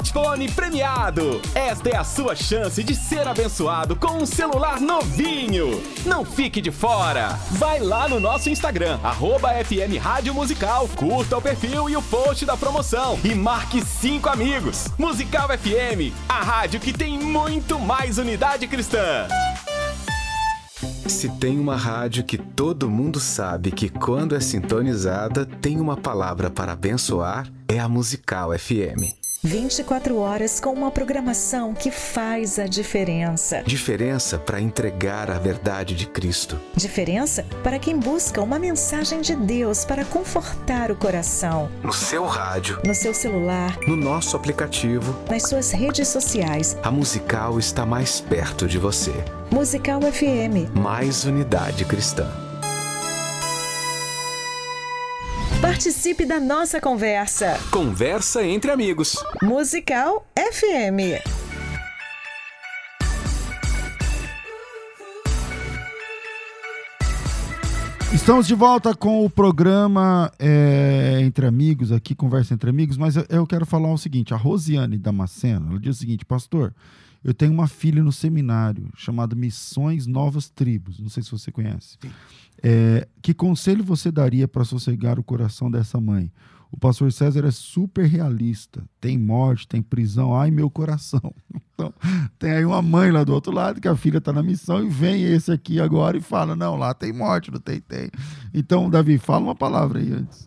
Smartphone 0.00 0.50
Premiado! 0.50 1.42
Esta 1.54 1.90
é 1.90 1.96
a 1.96 2.04
sua 2.04 2.34
chance 2.34 2.82
de 2.82 2.94
ser 2.94 3.28
abençoado 3.28 3.94
com 3.94 4.22
um 4.22 4.26
celular 4.26 4.80
novinho! 4.80 5.82
Não 6.06 6.24
fique 6.24 6.60
de 6.60 6.70
fora! 6.70 7.38
Vai 7.52 7.80
lá 7.80 8.08
no 8.08 8.18
nosso 8.18 8.48
Instagram, 8.48 8.98
arroba 9.02 9.50
FM 9.62 10.00
Rádio 10.00 10.32
Musical, 10.32 10.88
curta 10.96 11.36
o 11.36 11.42
perfil 11.42 11.90
e 11.90 11.96
o 11.96 12.02
post 12.02 12.46
da 12.46 12.56
promoção 12.56 13.20
e 13.22 13.34
marque 13.34 13.84
cinco 13.84 14.30
amigos. 14.30 14.86
Musical 14.96 15.48
FM, 15.48 16.14
a 16.28 16.42
rádio 16.42 16.80
que 16.80 16.94
tem 16.94 17.18
muito 17.18 17.78
mais 17.78 18.16
unidade 18.16 18.66
cristã. 18.66 19.28
Se 21.06 21.28
tem 21.28 21.58
uma 21.58 21.76
rádio 21.76 22.24
que 22.24 22.38
todo 22.38 22.88
mundo 22.88 23.20
sabe 23.20 23.70
que 23.70 23.90
quando 23.90 24.34
é 24.34 24.40
sintonizada 24.40 25.44
tem 25.44 25.78
uma 25.78 25.96
palavra 25.96 26.48
para 26.48 26.72
abençoar, 26.72 27.52
é 27.68 27.78
a 27.78 27.88
Musical 27.88 28.58
FM. 28.58 29.19
24 29.42 30.18
horas 30.18 30.60
com 30.60 30.70
uma 30.70 30.90
programação 30.90 31.72
que 31.72 31.90
faz 31.90 32.58
a 32.58 32.66
diferença. 32.66 33.62
Diferença 33.66 34.38
para 34.38 34.60
entregar 34.60 35.30
a 35.30 35.38
verdade 35.38 35.94
de 35.94 36.06
Cristo. 36.06 36.60
Diferença 36.76 37.46
para 37.62 37.78
quem 37.78 37.98
busca 37.98 38.42
uma 38.42 38.58
mensagem 38.58 39.22
de 39.22 39.34
Deus 39.34 39.82
para 39.82 40.04
confortar 40.04 40.90
o 40.90 40.96
coração. 40.96 41.70
No 41.82 41.92
seu 41.92 42.26
rádio, 42.26 42.78
No 42.86 42.94
seu 42.94 43.14
celular, 43.14 43.78
no 43.86 43.96
nosso 43.96 44.36
aplicativo, 44.36 45.16
nas 45.30 45.44
suas 45.44 45.70
redes 45.70 46.08
sociais. 46.08 46.76
a 46.82 46.90
Musical 46.90 47.58
está 47.58 47.86
mais 47.86 48.20
perto 48.20 48.68
de 48.68 48.76
você. 48.76 49.12
Musical 49.50 50.02
FM. 50.02 50.68
Mais 50.74 51.24
unidade 51.24 51.86
cristã. 51.86 52.30
Participe 55.60 56.24
da 56.24 56.40
nossa 56.40 56.80
conversa. 56.80 57.60
Conversa 57.70 58.42
entre 58.42 58.70
amigos. 58.70 59.22
Musical 59.42 60.26
FM. 60.34 61.20
Estamos 68.14 68.46
de 68.46 68.54
volta 68.54 68.94
com 68.94 69.22
o 69.22 69.28
programa 69.28 70.32
é, 70.38 71.20
Entre 71.20 71.46
Amigos, 71.46 71.92
aqui, 71.92 72.14
Conversa 72.14 72.54
Entre 72.54 72.70
Amigos, 72.70 72.96
mas 72.96 73.16
eu, 73.16 73.26
eu 73.28 73.46
quero 73.46 73.66
falar 73.66 73.92
o 73.92 73.98
seguinte: 73.98 74.32
a 74.32 74.38
Rosiane 74.38 74.96
Damasceno, 74.96 75.72
ela 75.72 75.78
diz 75.78 75.96
o 75.96 75.98
seguinte, 75.98 76.24
pastor, 76.24 76.74
eu 77.22 77.34
tenho 77.34 77.52
uma 77.52 77.68
filha 77.68 78.02
no 78.02 78.12
seminário 78.12 78.88
chamada 78.96 79.34
Missões 79.36 80.06
Novas 80.06 80.48
Tribos, 80.48 80.98
não 80.98 81.08
sei 81.08 81.22
se 81.22 81.30
você 81.30 81.50
conhece. 81.52 81.98
É, 82.62 83.08
que 83.22 83.32
conselho 83.34 83.82
você 83.84 84.10
daria 84.10 84.46
para 84.46 84.64
sossegar 84.64 85.18
o 85.18 85.22
coração 85.24 85.70
dessa 85.70 86.00
mãe? 86.00 86.30
O 86.72 86.76
pastor 86.76 87.10
César 87.12 87.44
é 87.44 87.50
super 87.50 88.06
realista. 88.06 88.84
Tem 89.00 89.18
morte, 89.18 89.66
tem 89.66 89.82
prisão. 89.82 90.36
Ai, 90.36 90.50
meu 90.50 90.70
coração. 90.70 91.34
Então, 91.80 91.94
tem 92.38 92.50
aí 92.52 92.64
uma 92.66 92.82
mãe 92.82 93.10
lá 93.10 93.24
do 93.24 93.32
outro 93.32 93.50
lado 93.50 93.80
que 93.80 93.88
a 93.88 93.96
filha 93.96 94.18
está 94.18 94.34
na 94.34 94.42
missão 94.42 94.84
e 94.84 94.88
vem 94.90 95.22
esse 95.24 95.50
aqui 95.50 95.80
agora 95.80 96.14
e 96.14 96.20
fala: 96.20 96.54
não, 96.54 96.76
lá 96.76 96.92
tem 96.92 97.10
morte, 97.10 97.50
não 97.50 97.58
tem, 97.58 97.80
tem. 97.80 98.10
Então, 98.52 98.90
Davi, 98.90 99.16
fala 99.16 99.44
uma 99.46 99.54
palavra 99.54 99.98
aí 99.98 100.12
antes. 100.12 100.46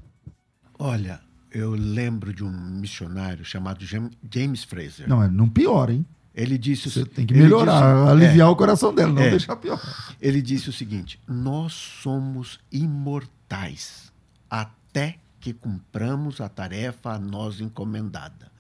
Olha, 0.78 1.20
eu 1.52 1.72
lembro 1.72 2.32
de 2.32 2.44
um 2.44 2.52
missionário 2.52 3.44
chamado 3.44 3.84
Jam- 3.84 4.12
James 4.32 4.64
Fraser. 4.64 5.10
Não, 5.10 5.24
é, 5.24 5.28
não 5.28 5.50
piora, 5.50 5.92
hein? 5.92 6.06
Ele 6.36 6.58
disse 6.58 6.88
o 6.88 6.92
Você 6.92 7.02
se- 7.04 7.06
tem 7.10 7.26
que 7.28 7.34
melhorar, 7.34 7.74
disse- 8.06 8.12
aliviar 8.12 8.48
é, 8.48 8.52
o 8.52 8.56
coração 8.56 8.94
dela, 8.94 9.14
não 9.14 9.22
É. 9.22 9.30
deixar 9.30 9.56
pior. 9.56 9.80
Ele 10.20 10.42
disse 10.42 10.70
o 10.70 10.74
seguinte: 10.74 11.20
Nós 11.28 11.74
somos 11.74 12.60
imortais 12.72 14.12
até 14.50 15.20
que 15.40 15.54
cumpramos 15.54 16.42
a 16.42 16.50
tarefa 16.50 17.12
a 17.12 17.20
nós 17.20 17.60
encomendada. 17.60 18.52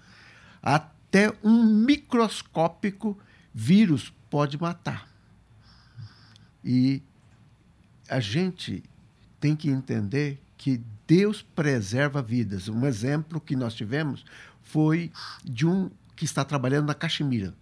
Até 0.61 1.33
um 1.43 1.63
microscópico 1.63 3.17
vírus 3.53 4.13
pode 4.29 4.59
matar. 4.61 5.07
E 6.63 7.01
a 8.09 8.19
gente 8.19 8.83
tem 9.39 9.55
que 9.55 9.69
entender 9.69 10.41
que 10.57 10.81
Deus 11.07 11.41
preserva 11.41 12.21
vidas. 12.21 12.67
Um 12.69 12.85
exemplo 12.85 13.41
que 13.41 13.55
nós 13.55 13.73
tivemos 13.73 14.23
foi 14.61 15.11
de 15.43 15.65
um 15.65 15.89
que 16.15 16.25
está 16.25 16.45
trabalhando 16.45 16.87
na 16.87 16.93
Caxemira, 16.93 17.53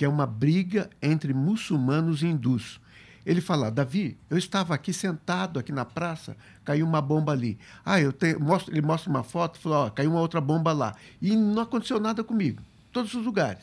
que 0.00 0.04
é 0.06 0.08
uma 0.08 0.24
briga 0.26 0.88
entre 1.02 1.34
muçulmanos 1.34 2.22
e 2.22 2.26
hindus. 2.26 2.80
Ele 3.26 3.42
fala, 3.42 3.70
Davi, 3.70 4.16
eu 4.30 4.38
estava 4.38 4.74
aqui 4.74 4.94
sentado 4.94 5.58
aqui 5.58 5.72
na 5.72 5.84
praça, 5.84 6.34
caiu 6.64 6.86
uma 6.86 7.02
bomba 7.02 7.32
ali. 7.32 7.58
Ah, 7.84 8.00
eu 8.00 8.10
tenho, 8.10 8.40
mostro, 8.40 8.72
ele 8.72 8.80
mostra 8.80 9.10
uma 9.10 9.22
foto, 9.22 9.58
falou, 9.60 9.84
ó, 9.84 9.90
caiu 9.90 10.10
uma 10.12 10.20
outra 10.20 10.40
bomba 10.40 10.72
lá. 10.72 10.94
E 11.20 11.36
não 11.36 11.60
aconteceu 11.64 12.00
nada 12.00 12.24
comigo, 12.24 12.62
em 12.62 12.92
todos 12.92 13.12
os 13.12 13.22
lugares. 13.22 13.62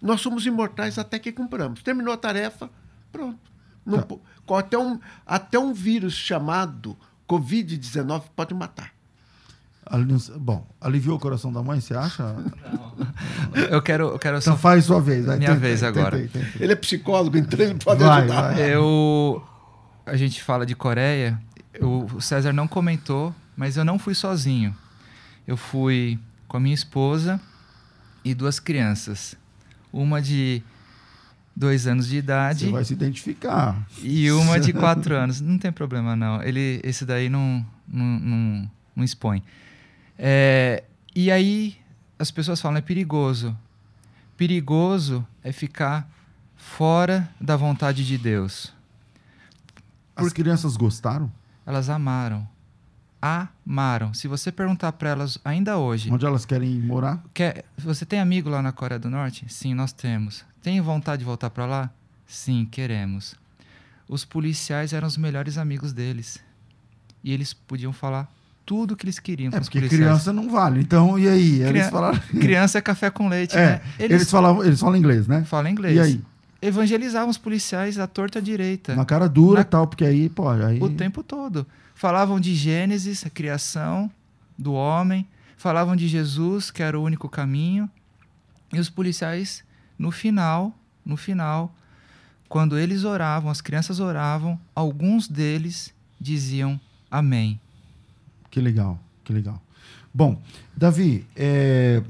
Nós 0.00 0.22
somos 0.22 0.46
imortais 0.46 0.98
até 0.98 1.18
que 1.18 1.30
cumpramos. 1.30 1.82
Terminou 1.82 2.14
a 2.14 2.16
tarefa, 2.16 2.70
pronto. 3.12 3.38
Não 3.84 4.00
po- 4.00 4.22
até, 4.56 4.78
um, 4.78 4.98
até 5.26 5.58
um 5.58 5.74
vírus 5.74 6.14
chamado 6.14 6.96
Covid-19 7.28 8.22
pode 8.34 8.54
matar. 8.54 8.90
Ali- 9.84 10.06
Bom, 10.38 10.66
aliviou 10.80 11.16
o 11.16 11.20
coração 11.20 11.52
da 11.52 11.62
mãe, 11.62 11.80
você 11.80 11.94
acha? 11.94 12.34
Eu 13.70 13.82
quero, 13.82 14.08
eu 14.10 14.18
quero 14.18 14.38
Então 14.38 14.52
só 14.54 14.58
faz 14.58 14.84
sua 14.84 15.00
vez. 15.00 15.26
vai, 15.26 15.38
Minha 15.38 15.54
vez 15.56 15.82
agora. 15.82 16.16
Ele 16.58 16.72
é 16.72 16.76
psicólogo, 16.76 17.36
então 17.36 17.58
ele 17.60 17.74
pode 17.74 18.02
Vai, 18.02 18.20
ajudar. 18.22 18.52
vai. 18.54 18.74
Eu. 18.74 19.42
A 20.06 20.16
gente 20.16 20.42
fala 20.42 20.64
de 20.66 20.74
Coreia. 20.74 21.38
eu- 21.74 22.06
o 22.14 22.20
César 22.20 22.52
não 22.52 22.68
comentou, 22.68 23.34
mas 23.56 23.76
eu 23.76 23.84
não 23.84 23.98
fui 23.98 24.14
sozinho. 24.14 24.74
Eu 25.46 25.56
fui 25.56 26.18
com 26.46 26.56
a 26.56 26.60
minha 26.60 26.74
esposa 26.74 27.40
e 28.24 28.34
duas 28.34 28.60
crianças. 28.60 29.34
Uma 29.92 30.20
de 30.22 30.62
dois 31.56 31.86
anos 31.86 32.06
de 32.08 32.16
idade 32.16 32.66
Você 32.66 32.70
vai 32.70 32.84
se 32.84 32.92
identificar. 32.92 33.76
e 34.02 34.30
uma 34.32 34.60
de 34.60 34.72
quatro 34.72 35.14
anos. 35.14 35.40
Não 35.40 35.58
tem 35.58 35.72
problema, 35.72 36.14
não. 36.14 36.42
Ele, 36.42 36.80
esse 36.84 37.04
daí 37.04 37.28
não, 37.28 37.64
não, 37.88 38.04
não, 38.20 38.70
não 38.96 39.04
expõe. 39.04 39.42
É, 40.18 40.84
e 41.14 41.30
aí 41.30 41.76
as 42.18 42.30
pessoas 42.30 42.60
falam, 42.60 42.78
é 42.78 42.80
perigoso. 42.80 43.56
Perigoso 44.36 45.26
é 45.42 45.52
ficar 45.52 46.08
fora 46.56 47.28
da 47.40 47.56
vontade 47.56 48.06
de 48.06 48.16
Deus. 48.16 48.72
As 50.14 50.32
crianças 50.32 50.76
gostaram? 50.76 51.30
Elas 51.66 51.88
amaram. 51.88 52.46
amaram. 53.20 54.12
Se 54.14 54.28
você 54.28 54.52
perguntar 54.52 54.92
para 54.92 55.10
elas 55.10 55.38
ainda 55.44 55.78
hoje, 55.78 56.10
Onde 56.10 56.26
elas 56.26 56.44
querem 56.44 56.80
morar? 56.80 57.22
quer, 57.32 57.64
você 57.78 58.04
tem 58.04 58.20
amigo 58.20 58.48
lá 58.48 58.62
na 58.62 58.72
Coreia 58.72 58.98
do 58.98 59.10
Norte? 59.10 59.46
Sim, 59.48 59.74
nós 59.74 59.92
temos. 59.92 60.44
Tem 60.62 60.80
vontade 60.80 61.20
de 61.20 61.24
voltar 61.24 61.50
para 61.50 61.66
lá? 61.66 61.90
Sim, 62.26 62.64
queremos. 62.64 63.34
Os 64.08 64.24
policiais 64.24 64.92
eram 64.92 65.08
os 65.08 65.16
melhores 65.16 65.58
amigos 65.58 65.92
deles. 65.92 66.38
E 67.24 67.32
eles 67.32 67.52
podiam 67.54 67.92
falar 67.92 68.30
tudo 68.64 68.92
o 68.92 68.96
que 68.96 69.04
eles 69.04 69.18
queriam 69.18 69.50
É, 69.52 69.60
porque 69.60 69.80
criança 69.88 70.32
não 70.32 70.48
vale. 70.50 70.80
Então, 70.80 71.18
e 71.18 71.28
aí? 71.28 71.62
Eles 71.62 71.88
falaram. 71.90 72.18
Criança 72.40 72.78
é 72.78 72.80
café 72.80 73.10
com 73.10 73.28
leite, 73.28 73.56
É, 73.56 73.66
né? 73.66 73.80
eles, 73.98 74.30
falavam, 74.30 74.64
eles 74.64 74.78
falam 74.80 74.96
inglês, 74.96 75.26
né? 75.26 75.44
falam 75.44 75.70
inglês. 75.70 75.96
E 75.96 76.00
aí? 76.00 76.20
Evangelizavam 76.60 77.28
os 77.28 77.38
policiais 77.38 77.98
à 77.98 78.06
torta 78.06 78.38
à 78.38 78.42
direita. 78.42 78.94
Na 78.94 79.04
cara 79.04 79.28
dura 79.28 79.60
e 79.60 79.64
Na- 79.64 79.64
tal, 79.64 79.86
porque 79.86 80.04
aí, 80.04 80.28
pô, 80.28 80.48
aí. 80.48 80.80
O 80.80 80.88
tempo 80.90 81.22
todo. 81.22 81.66
Falavam 81.94 82.38
de 82.38 82.54
Gênesis, 82.54 83.26
a 83.26 83.30
criação 83.30 84.10
do 84.56 84.72
homem. 84.72 85.26
Falavam 85.56 85.96
de 85.96 86.06
Jesus, 86.06 86.70
que 86.70 86.82
era 86.82 86.98
o 86.98 87.02
único 87.02 87.28
caminho. 87.28 87.90
E 88.72 88.78
os 88.78 88.88
policiais, 88.88 89.64
no 89.98 90.10
final, 90.12 90.72
no 91.04 91.16
final, 91.16 91.74
quando 92.48 92.78
eles 92.78 93.02
oravam, 93.04 93.50
as 93.50 93.60
crianças 93.60 93.98
oravam, 93.98 94.58
alguns 94.74 95.26
deles 95.28 95.92
diziam 96.20 96.80
amém. 97.10 97.60
Que 98.52 98.60
legal, 98.60 99.02
que 99.24 99.32
legal. 99.32 99.60
Bom, 100.12 100.38
Davi, 100.76 101.26
é, 101.34 102.02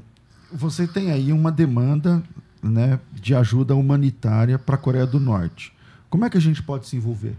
você 0.51 0.85
tem 0.85 1.09
aí 1.09 1.31
uma 1.31 1.49
demanda 1.49 2.21
né, 2.61 2.99
de 3.13 3.33
ajuda 3.33 3.73
humanitária 3.73 4.59
para 4.59 4.75
a 4.75 4.77
Coreia 4.77 5.07
do 5.07 5.21
Norte. 5.21 5.71
Como 6.09 6.25
é 6.25 6.29
que 6.29 6.37
a 6.37 6.41
gente 6.41 6.61
pode 6.61 6.85
se 6.85 6.97
envolver? 6.97 7.37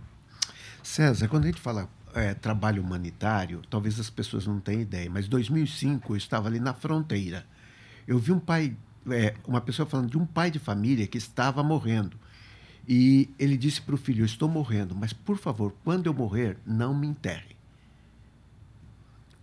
César, 0.82 1.28
quando 1.28 1.44
a 1.44 1.48
gente 1.48 1.61
fala 1.61 1.86
é, 2.14 2.32
trabalho 2.32 2.82
humanitário, 2.82 3.61
talvez 3.68 4.00
as 4.00 4.09
pessoas 4.09 4.46
não 4.46 4.59
tenham 4.59 4.80
ideia, 4.80 5.11
mas 5.11 5.26
em 5.26 5.28
2005 5.28 6.14
eu 6.14 6.16
estava 6.16 6.48
ali 6.48 6.59
na 6.59 6.72
fronteira. 6.72 7.44
Eu 8.09 8.18
vi 8.18 8.32
um 8.32 8.40
pai, 8.40 8.74
é, 9.11 9.34
uma 9.46 9.61
pessoa 9.61 9.84
falando 9.84 10.09
de 10.09 10.16
um 10.16 10.24
pai 10.24 10.50
de 10.50 10.59
família 10.59 11.07
que 11.07 11.18
estava 11.18 11.62
morrendo. 11.62 12.16
E 12.88 13.28
ele 13.38 13.59
disse 13.59 13.82
para 13.82 13.94
o 13.94 13.98
filho: 13.98 14.22
Eu 14.22 14.26
estou 14.26 14.48
morrendo, 14.48 14.94
mas 14.94 15.12
por 15.12 15.36
favor, 15.36 15.74
quando 15.84 16.07
eu 16.07 16.14
morrer, 16.14 16.57
não 16.64 16.94
me 16.94 17.07
enterre. 17.07 17.55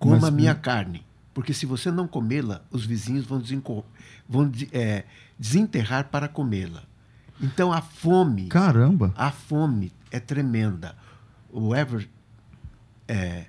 Coma 0.01 0.15
Mas- 0.15 0.23
a 0.23 0.31
minha 0.31 0.55
carne, 0.55 1.05
porque 1.31 1.53
se 1.53 1.67
você 1.67 1.91
não 1.91 2.07
comê-la, 2.07 2.63
os 2.71 2.83
vizinhos 2.83 3.23
vão, 3.23 3.39
vão 4.27 4.51
é, 4.71 5.03
desenterrar 5.37 6.09
para 6.09 6.27
comê-la. 6.27 6.81
Então 7.39 7.71
a 7.71 7.81
fome. 7.81 8.47
Caramba! 8.47 9.13
A 9.15 9.29
fome 9.29 9.93
é 10.09 10.19
tremenda. 10.19 10.95
O 11.51 11.75
Ever 11.75 12.09
é, 13.07 13.45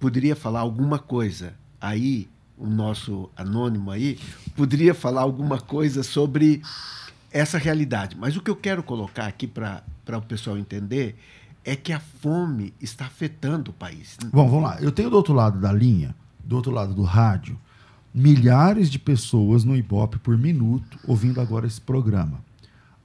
poderia 0.00 0.34
falar 0.34 0.60
alguma 0.60 0.98
coisa 0.98 1.52
aí, 1.78 2.26
o 2.56 2.66
nosso 2.66 3.28
anônimo 3.36 3.90
aí, 3.90 4.18
poderia 4.56 4.94
falar 4.94 5.20
alguma 5.20 5.60
coisa 5.60 6.02
sobre 6.02 6.62
essa 7.30 7.58
realidade. 7.58 8.16
Mas 8.16 8.34
o 8.34 8.40
que 8.40 8.50
eu 8.50 8.56
quero 8.56 8.82
colocar 8.82 9.26
aqui 9.26 9.46
para 9.46 9.82
o 10.08 10.22
pessoal 10.22 10.56
entender 10.56 11.18
é 11.64 11.76
que 11.76 11.92
a 11.92 12.00
fome 12.00 12.72
está 12.80 13.06
afetando 13.06 13.70
o 13.70 13.74
país. 13.74 14.16
Bom, 14.32 14.48
vamos 14.48 14.64
lá. 14.64 14.80
Eu 14.80 14.92
tenho 14.92 15.10
do 15.10 15.16
outro 15.16 15.32
lado 15.32 15.60
da 15.60 15.72
linha, 15.72 16.14
do 16.44 16.56
outro 16.56 16.72
lado 16.72 16.94
do 16.94 17.02
rádio, 17.02 17.58
milhares 18.12 18.90
de 18.90 18.98
pessoas 18.98 19.64
no 19.64 19.76
Ibope 19.76 20.18
por 20.18 20.36
minuto 20.36 20.98
ouvindo 21.06 21.40
agora 21.40 21.66
esse 21.66 21.80
programa. 21.80 22.40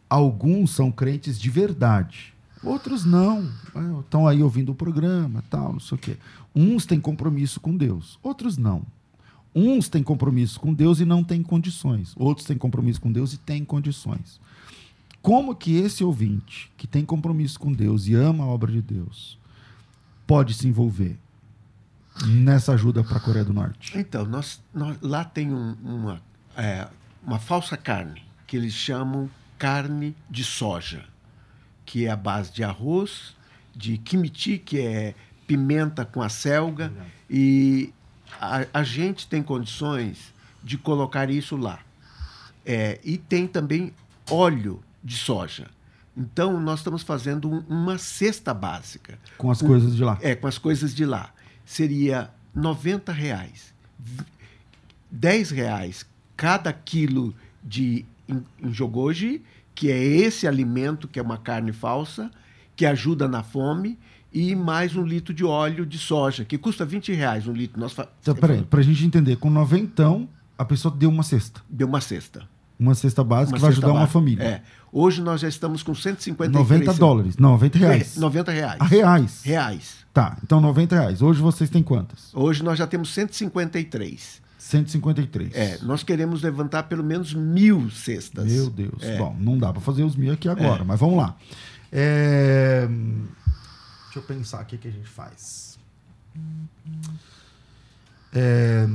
Alguns 0.09 0.71
são 0.71 0.91
crentes 0.91 1.39
de 1.39 1.49
verdade, 1.49 2.33
outros 2.63 3.05
não. 3.05 3.49
Estão 3.99 4.27
aí 4.27 4.41
ouvindo 4.41 4.71
o 4.71 4.75
programa, 4.75 5.43
tal, 5.49 5.73
não 5.73 5.79
sei 5.79 5.97
o 5.97 5.99
quê. 5.99 6.17
Uns 6.55 6.85
têm 6.85 6.99
compromisso 6.99 7.59
com 7.59 7.75
Deus, 7.75 8.17
outros 8.23 8.57
não. 8.57 8.83
Uns 9.53 9.89
têm 9.89 10.03
compromisso 10.03 10.59
com 10.59 10.73
Deus 10.73 10.99
e 10.99 11.05
não 11.05 11.23
têm 11.23 11.41
condições. 11.41 12.13
Outros 12.15 12.45
têm 12.45 12.57
compromisso 12.57 13.01
com 13.01 13.11
Deus 13.11 13.33
e 13.33 13.37
têm 13.37 13.65
condições. 13.65 14.39
Como 15.27 15.53
que 15.53 15.75
esse 15.75 16.05
ouvinte, 16.05 16.71
que 16.77 16.87
tem 16.87 17.03
compromisso 17.03 17.59
com 17.59 17.73
Deus 17.73 18.07
e 18.07 18.13
ama 18.15 18.45
a 18.45 18.47
obra 18.47 18.71
de 18.71 18.81
Deus, 18.81 19.37
pode 20.25 20.53
se 20.53 20.65
envolver 20.69 21.19
nessa 22.25 22.71
ajuda 22.71 23.03
para 23.03 23.17
a 23.17 23.19
Coreia 23.19 23.43
do 23.43 23.53
Norte? 23.53 23.91
Então, 23.97 24.23
nós, 24.23 24.63
nós- 24.73 24.97
lá 25.01 25.25
tem 25.25 25.53
um- 25.53 25.75
uma, 25.83 26.21
é, 26.55 26.87
uma 27.21 27.39
falsa 27.39 27.75
carne, 27.75 28.23
que 28.47 28.55
eles 28.55 28.71
chamam 28.71 29.29
carne 29.59 30.15
de 30.29 30.45
soja, 30.45 31.03
que 31.85 32.05
é 32.05 32.09
a 32.09 32.15
base 32.15 32.53
de 32.53 32.63
arroz, 32.63 33.35
de 33.75 33.97
kimchi, 33.97 34.57
que 34.57 34.79
é 34.79 35.13
pimenta 35.45 36.05
com 36.05 36.21
a 36.21 36.29
selga, 36.29 36.93
e 37.29 37.93
a, 38.39 38.65
a 38.75 38.81
gente 38.83 39.27
tem 39.27 39.43
condições 39.43 40.33
de 40.63 40.77
colocar 40.77 41.29
isso 41.29 41.57
lá. 41.57 41.79
É, 42.65 42.97
e 43.03 43.17
tem 43.17 43.45
também 43.45 43.91
óleo 44.31 44.81
de 45.07 45.15
soja. 45.17 45.67
Então, 46.15 46.59
nós 46.59 46.79
estamos 46.79 47.01
fazendo 47.03 47.49
um- 47.49 47.63
uma 47.69 47.97
cesta 47.97 48.53
básica. 48.53 49.17
Com 49.37 49.49
as 49.49 49.61
coisas 49.61 49.95
de 49.95 50.03
lá. 50.03 50.17
É, 50.21 50.35
com 50.35 50.47
as 50.47 50.57
coisas 50.57 50.93
de 50.93 51.05
lá. 51.05 51.31
Seria 51.65 52.29
90 52.53 53.11
reais. 53.13 53.73
V- 53.99 54.25
10 55.09 55.51
reais 55.51 56.05
cada 56.35 56.73
quilo 56.73 57.33
de 57.63 58.05
enjogoji, 58.61 59.41
que 59.73 59.91
é 59.91 59.97
esse 60.03 60.47
alimento 60.47 61.07
que 61.07 61.19
é 61.19 61.21
uma 61.21 61.37
carne 61.37 61.71
falsa, 61.71 62.29
que 62.75 62.85
ajuda 62.85 63.27
na 63.27 63.43
fome, 63.43 63.97
e 64.33 64.55
mais 64.55 64.95
um 64.95 65.03
litro 65.03 65.33
de 65.33 65.45
óleo 65.45 65.85
de 65.85 65.97
soja, 65.97 66.43
que 66.43 66.57
custa 66.57 66.85
20 66.85 67.13
reais 67.13 67.47
um 67.47 67.53
litro. 67.53 67.79
Nós 67.79 67.93
fa- 67.93 68.09
Então, 68.21 68.35
peraí, 68.35 68.63
para 68.63 68.81
a 68.81 68.83
gente 68.83 69.05
entender, 69.05 69.37
com 69.37 69.49
noventão, 69.49 70.27
a 70.57 70.65
pessoa 70.65 70.93
deu 70.95 71.09
uma 71.09 71.23
cesta. 71.23 71.61
Deu 71.69 71.87
uma 71.87 72.01
cesta. 72.01 72.47
Uma 72.79 72.93
cesta 72.95 73.23
básica 73.23 73.53
Uma 73.53 73.57
que 73.57 73.61
vai 73.61 73.71
ajudar 73.71 73.87
uma 73.87 73.93
básica. 74.01 74.13
família. 74.13 74.43
É. 74.43 74.61
Hoje 74.91 75.21
nós 75.21 75.41
já 75.41 75.47
estamos 75.49 75.81
com 75.83 75.93
153 75.95 76.51
90 76.53 76.93
dólares. 76.93 77.37
Não, 77.37 77.51
90 77.51 77.77
reais. 77.79 78.17
É, 78.17 78.19
90 78.19 78.51
reais. 78.51 78.77
Ah, 78.79 78.85
reais. 78.85 79.41
Reais. 79.43 79.95
Tá, 80.13 80.37
então 80.43 80.61
90 80.61 80.95
reais. 80.95 81.21
Hoje 81.21 81.41
vocês 81.41 81.69
têm 81.69 81.83
quantas? 81.83 82.33
Hoje 82.33 82.63
nós 82.63 82.77
já 82.77 82.87
temos 82.87 83.13
153. 83.13 84.41
153. 84.59 85.55
É, 85.55 85.79
nós 85.83 86.03
queremos 86.03 86.41
levantar 86.41 86.83
pelo 86.83 87.03
menos 87.03 87.33
mil 87.33 87.89
cestas. 87.89 88.51
Meu 88.51 88.69
Deus. 88.69 89.01
É. 89.01 89.17
Bom, 89.17 89.35
não 89.39 89.57
dá 89.57 89.71
para 89.71 89.81
fazer 89.81 90.03
os 90.03 90.15
mil 90.15 90.33
aqui 90.33 90.49
agora, 90.49 90.83
mas 90.83 90.99
vamos 90.99 91.17
lá. 91.17 91.35
É, 91.91 92.87
Deixa 92.87 94.19
eu 94.19 94.23
pensar 94.23 94.61
o 94.61 94.65
que, 94.65 94.77
que 94.77 94.87
a 94.87 94.91
gente 94.91 95.07
faz. 95.07 95.77
É, 98.33 98.85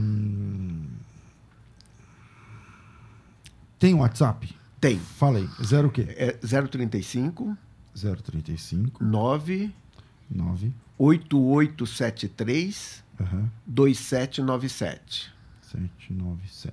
Tem 3.82 3.92
um 3.94 3.98
WhatsApp? 3.98 4.48
Tem. 4.80 4.96
Fala 4.96 5.38
aí. 5.38 5.48
Zero 5.64 5.88
o 5.88 5.90
quê? 5.90 6.06
É 6.10 6.30
035 6.34 7.58
035 8.22 9.02
9 9.04 9.74
9 10.30 10.72
8873 10.96 13.02
aham, 13.20 13.50
2797. 13.66 15.32
797 15.62 16.72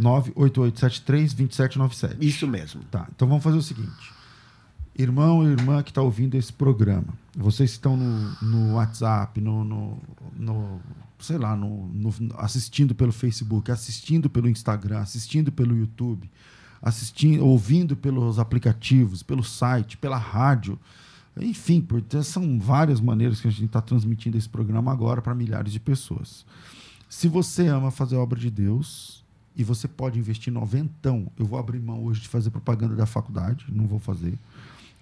98873 0.00 1.32
2797. 1.34 2.26
Isso 2.26 2.48
mesmo. 2.48 2.82
Tá, 2.90 3.06
então 3.14 3.28
vamos 3.28 3.44
fazer 3.44 3.58
o 3.58 3.62
seguinte. 3.62 4.12
Irmão 4.96 5.44
e 5.44 5.52
irmã 5.52 5.80
que 5.84 5.92
está 5.92 6.02
ouvindo 6.02 6.34
esse 6.34 6.52
programa, 6.52 7.14
vocês 7.36 7.70
estão 7.70 7.96
no, 7.96 8.32
no 8.42 8.74
WhatsApp, 8.74 9.40
no, 9.40 9.62
no, 9.62 9.96
no- 10.36 10.80
sei 11.18 11.38
lá, 11.38 11.56
no, 11.56 11.86
no- 11.88 12.14
assistindo 12.38 12.94
pelo 12.94 13.12
Facebook, 13.12 13.70
assistindo 13.70 14.28
pelo 14.30 14.48
Instagram, 14.48 14.98
assistindo 15.00 15.50
pelo 15.52 15.76
YouTube, 15.76 16.30
assistindo, 16.80 17.44
ouvindo 17.44 17.96
pelos 17.96 18.38
aplicativos, 18.38 19.22
pelo 19.22 19.42
site, 19.42 19.96
pela 19.96 20.16
rádio, 20.16 20.78
enfim, 21.40 21.80
por- 21.80 22.02
são 22.24 22.58
várias 22.58 23.00
maneiras 23.00 23.40
que 23.40 23.48
a 23.48 23.50
gente 23.50 23.66
está 23.66 23.80
transmitindo 23.80 24.36
esse 24.36 24.48
programa 24.48 24.90
agora 24.92 25.20
para 25.22 25.34
milhares 25.34 25.72
de 25.72 25.80
pessoas. 25.80 26.44
Se 27.08 27.26
você 27.28 27.66
ama 27.68 27.90
fazer 27.90 28.16
a 28.16 28.20
obra 28.20 28.38
de 28.38 28.50
Deus 28.50 29.24
e 29.56 29.64
você 29.64 29.88
pode 29.88 30.18
investir 30.18 30.52
noventão, 30.52 31.26
eu 31.38 31.46
vou 31.46 31.58
abrir 31.58 31.80
mão 31.80 32.04
hoje 32.04 32.20
de 32.20 32.28
fazer 32.28 32.50
propaganda 32.50 32.94
da 32.94 33.06
faculdade, 33.06 33.64
não 33.68 33.86
vou 33.86 33.98
fazer. 33.98 34.38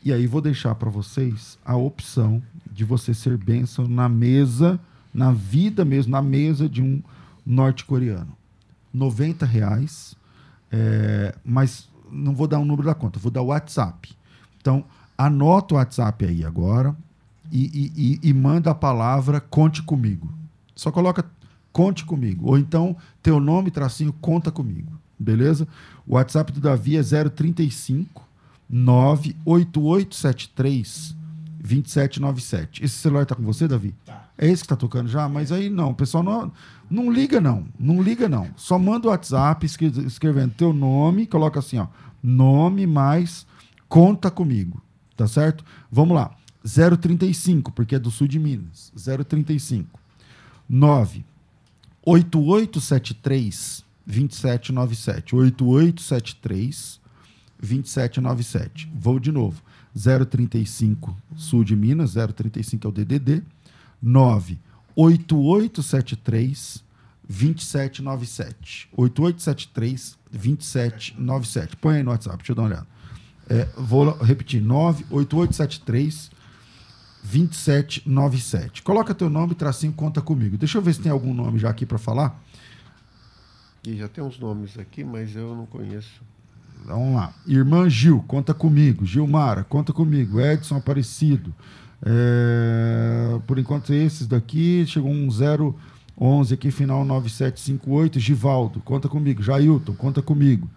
E 0.05 0.13
aí 0.13 0.27
vou 0.27 0.41
deixar 0.41 0.75
para 0.77 0.89
vocês 0.89 1.59
a 1.65 1.75
opção 1.77 2.41
de 2.71 2.85
você 2.85 3.13
ser 3.13 3.37
bênção 3.37 3.89
na 3.89 4.09
mesa, 4.09 4.79
na 5.17 5.33
vida 5.33 5.83
mesmo, 5.85 6.13
na 6.13 6.21
mesa 6.21 6.69
de 6.69 6.83
um 6.83 7.01
norte-coreano. 7.45 8.37
90 8.93 9.47
reais, 9.47 10.15
é, 10.71 11.35
mas 11.45 11.89
não 12.13 12.35
vou 12.35 12.47
dar 12.47 12.59
o 12.59 12.65
número 12.65 12.87
da 12.87 12.95
conta, 12.95 13.19
vou 13.19 13.31
dar 13.33 13.41
o 13.43 13.47
WhatsApp. 13.47 14.15
Então, 14.61 14.85
anota 15.17 15.75
o 15.75 15.79
WhatsApp 15.79 16.25
aí 16.25 16.45
agora 16.45 16.95
e, 17.51 17.65
e- 17.65 17.93
e- 17.97 18.21
e 18.31 18.35
manda 18.35 18.71
a 18.71 18.75
palavra 18.75 19.41
conte 19.41 19.83
comigo. 19.83 20.29
Só 20.75 20.91
coloca 20.93 21.25
conte 21.73 22.05
comigo. 22.05 22.49
Ou 22.49 22.59
então, 22.59 22.97
teu 23.23 23.41
nome, 23.41 23.71
tracinho, 23.71 24.13
conta 24.21 24.51
comigo. 24.51 24.93
Beleza? 25.19 25.67
O 26.07 26.15
WhatsApp 26.15 26.53
do 26.53 26.61
Davi 26.61 26.97
é 26.97 27.03
035 27.03 28.23
98873 28.69 31.17
2797. 31.61 32.85
Esse 32.85 32.95
celular 32.97 33.27
tá 33.27 33.35
com 33.35 33.43
você, 33.43 33.67
Davi? 33.67 33.95
Tá. 34.05 34.26
É 34.39 34.47
esse 34.47 34.63
que 34.63 34.69
tá 34.69 34.77
tocando 34.77 35.09
já? 35.09 35.29
Mas 35.29 35.51
aí 35.51 35.71
não, 35.71 35.91
o 35.91 35.95
pessoal 35.95 36.23
não, 36.23 36.53
não 36.91 37.11
liga 37.11 37.41
não, 37.41 37.67
não 37.79 38.03
liga 38.03 38.29
não. 38.29 38.49
Só 38.57 38.79
manda 38.79 39.09
o 39.09 39.11
WhatsApp 39.11 39.65
escre- 39.65 40.05
escrevendo 40.07 40.53
teu 40.55 40.73
nome, 40.73 41.27
coloca 41.27 41.59
assim, 41.59 41.79
ó, 41.79 41.87
nome 42.23 42.87
mais 42.87 43.47
conta 43.89 44.31
comigo, 44.31 44.83
tá 45.17 45.27
certo? 45.27 45.65
Vamos 45.91 46.15
lá. 46.17 46.35
035, 46.65 47.71
porque 47.73 47.95
é 47.95 47.99
do 47.99 48.11
sul 48.11 48.27
de 48.27 48.39
Minas. 48.39 48.93
035 48.97 49.99
9 50.69 51.25
8873 52.05 53.85
2797. 54.07 55.35
8873 55.35 57.01
2797. 57.61 58.91
Vou 58.95 59.19
de 59.19 59.33
novo. 59.33 59.63
035 60.29 61.17
Sul 61.35 61.65
de 61.65 61.75
Minas, 61.75 62.15
035 62.15 62.87
é 62.87 62.91
o 62.91 62.93
DDD. 62.93 63.43
9 64.03 64.59
8873 64.95 66.85
2797. 67.29 68.89
8873 68.93 70.19
2797. 70.33 71.77
Põe 71.77 71.97
aí 71.97 72.03
no 72.03 72.11
WhatsApp, 72.11 72.39
deixa 72.39 72.53
eu 72.53 72.57
dar 72.57 72.63
uma 72.63 72.69
olhada. 72.69 72.87
É, 73.49 73.65
vou 73.77 74.11
repetir: 74.19 74.61
98873 74.63 76.31
2797. 77.23 78.83
Coloca 78.83 79.15
teu 79.15 79.29
nome, 79.29 79.55
tracinho, 79.55 79.93
conta 79.93 80.21
comigo. 80.21 80.57
Deixa 80.57 80.79
eu 80.79 80.83
ver 80.83 80.95
se 80.95 81.01
tem 81.01 81.13
algum 81.13 81.35
nome 81.35 81.59
já 81.59 81.71
aqui 81.71 81.85
para 81.85 81.99
falar. 81.99 82.41
E 83.85 83.97
já 83.97 84.09
tem 84.09 84.23
uns 84.23 84.39
nomes 84.39 84.79
aqui, 84.79 85.05
mas 85.05 85.35
eu 85.35 85.55
não 85.55 85.67
conheço. 85.67 86.23
Vamos 86.85 87.15
lá. 87.15 87.33
Irmã 87.47 87.89
Gil, 87.89 88.25
conta 88.27 88.55
comigo. 88.55 89.05
Gilmara, 89.05 89.65
conta 89.65 89.93
comigo. 89.93 90.41
Edson 90.41 90.77
Aparecido. 90.77 91.55
É, 92.05 93.39
Por 93.47 93.59
enquanto, 93.59 93.93
esses 93.93 94.27
daqui. 94.27 94.85
Chegou 94.87 95.11
um 95.11 95.29
011 96.19 96.55
aqui, 96.55 96.71
final 96.71 97.05
9758. 97.05 98.19
Givaldo, 98.19 98.81
conta 98.81 99.09
comigo. 99.09 99.43
Jailton, 99.43 99.95
conta 99.95 100.23
comigo. 100.23 100.69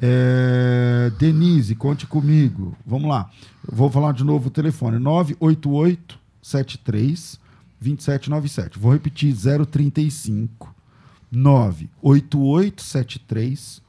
É, 0.00 1.10
Denise, 1.18 1.74
conte 1.74 2.06
comigo. 2.06 2.76
Vamos 2.86 3.08
lá. 3.08 3.28
Vou 3.66 3.90
falar 3.90 4.12
de 4.12 4.22
novo 4.24 4.48
o 4.48 4.50
telefone: 4.50 4.98
988 4.98 6.18
73 6.40 7.38
2797. 7.80 8.78
Vou 8.78 8.92
repetir: 8.92 9.34
035 9.34 10.74
98873 11.30 13.82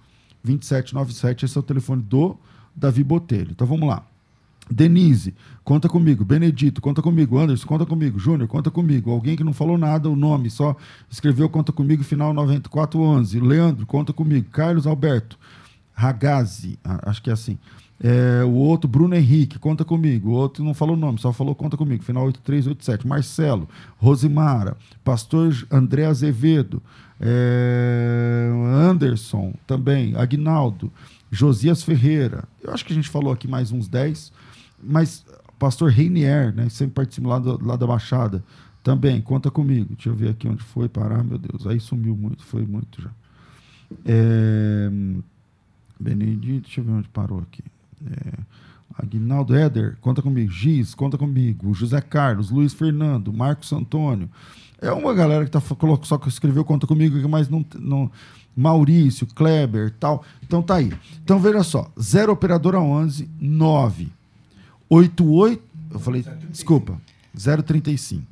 2797. 0.44 1.46
Esse 1.46 1.58
é 1.58 1.60
o 1.60 1.64
telefone 1.64 2.02
do 2.02 2.36
Davi 2.76 3.04
Botelho. 3.04 3.52
Então 3.52 3.68
vamos 3.68 3.88
lá. 3.88 4.04
Denise, 4.72 5.34
conta 5.64 5.90
comigo. 5.90 6.24
Benedito, 6.24 6.80
conta 6.82 7.02
comigo. 7.02 7.38
Anderson, 7.40 7.66
conta 7.68 7.86
comigo. 7.86 8.20
Júnior, 8.20 8.48
conta 8.48 8.70
comigo. 8.70 9.10
Alguém 9.12 9.36
que 9.36 9.44
não 9.44 9.54
falou 9.54 9.78
nada, 9.78 10.10
o 10.10 10.16
nome, 10.16 10.50
só 10.50 10.76
escreveu 11.10 11.50
conta 11.50 11.72
comigo, 11.72 12.04
final 12.04 12.34
9411. 12.34 13.40
Leandro, 13.40 13.86
conta 13.86 14.14
comigo. 14.14 14.48
Carlos 14.52 14.86
Alberto, 14.86 15.38
Ragazzi, 15.94 16.78
a- 16.84 17.10
acho 17.10 17.22
que 17.22 17.30
é 17.30 17.34
assim. 17.34 17.58
É, 18.02 18.44
o 18.46 18.52
outro, 18.52 18.88
Bruno 18.90 19.14
Henrique, 19.16 19.60
conta 19.60 19.84
comigo. 19.84 20.30
O 20.30 20.34
outro 20.34 20.64
não 20.64 20.74
falou 20.74 20.96
o 20.96 21.00
nome, 21.00 21.20
só 21.20 21.34
falou 21.34 21.54
conta 21.54 21.76
comigo. 21.76 22.02
Final 22.04 22.26
8387. 22.28 23.06
Marcelo, 23.08 23.68
Rosimara, 23.98 24.78
Pastor 25.04 25.54
André 25.70 26.06
Azevedo, 26.06 26.82
é, 27.20 28.50
Anderson 28.90 29.54
também, 29.68 30.16
Agnaldo, 30.16 30.92
Josias 31.32 31.84
Ferreira. 31.84 32.46
Eu 32.64 32.74
acho 32.74 32.86
que 32.86 32.94
a 32.94 32.96
gente 32.96 33.10
falou 33.10 33.34
aqui 33.34 33.48
mais 33.48 33.72
uns 33.72 33.88
10. 33.88 34.32
Mas 34.84 35.26
Pastor 35.58 35.90
Reinier, 35.92 36.54
né, 36.56 36.70
sempre 36.70 36.96
participa 36.96 37.28
lá, 37.28 37.40
do- 37.40 37.66
lá 37.66 37.76
da 37.76 37.86
Baixada, 37.88 38.44
também, 38.84 39.20
conta 39.22 39.52
comigo. 39.52 39.94
Deixa 39.96 40.10
eu 40.10 40.16
ver 40.16 40.30
aqui 40.30 40.48
onde 40.48 40.64
foi 40.64 40.88
parar, 40.88 41.24
meu 41.24 41.38
Deus. 41.38 41.68
Aí 41.68 41.80
sumiu 41.80 42.16
muito, 42.16 42.44
foi 42.46 42.66
muito 42.66 43.02
já. 43.02 43.10
É, 44.06 44.90
Benedito, 46.00 46.62
deixa 46.62 46.80
eu 46.82 46.86
ver 46.86 46.92
onde 46.94 47.08
parou 47.10 47.40
aqui. 47.40 47.64
É, 48.10 48.40
Aguinaldo 48.98 49.54
Éder, 49.56 49.98
conta 50.02 50.22
comigo. 50.22 50.52
Giz, 50.52 50.96
conta 50.96 51.18
comigo. 51.18 51.74
José 51.74 52.00
Carlos, 52.02 52.50
Luiz 52.52 52.74
Fernando, 52.74 53.34
Marcos 53.34 53.72
Antônio. 53.74 54.30
É 54.82 54.92
uma 54.92 55.14
galera 55.14 55.44
que 55.44 55.52
tá, 55.52 55.62
só 56.04 56.18
que 56.18 56.30
escreveu 56.30 56.64
conta 56.64 56.88
comigo, 56.88 57.18
mas 57.28 57.50
não, 57.50 57.66
não. 57.78 58.10
Maurício, 58.56 59.28
Kleber 59.28 59.92
tal. 60.00 60.24
Então 60.44 60.62
tá 60.62 60.76
aí. 60.76 60.92
Então 61.24 61.40
veja 61.40 61.64
só: 61.64 61.92
0 62.00 62.32
operadora 62.32 62.80
11 62.80 63.30
9 63.40 64.10
88. 64.90 65.62
Eu 65.92 66.00
falei, 66.00 66.24
desculpa, 66.50 67.00
035. 67.66 68.26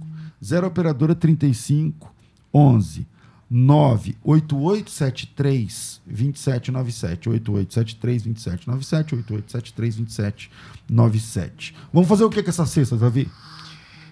0 0.43 0.67
operadora 0.67 1.15
35 1.15 2.13
11 2.53 3.07
98873 3.49 6.01
2797 6.05 7.29
8873 7.29 8.23
2797 8.23 9.15
8873 9.15 9.95
2797. 9.95 11.73
Vamos 11.91 12.07
fazer 12.09 12.23
o 12.23 12.29
que 12.29 12.43
com 12.43 12.49
essa 12.49 12.65
cesta, 12.65 12.95
Davi? 12.97 13.29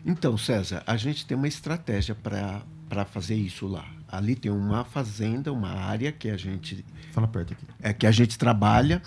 Então, 0.06 0.38
César, 0.38 0.84
a 0.86 0.98
gente 0.98 1.26
tem 1.26 1.38
uma 1.38 1.48
estratégia 1.48 2.14
para 2.16 3.06
fazer 3.06 3.36
isso 3.36 3.66
lá. 3.68 3.86
Ali 4.08 4.36
tem 4.36 4.52
uma 4.52 4.84
fazenda, 4.84 5.52
uma 5.52 5.70
área 5.70 6.12
que 6.12 6.30
a 6.30 6.38
gente 6.38 6.86
Fala 7.12 7.28
perto 7.28 7.54
aqui. 7.54 7.66
é 7.82 7.92
que 7.94 8.06
a 8.08 8.12
gente 8.12 8.38
trabalha. 8.38 9.02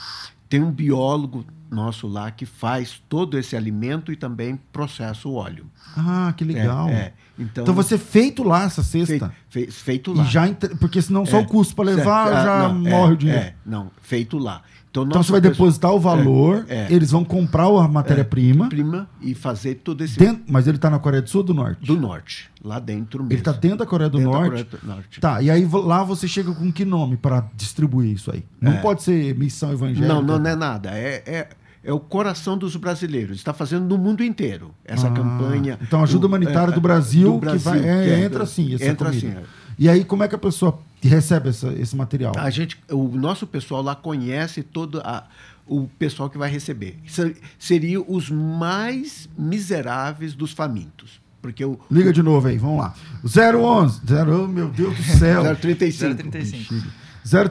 Tem 0.48 0.60
um 0.62 0.72
biólogo 0.72 1.44
nosso 1.70 2.06
lá 2.06 2.30
que 2.30 2.46
faz 2.46 3.02
todo 3.08 3.38
esse 3.38 3.56
alimento 3.56 4.10
e 4.12 4.16
também 4.16 4.58
processa 4.72 5.28
o 5.28 5.34
óleo. 5.34 5.66
Ah, 5.96 6.32
que 6.36 6.44
legal. 6.44 6.88
É, 6.88 6.92
é. 6.92 7.12
Então, 7.38 7.62
Então 7.64 7.74
ser 7.84 7.98
feito 7.98 8.42
lá 8.42 8.64
essa 8.64 8.82
cesta. 8.82 9.32
Fe- 9.48 9.66
fe- 9.66 9.70
feito 9.70 10.12
lá. 10.12 10.24
E 10.24 10.26
já 10.26 10.46
Porque 10.80 11.00
senão 11.00 11.24
só 11.24 11.38
É, 11.38 11.40
o 11.40 11.46
custo 11.46 11.74
para 11.76 11.84
levar. 11.84 12.32
Ah, 12.32 12.42
já 12.44 12.68
não, 12.68 12.86
é, 12.86 12.90
morre 12.90 13.12
o 13.12 13.16
dinheiro. 13.16 13.40
É, 13.42 13.54
não, 13.64 13.90
feito 14.02 14.38
lá. 14.38 14.62
Então, 15.02 15.08
Então 15.10 15.22
você 15.22 15.32
vai 15.32 15.40
depositar 15.40 15.92
o 15.92 16.00
valor, 16.00 16.64
É, 16.68 16.84
é. 16.84 16.86
eles 16.92 17.10
vão 17.10 17.24
comprar 17.24 17.64
a 17.66 17.88
matéria-prima, 17.88 18.68
prima 18.68 19.08
e 19.20 19.34
fazer 19.34 19.76
todo 19.76 20.02
esse 20.04 20.18
dentro- 20.18 20.42
mas 20.48 20.66
ele 20.66 20.76
está 20.76 20.88
na 20.90 20.98
Coreia 20.98 21.22
do 21.22 21.28
Sul 21.28 21.40
ou 21.40 21.46
do 21.46 21.54
Norte? 21.54 21.86
do 21.86 21.96
norte, 22.00 22.50
lá 22.64 22.78
dentro 22.78 23.20
mesmo. 23.20 23.32
Ele 23.32 23.40
está 23.40 23.52
dentro 23.52 23.78
da 23.78 23.86
Coreia 23.86 24.10
do 24.10 24.18
Dentro 24.18 24.32
da 24.32 24.38
Norte. 24.38 24.50
Coreia 24.50 24.64
do 24.82 24.86
Norte. 24.86 25.20
Tá, 25.20 25.40
e 25.42 25.50
aí 25.50 25.66
lá 25.66 26.02
você 26.04 26.26
chega 26.28 26.52
com 26.52 26.70
que 26.72 26.84
nome 26.84 27.16
para 27.16 27.44
distribuir 27.54 28.12
isso 28.14 28.30
aí? 28.32 28.44
Não 28.60 28.72
É. 28.72 28.76
pode 28.80 29.02
ser 29.02 29.34
missão 29.36 29.72
evangélica. 29.72 30.06
Não, 30.06 30.22
não, 30.22 30.38
não 30.38 30.50
é 30.50 30.56
nada. 30.56 30.90
É, 30.90 31.22
é, 31.26 31.48
é 31.84 31.92
o 31.92 32.00
coração 32.00 32.58
dos 32.58 32.74
brasileiros. 32.76 33.36
Está 33.38 33.52
fazendo 33.52 33.86
no 33.86 33.96
mundo 33.96 34.22
inteiro 34.24 34.72
essa 34.84 35.08
Ah, 35.08 35.10
campanha. 35.12 35.78
Então, 35.80 36.02
ajuda 36.02 36.26
humanitária 36.26 36.72
é, 36.72 36.74
do 36.74 36.80
Brasil, 36.80 37.38
do 37.38 37.40
que 37.40 37.58
vai, 37.58 37.78
Brasil, 37.80 37.90
é, 37.90 38.04
que 38.04 38.10
é- 38.10 38.24
entra 38.24 38.42
assim, 38.42 38.72
entra 38.74 39.10
comida. 39.10 39.10
assim, 39.10 39.28
é. 39.28 39.42
E 39.78 39.88
aí, 39.88 40.04
como 40.04 40.22
é 40.24 40.28
que 40.28 40.34
a 40.34 40.38
pessoa 40.38 40.78
recebe 41.00 41.50
essa- 41.50 41.72
esse 41.74 41.94
material? 41.94 42.32
A 42.36 42.50
gente, 42.50 42.76
o 42.90 43.08
nosso 43.08 43.46
pessoal 43.46 43.80
lá 43.82 43.94
conhece 43.94 44.62
todo 44.62 45.00
a, 45.04 45.24
o 45.66 45.86
pessoal 45.98 46.28
que 46.28 46.36
vai 46.36 46.50
receber. 46.50 46.98
Ser- 47.06 47.36
Seriam 47.58 48.04
os 48.08 48.28
mais 48.30 49.28
miseráveis 49.38 50.34
dos 50.34 50.52
famintos. 50.52 51.20
Porque 51.40 51.64
o. 51.64 51.78
Liga 51.88 52.12
de 52.12 52.20
novo 52.22 52.48
aí, 52.48 52.58
vamos 52.58 52.78
lá. 52.80 52.94
011, 53.24 54.00
0, 54.04 54.44
oh, 54.44 54.48
meu 54.48 54.68
Deus 54.68 54.96
do 54.96 55.02
céu. 55.18 55.42
035. 55.56 56.14
035. 56.16 56.74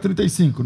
035 0.02 0.64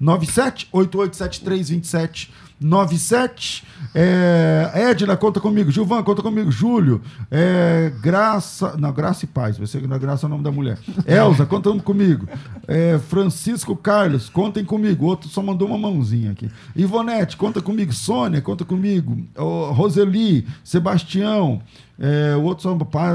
98873 0.00 1.68
27 1.70 2.32
97 2.60 3.64
8873 3.64 3.66
27 3.66 3.66
97 3.66 3.76
é, 3.94 4.70
Edna, 4.74 5.16
conta 5.16 5.40
comigo. 5.40 5.70
Gilvan, 5.70 6.02
conta 6.02 6.22
comigo. 6.22 6.50
Júlio, 6.50 7.00
é, 7.30 7.92
Graça. 8.02 8.76
Não, 8.76 8.92
Graça 8.92 9.24
e 9.24 9.28
Paz. 9.28 9.56
Ser 9.70 9.80
que 9.80 9.86
não 9.86 9.96
é 9.96 9.98
Graça 9.98 10.26
é 10.26 10.28
o 10.28 10.30
nome 10.30 10.44
da 10.44 10.52
mulher. 10.52 10.78
Elza, 11.06 11.46
conta 11.46 11.72
comigo. 11.80 12.28
É, 12.68 12.98
Francisco 12.98 13.74
Carlos, 13.74 14.28
contem 14.28 14.64
comigo. 14.64 15.04
O 15.04 15.08
outro 15.08 15.28
só 15.28 15.42
mandou 15.42 15.68
uma 15.68 15.78
mãozinha 15.78 16.32
aqui. 16.32 16.50
Ivonete, 16.74 17.36
conta 17.36 17.60
comigo. 17.60 17.92
Sônia, 17.92 18.40
conta 18.40 18.64
comigo. 18.64 19.16
Ô, 19.36 19.72
Roseli, 19.72 20.46
Sebastião. 20.62 21.62
É, 21.98 22.36
o 22.36 22.42
outro 22.42 22.64
só 22.64 22.74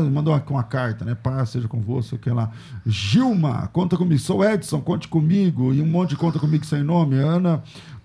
mandou 0.10 0.34
uma, 0.34 0.44
uma 0.50 0.64
carta, 0.64 1.06
né? 1.06 1.14
Paz 1.14 1.50
seja 1.50 1.68
convosco, 1.68 2.16
o 2.16 2.20
que 2.20 2.32
lá. 2.32 2.50
Gilma, 2.84 3.70
conta 3.72 3.96
comigo. 3.96 4.20
Sou 4.20 4.44
Edson, 4.44 4.82
conte 4.82 5.08
comigo. 5.08 5.74
E 5.74 5.82
um 5.82 5.86
monte 5.86 6.12
de 6.12 6.16
conta 6.16 6.40
comigo 6.40 6.66
sem 6.66 6.82
nome. 6.82 7.18
Ana 7.18 7.62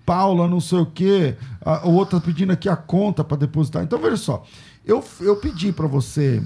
Paula, 0.07 0.47
não 0.47 0.61
sei 0.61 0.79
o 0.79 0.85
quê. 0.85 1.35
O 1.83 1.89
outro 1.89 2.21
pedindo 2.21 2.53
aqui 2.53 2.69
a 2.69 2.77
conta 2.77 3.25
para 3.25 3.35
depositar. 3.35 3.83
Então, 3.83 3.99
veja 3.99 4.15
só. 4.15 4.45
Eu, 4.85 5.03
eu 5.19 5.35
pedi 5.35 5.73
para 5.73 5.85
você 5.85 6.41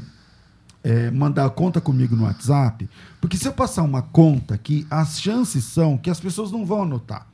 é, 0.83 1.11
mandar 1.11 1.45
a 1.45 1.49
conta 1.51 1.79
comigo 1.79 2.15
no 2.15 2.23
WhatsApp, 2.23 2.89
porque 3.21 3.37
se 3.37 3.47
eu 3.47 3.53
passar 3.53 3.83
uma 3.83 4.01
conta 4.01 4.55
aqui, 4.55 4.87
as 4.89 5.21
chances 5.21 5.63
são 5.63 5.95
que 5.95 6.09
as 6.09 6.19
pessoas 6.19 6.51
não 6.51 6.65
vão 6.65 6.81
anotar. 6.81 7.27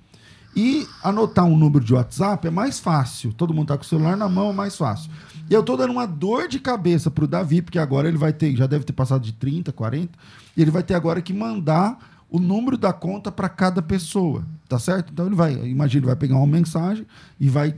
E 0.54 0.86
anotar 1.02 1.46
um 1.46 1.56
número 1.56 1.86
de 1.86 1.94
WhatsApp 1.94 2.46
é 2.46 2.52
mais 2.52 2.78
fácil. 2.78 3.32
Todo 3.32 3.54
mundo 3.54 3.70
tá 3.70 3.78
com 3.78 3.84
o 3.84 3.88
celular 3.88 4.18
na 4.18 4.28
mão, 4.28 4.50
é 4.50 4.54
mais 4.54 4.76
fácil. 4.76 5.10
E 5.50 5.54
eu 5.54 5.64
tô 5.64 5.78
dando 5.78 5.92
uma 5.92 6.06
dor 6.06 6.50
de 6.50 6.60
cabeça 6.60 7.10
pro 7.10 7.26
Davi, 7.26 7.62
porque 7.62 7.80
agora 7.80 8.10
ele 8.10 8.18
vai 8.18 8.34
ter, 8.34 8.54
já 8.54 8.68
deve 8.68 8.84
ter 8.84 8.92
passado 8.92 9.22
de 9.22 9.32
30, 9.32 9.72
40, 9.72 10.12
e 10.58 10.62
ele 10.62 10.72
vai 10.72 10.84
ter 10.84 10.96
agora 10.96 11.22
que 11.22 11.32
mandar 11.32 11.98
o 12.30 12.40
número 12.40 12.78
da 12.78 12.92
conta 12.92 13.32
para 13.32 13.48
cada 13.50 13.82
pessoa, 13.82 14.46
tá 14.68 14.78
certo? 14.78 15.12
Então 15.12 15.26
ele 15.26 15.36
vai, 15.36 15.54
imagina, 15.66 16.08
vai 16.08 16.16
pegar 16.16 16.36
uma 16.36 16.48
mensagem 16.48 17.06
e 17.40 17.50
vai 17.50 17.76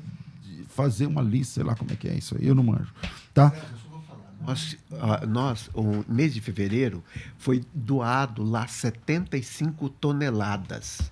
fazer 0.69 1.05
uma 1.05 1.21
lista, 1.21 1.55
sei 1.55 1.63
lá 1.63 1.75
como 1.75 1.91
é 1.91 1.95
que 1.95 2.07
é 2.07 2.15
isso 2.15 2.35
aí, 2.37 2.47
eu 2.47 2.55
não 2.55 2.63
manjo, 2.63 2.93
tá? 3.33 3.53
Nós, 4.41 4.77
ah, 4.93 5.25
nós, 5.27 5.69
o 5.73 6.03
mês 6.07 6.33
de 6.33 6.41
fevereiro, 6.41 7.03
foi 7.37 7.63
doado 7.73 8.43
lá 8.43 8.65
75 8.65 9.89
toneladas. 9.89 11.11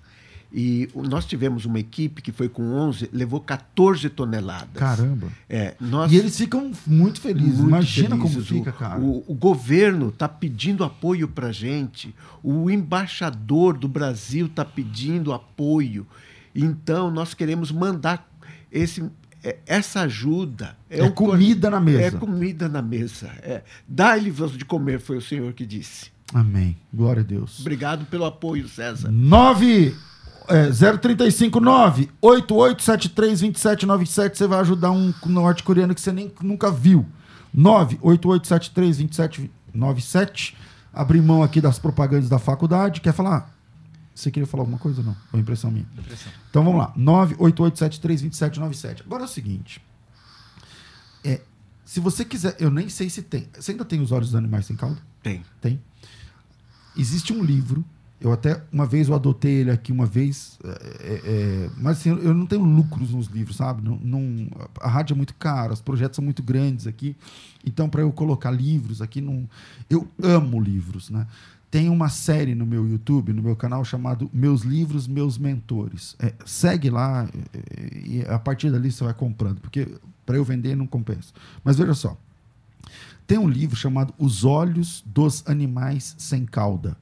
E 0.50 0.88
nós 0.94 1.26
tivemos 1.26 1.66
uma 1.66 1.78
equipe 1.78 2.22
que 2.22 2.32
foi 2.32 2.48
com 2.48 2.62
11, 2.72 3.10
levou 3.12 3.38
14 3.38 4.08
toneladas. 4.08 4.70
Caramba. 4.74 5.28
É, 5.48 5.74
nós 5.78 6.10
E 6.10 6.16
eles 6.16 6.38
ficam 6.38 6.72
muito 6.86 7.20
felizes. 7.20 7.56
muito 7.58 7.68
Imagina 7.68 8.16
como 8.16 8.28
felizes. 8.28 8.48
fica, 8.48 8.70
o, 8.70 8.72
cara. 8.72 8.98
O, 8.98 9.24
o 9.28 9.34
governo 9.34 10.08
está 10.08 10.26
pedindo 10.26 10.82
apoio 10.84 11.28
para 11.28 11.52
gente. 11.52 12.14
O 12.42 12.70
embaixador 12.70 13.76
do 13.76 13.86
Brasil 13.86 14.46
está 14.46 14.64
pedindo 14.64 15.34
apoio. 15.34 16.06
Então, 16.54 17.10
nós 17.10 17.34
queremos 17.34 17.70
mandar 17.70 18.26
esse, 18.72 19.04
é, 19.44 19.58
essa 19.66 20.00
ajuda. 20.00 20.76
É 20.88 21.02
o 21.02 21.12
cor- 21.12 21.32
comida 21.32 21.68
na 21.70 21.78
mesa. 21.78 22.02
É 22.02 22.10
comida 22.10 22.68
na 22.70 22.80
mesa. 22.80 23.26
É. 23.42 23.62
Dá-lhe-vos 23.86 24.56
de 24.56 24.64
comer, 24.64 24.98
foi 24.98 25.18
o 25.18 25.22
Senhor 25.22 25.52
que 25.52 25.66
disse. 25.66 26.10
Amém. 26.32 26.74
Glória 26.92 27.20
a 27.20 27.24
Deus. 27.24 27.60
Obrigado 27.60 28.06
pelo 28.06 28.24
apoio, 28.24 28.66
César. 28.66 29.10
9 29.12 29.94
é, 30.48 30.70
0359 30.70 32.10
8873 32.20 33.40
2797. 33.40 34.38
Você 34.38 34.46
vai 34.46 34.60
ajudar 34.60 34.90
um 34.90 35.12
norte-coreano 35.26 35.94
que 35.94 36.00
você 36.00 36.12
nem, 36.12 36.32
nunca 36.42 36.70
viu. 36.70 37.06
98873 37.54 38.98
2797. 38.98 40.56
Abrir 40.92 41.22
mão 41.22 41.42
aqui 41.42 41.60
das 41.60 41.78
propagandas 41.78 42.28
da 42.28 42.38
faculdade. 42.38 43.00
Quer 43.00 43.12
falar? 43.12 43.54
Você 44.14 44.30
queria 44.30 44.46
falar 44.46 44.62
alguma 44.62 44.78
coisa 44.78 45.00
ou 45.00 45.06
não? 45.06 45.16
Ou 45.32 45.38
impressão 45.38 45.70
minha? 45.70 45.86
Então 46.50 46.64
vamos 46.64 46.80
lá. 46.80 46.92
98873 46.96 48.22
2797. 48.22 49.02
Agora 49.06 49.22
é 49.22 49.26
o 49.26 49.28
seguinte. 49.28 49.80
É, 51.24 51.40
se 51.84 52.00
você 52.00 52.24
quiser, 52.24 52.56
eu 52.58 52.70
nem 52.70 52.88
sei 52.88 53.08
se 53.08 53.22
tem. 53.22 53.48
Você 53.54 53.70
ainda 53.72 53.84
tem 53.84 54.00
os 54.00 54.10
olhos 54.10 54.28
dos 54.28 54.34
animais 54.34 54.66
sem 54.66 54.76
cauda? 54.76 55.00
Tem. 55.22 55.42
Tem. 55.60 55.80
Existe 56.96 57.32
um 57.32 57.44
livro. 57.44 57.84
Eu 58.20 58.32
até 58.32 58.60
uma 58.72 58.84
vez 58.84 59.08
eu 59.08 59.14
adotei 59.14 59.52
ele 59.60 59.70
aqui 59.70 59.92
uma 59.92 60.04
vez, 60.04 60.58
é, 60.64 60.68
é, 60.68 61.20
é, 61.24 61.70
mas 61.76 61.98
assim, 61.98 62.10
eu 62.10 62.34
não 62.34 62.46
tenho 62.46 62.64
lucros 62.64 63.12
nos 63.12 63.28
livros, 63.28 63.56
sabe? 63.56 63.80
Não, 63.82 63.96
não- 64.02 64.48
a 64.80 64.88
rádio 64.88 65.14
é 65.14 65.16
muito 65.16 65.34
cara, 65.34 65.72
os 65.72 65.80
projetos 65.80 66.16
são 66.16 66.24
muito 66.24 66.42
grandes 66.42 66.88
aqui, 66.88 67.16
então 67.64 67.88
para 67.88 68.00
eu 68.02 68.10
colocar 68.10 68.50
livros 68.50 69.00
aqui, 69.00 69.20
não, 69.20 69.48
eu 69.88 70.08
amo 70.20 70.60
livros, 70.60 71.10
né? 71.10 71.26
Tem 71.70 71.88
uma 71.90 72.08
série 72.08 72.54
no 72.54 72.64
meu 72.66 72.88
YouTube, 72.88 73.32
no 73.32 73.42
meu 73.42 73.54
canal 73.54 73.84
chamado 73.84 74.28
Meus 74.32 74.62
Livros, 74.62 75.06
Meus 75.06 75.36
Mentores. 75.36 76.16
É, 76.18 76.32
segue 76.46 76.88
lá 76.88 77.28
é, 77.52 77.98
e 78.08 78.24
a 78.26 78.38
partir 78.38 78.70
dali 78.70 78.90
você 78.90 79.04
vai 79.04 79.12
comprando, 79.12 79.60
porque 79.60 79.86
para 80.24 80.36
eu 80.36 80.44
vender 80.44 80.74
não 80.74 80.86
compensa. 80.86 81.32
Mas 81.62 81.76
veja 81.76 81.92
só, 81.94 82.16
tem 83.26 83.38
um 83.38 83.48
livro 83.48 83.76
chamado 83.76 84.14
Os 84.18 84.44
Olhos 84.44 85.04
dos 85.06 85.46
Animais 85.46 86.14
Sem 86.18 86.46
Cauda. 86.46 86.96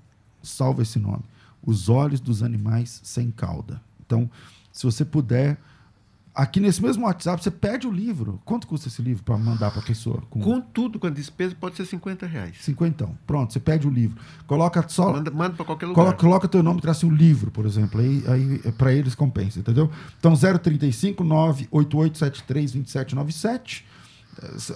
Salva 0.47 0.83
esse 0.83 0.99
nome. 0.99 1.25
Os 1.65 1.89
Olhos 1.89 2.21
dos 2.21 2.43
Animais 2.43 3.01
Sem 3.05 3.31
Cauda. 3.31 3.81
Então, 4.05 4.31
se 4.73 4.85
você 4.85 5.05
puder, 5.05 5.59
aqui 6.33 6.61
nesse 6.61 6.81
mesmo 6.83 7.07
WhatsApp, 7.07 7.43
você 7.43 7.51
pede 7.51 7.87
o 7.87 7.91
livro. 7.91 8.41
Quanto 8.45 8.67
custa 8.67 8.89
esse 8.89 9.03
livro 9.03 9.25
para 9.25 9.37
mandar 9.37 9.71
para 9.73 9.81
a 9.81 9.85
pessoa? 9.85 10.23
Com, 10.31 10.41
Com 10.41 10.61
tudo, 10.61 10.99
com 10.99 11.07
a 11.09 11.11
despesa, 11.11 11.57
pode 11.59 11.75
ser 11.77 11.87
50 11.87 12.27
reais. 12.27 12.57
cinquentão. 12.61 13.17
Pronto, 13.27 13.53
você 13.53 13.59
pede 13.59 13.87
o 13.89 13.91
livro. 13.91 14.17
Coloca 14.47 14.85
só. 14.89 15.13
Manda, 15.13 15.31
manda 15.31 15.57
para 15.57 15.65
qualquer 15.65 15.87
lugar. 15.87 16.05
Coloca, 16.05 16.19
coloca 16.19 16.47
teu 16.49 16.63
nome 16.63 16.79
e 16.79 16.83
traz 16.83 17.03
um 17.03 17.11
livro, 17.11 17.51
por 17.51 17.67
exemplo. 17.67 18.01
Aí, 18.01 18.23
aí 18.29 18.73
para 18.73 18.93
eles 18.93 19.15
compensa, 19.15 19.59
entendeu? 19.59 19.91
Então, 20.21 20.35
035 20.37 21.25
98873 21.25 22.73
2797. 22.73 23.85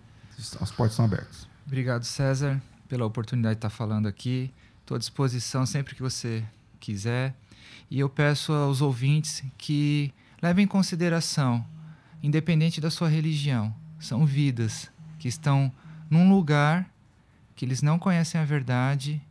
as 0.61 0.71
portas 0.71 0.95
são 0.95 1.03
abertas. 1.03 1.45
Obrigado, 1.67 2.05
César, 2.05 2.61
pela 2.87 3.05
oportunidade 3.05 3.55
de 3.55 3.57
estar 3.57 3.69
falando 3.69 4.07
aqui. 4.07 4.49
Estou 4.79 4.95
à 4.95 4.97
disposição 4.97 5.65
sempre 5.65 5.93
que 5.93 6.01
você 6.01 6.41
quiser. 6.79 7.35
E 7.89 7.99
eu 7.99 8.07
peço 8.07 8.53
aos 8.53 8.79
ouvintes 8.79 9.43
que 9.57 10.13
levem 10.41 10.63
em 10.63 10.67
consideração, 10.69 11.65
independente 12.23 12.79
da 12.79 12.89
sua 12.89 13.09
religião, 13.09 13.75
são 13.99 14.25
vidas 14.25 14.89
que 15.19 15.27
estão 15.27 15.69
num 16.09 16.33
lugar 16.33 16.89
que 17.61 17.65
eles 17.65 17.83
não 17.83 17.99
conhecem 17.99 18.41
a 18.41 18.43
verdade, 18.43 19.21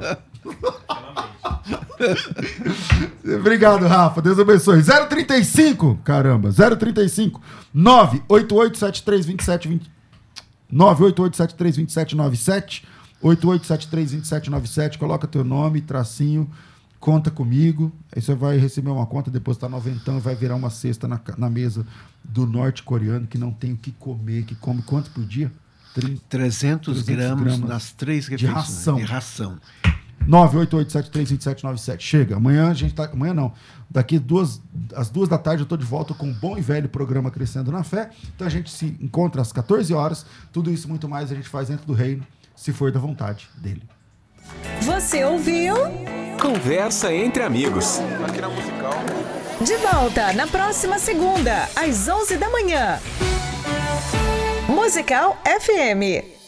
Obrigado, 3.36 3.88
Rafa. 3.88 4.22
Deus 4.22 4.38
abençoe. 4.38 4.80
035, 4.80 5.98
caramba. 6.04 6.52
035 6.52 7.42
988732720 7.74 9.90
988732797 10.72 12.84
88732797. 13.22 14.98
Coloca 14.98 15.26
teu 15.26 15.44
nome, 15.44 15.80
tracinho, 15.80 16.50
conta 16.98 17.30
comigo. 17.30 17.92
Aí 18.14 18.20
você 18.20 18.34
vai 18.34 18.58
receber 18.58 18.90
uma 18.90 19.06
conta, 19.06 19.30
depositar 19.30 19.70
noventão 19.70 20.18
e 20.18 20.20
vai 20.20 20.34
virar 20.34 20.56
uma 20.56 20.70
cesta 20.70 21.06
na, 21.06 21.20
na 21.38 21.48
mesa 21.48 21.86
do 22.24 22.46
norte-coreano 22.46 23.26
que 23.26 23.38
não 23.38 23.52
tem 23.52 23.72
o 23.72 23.76
que 23.76 23.92
comer, 23.92 24.44
que 24.44 24.54
come 24.54 24.82
quanto 24.82 25.10
por 25.10 25.24
dia? 25.24 25.52
30, 25.94 26.22
300, 26.28 27.04
300 27.04 27.04
gramas, 27.04 27.44
gramas 27.44 27.68
nas 27.68 27.92
três 27.92 28.24
de 28.24 28.30
refeições. 28.30 28.54
ração. 28.54 28.96
De 28.96 29.02
ração. 29.02 29.58
988732797. 30.28 32.00
Chega. 32.00 32.36
Amanhã 32.36 32.70
a 32.70 32.74
gente 32.74 32.94
tá. 32.94 33.10
Amanhã 33.12 33.34
não. 33.34 33.52
Daqui 33.92 34.18
duas, 34.18 34.60
às 34.96 35.10
duas 35.10 35.28
da 35.28 35.36
tarde 35.36 35.62
eu 35.62 35.66
tô 35.66 35.76
de 35.76 35.84
volta 35.84 36.14
com 36.14 36.26
um 36.26 36.32
bom 36.32 36.56
e 36.56 36.62
velho 36.62 36.88
programa 36.88 37.30
Crescendo 37.30 37.70
na 37.70 37.84
Fé. 37.84 38.08
Então 38.34 38.46
a 38.46 38.50
gente 38.50 38.70
se 38.70 38.96
encontra 39.00 39.42
às 39.42 39.52
14 39.52 39.92
horas. 39.92 40.24
Tudo 40.50 40.72
isso 40.72 40.86
e 40.86 40.88
muito 40.88 41.06
mais 41.06 41.30
a 41.30 41.34
gente 41.34 41.48
faz 41.48 41.68
dentro 41.68 41.86
do 41.86 41.92
reino, 41.92 42.26
se 42.56 42.72
for 42.72 42.90
da 42.90 42.98
vontade 42.98 43.50
dele. 43.58 43.82
Você 44.80 45.22
ouviu? 45.24 45.74
Conversa 46.40 47.12
entre 47.12 47.42
amigos. 47.42 47.98
De 49.60 49.76
volta 49.76 50.32
na 50.32 50.46
próxima 50.46 50.98
segunda, 50.98 51.68
às 51.76 52.08
11 52.08 52.38
da 52.38 52.48
manhã. 52.48 52.98
Musical 54.68 55.36
FM. 55.44 56.41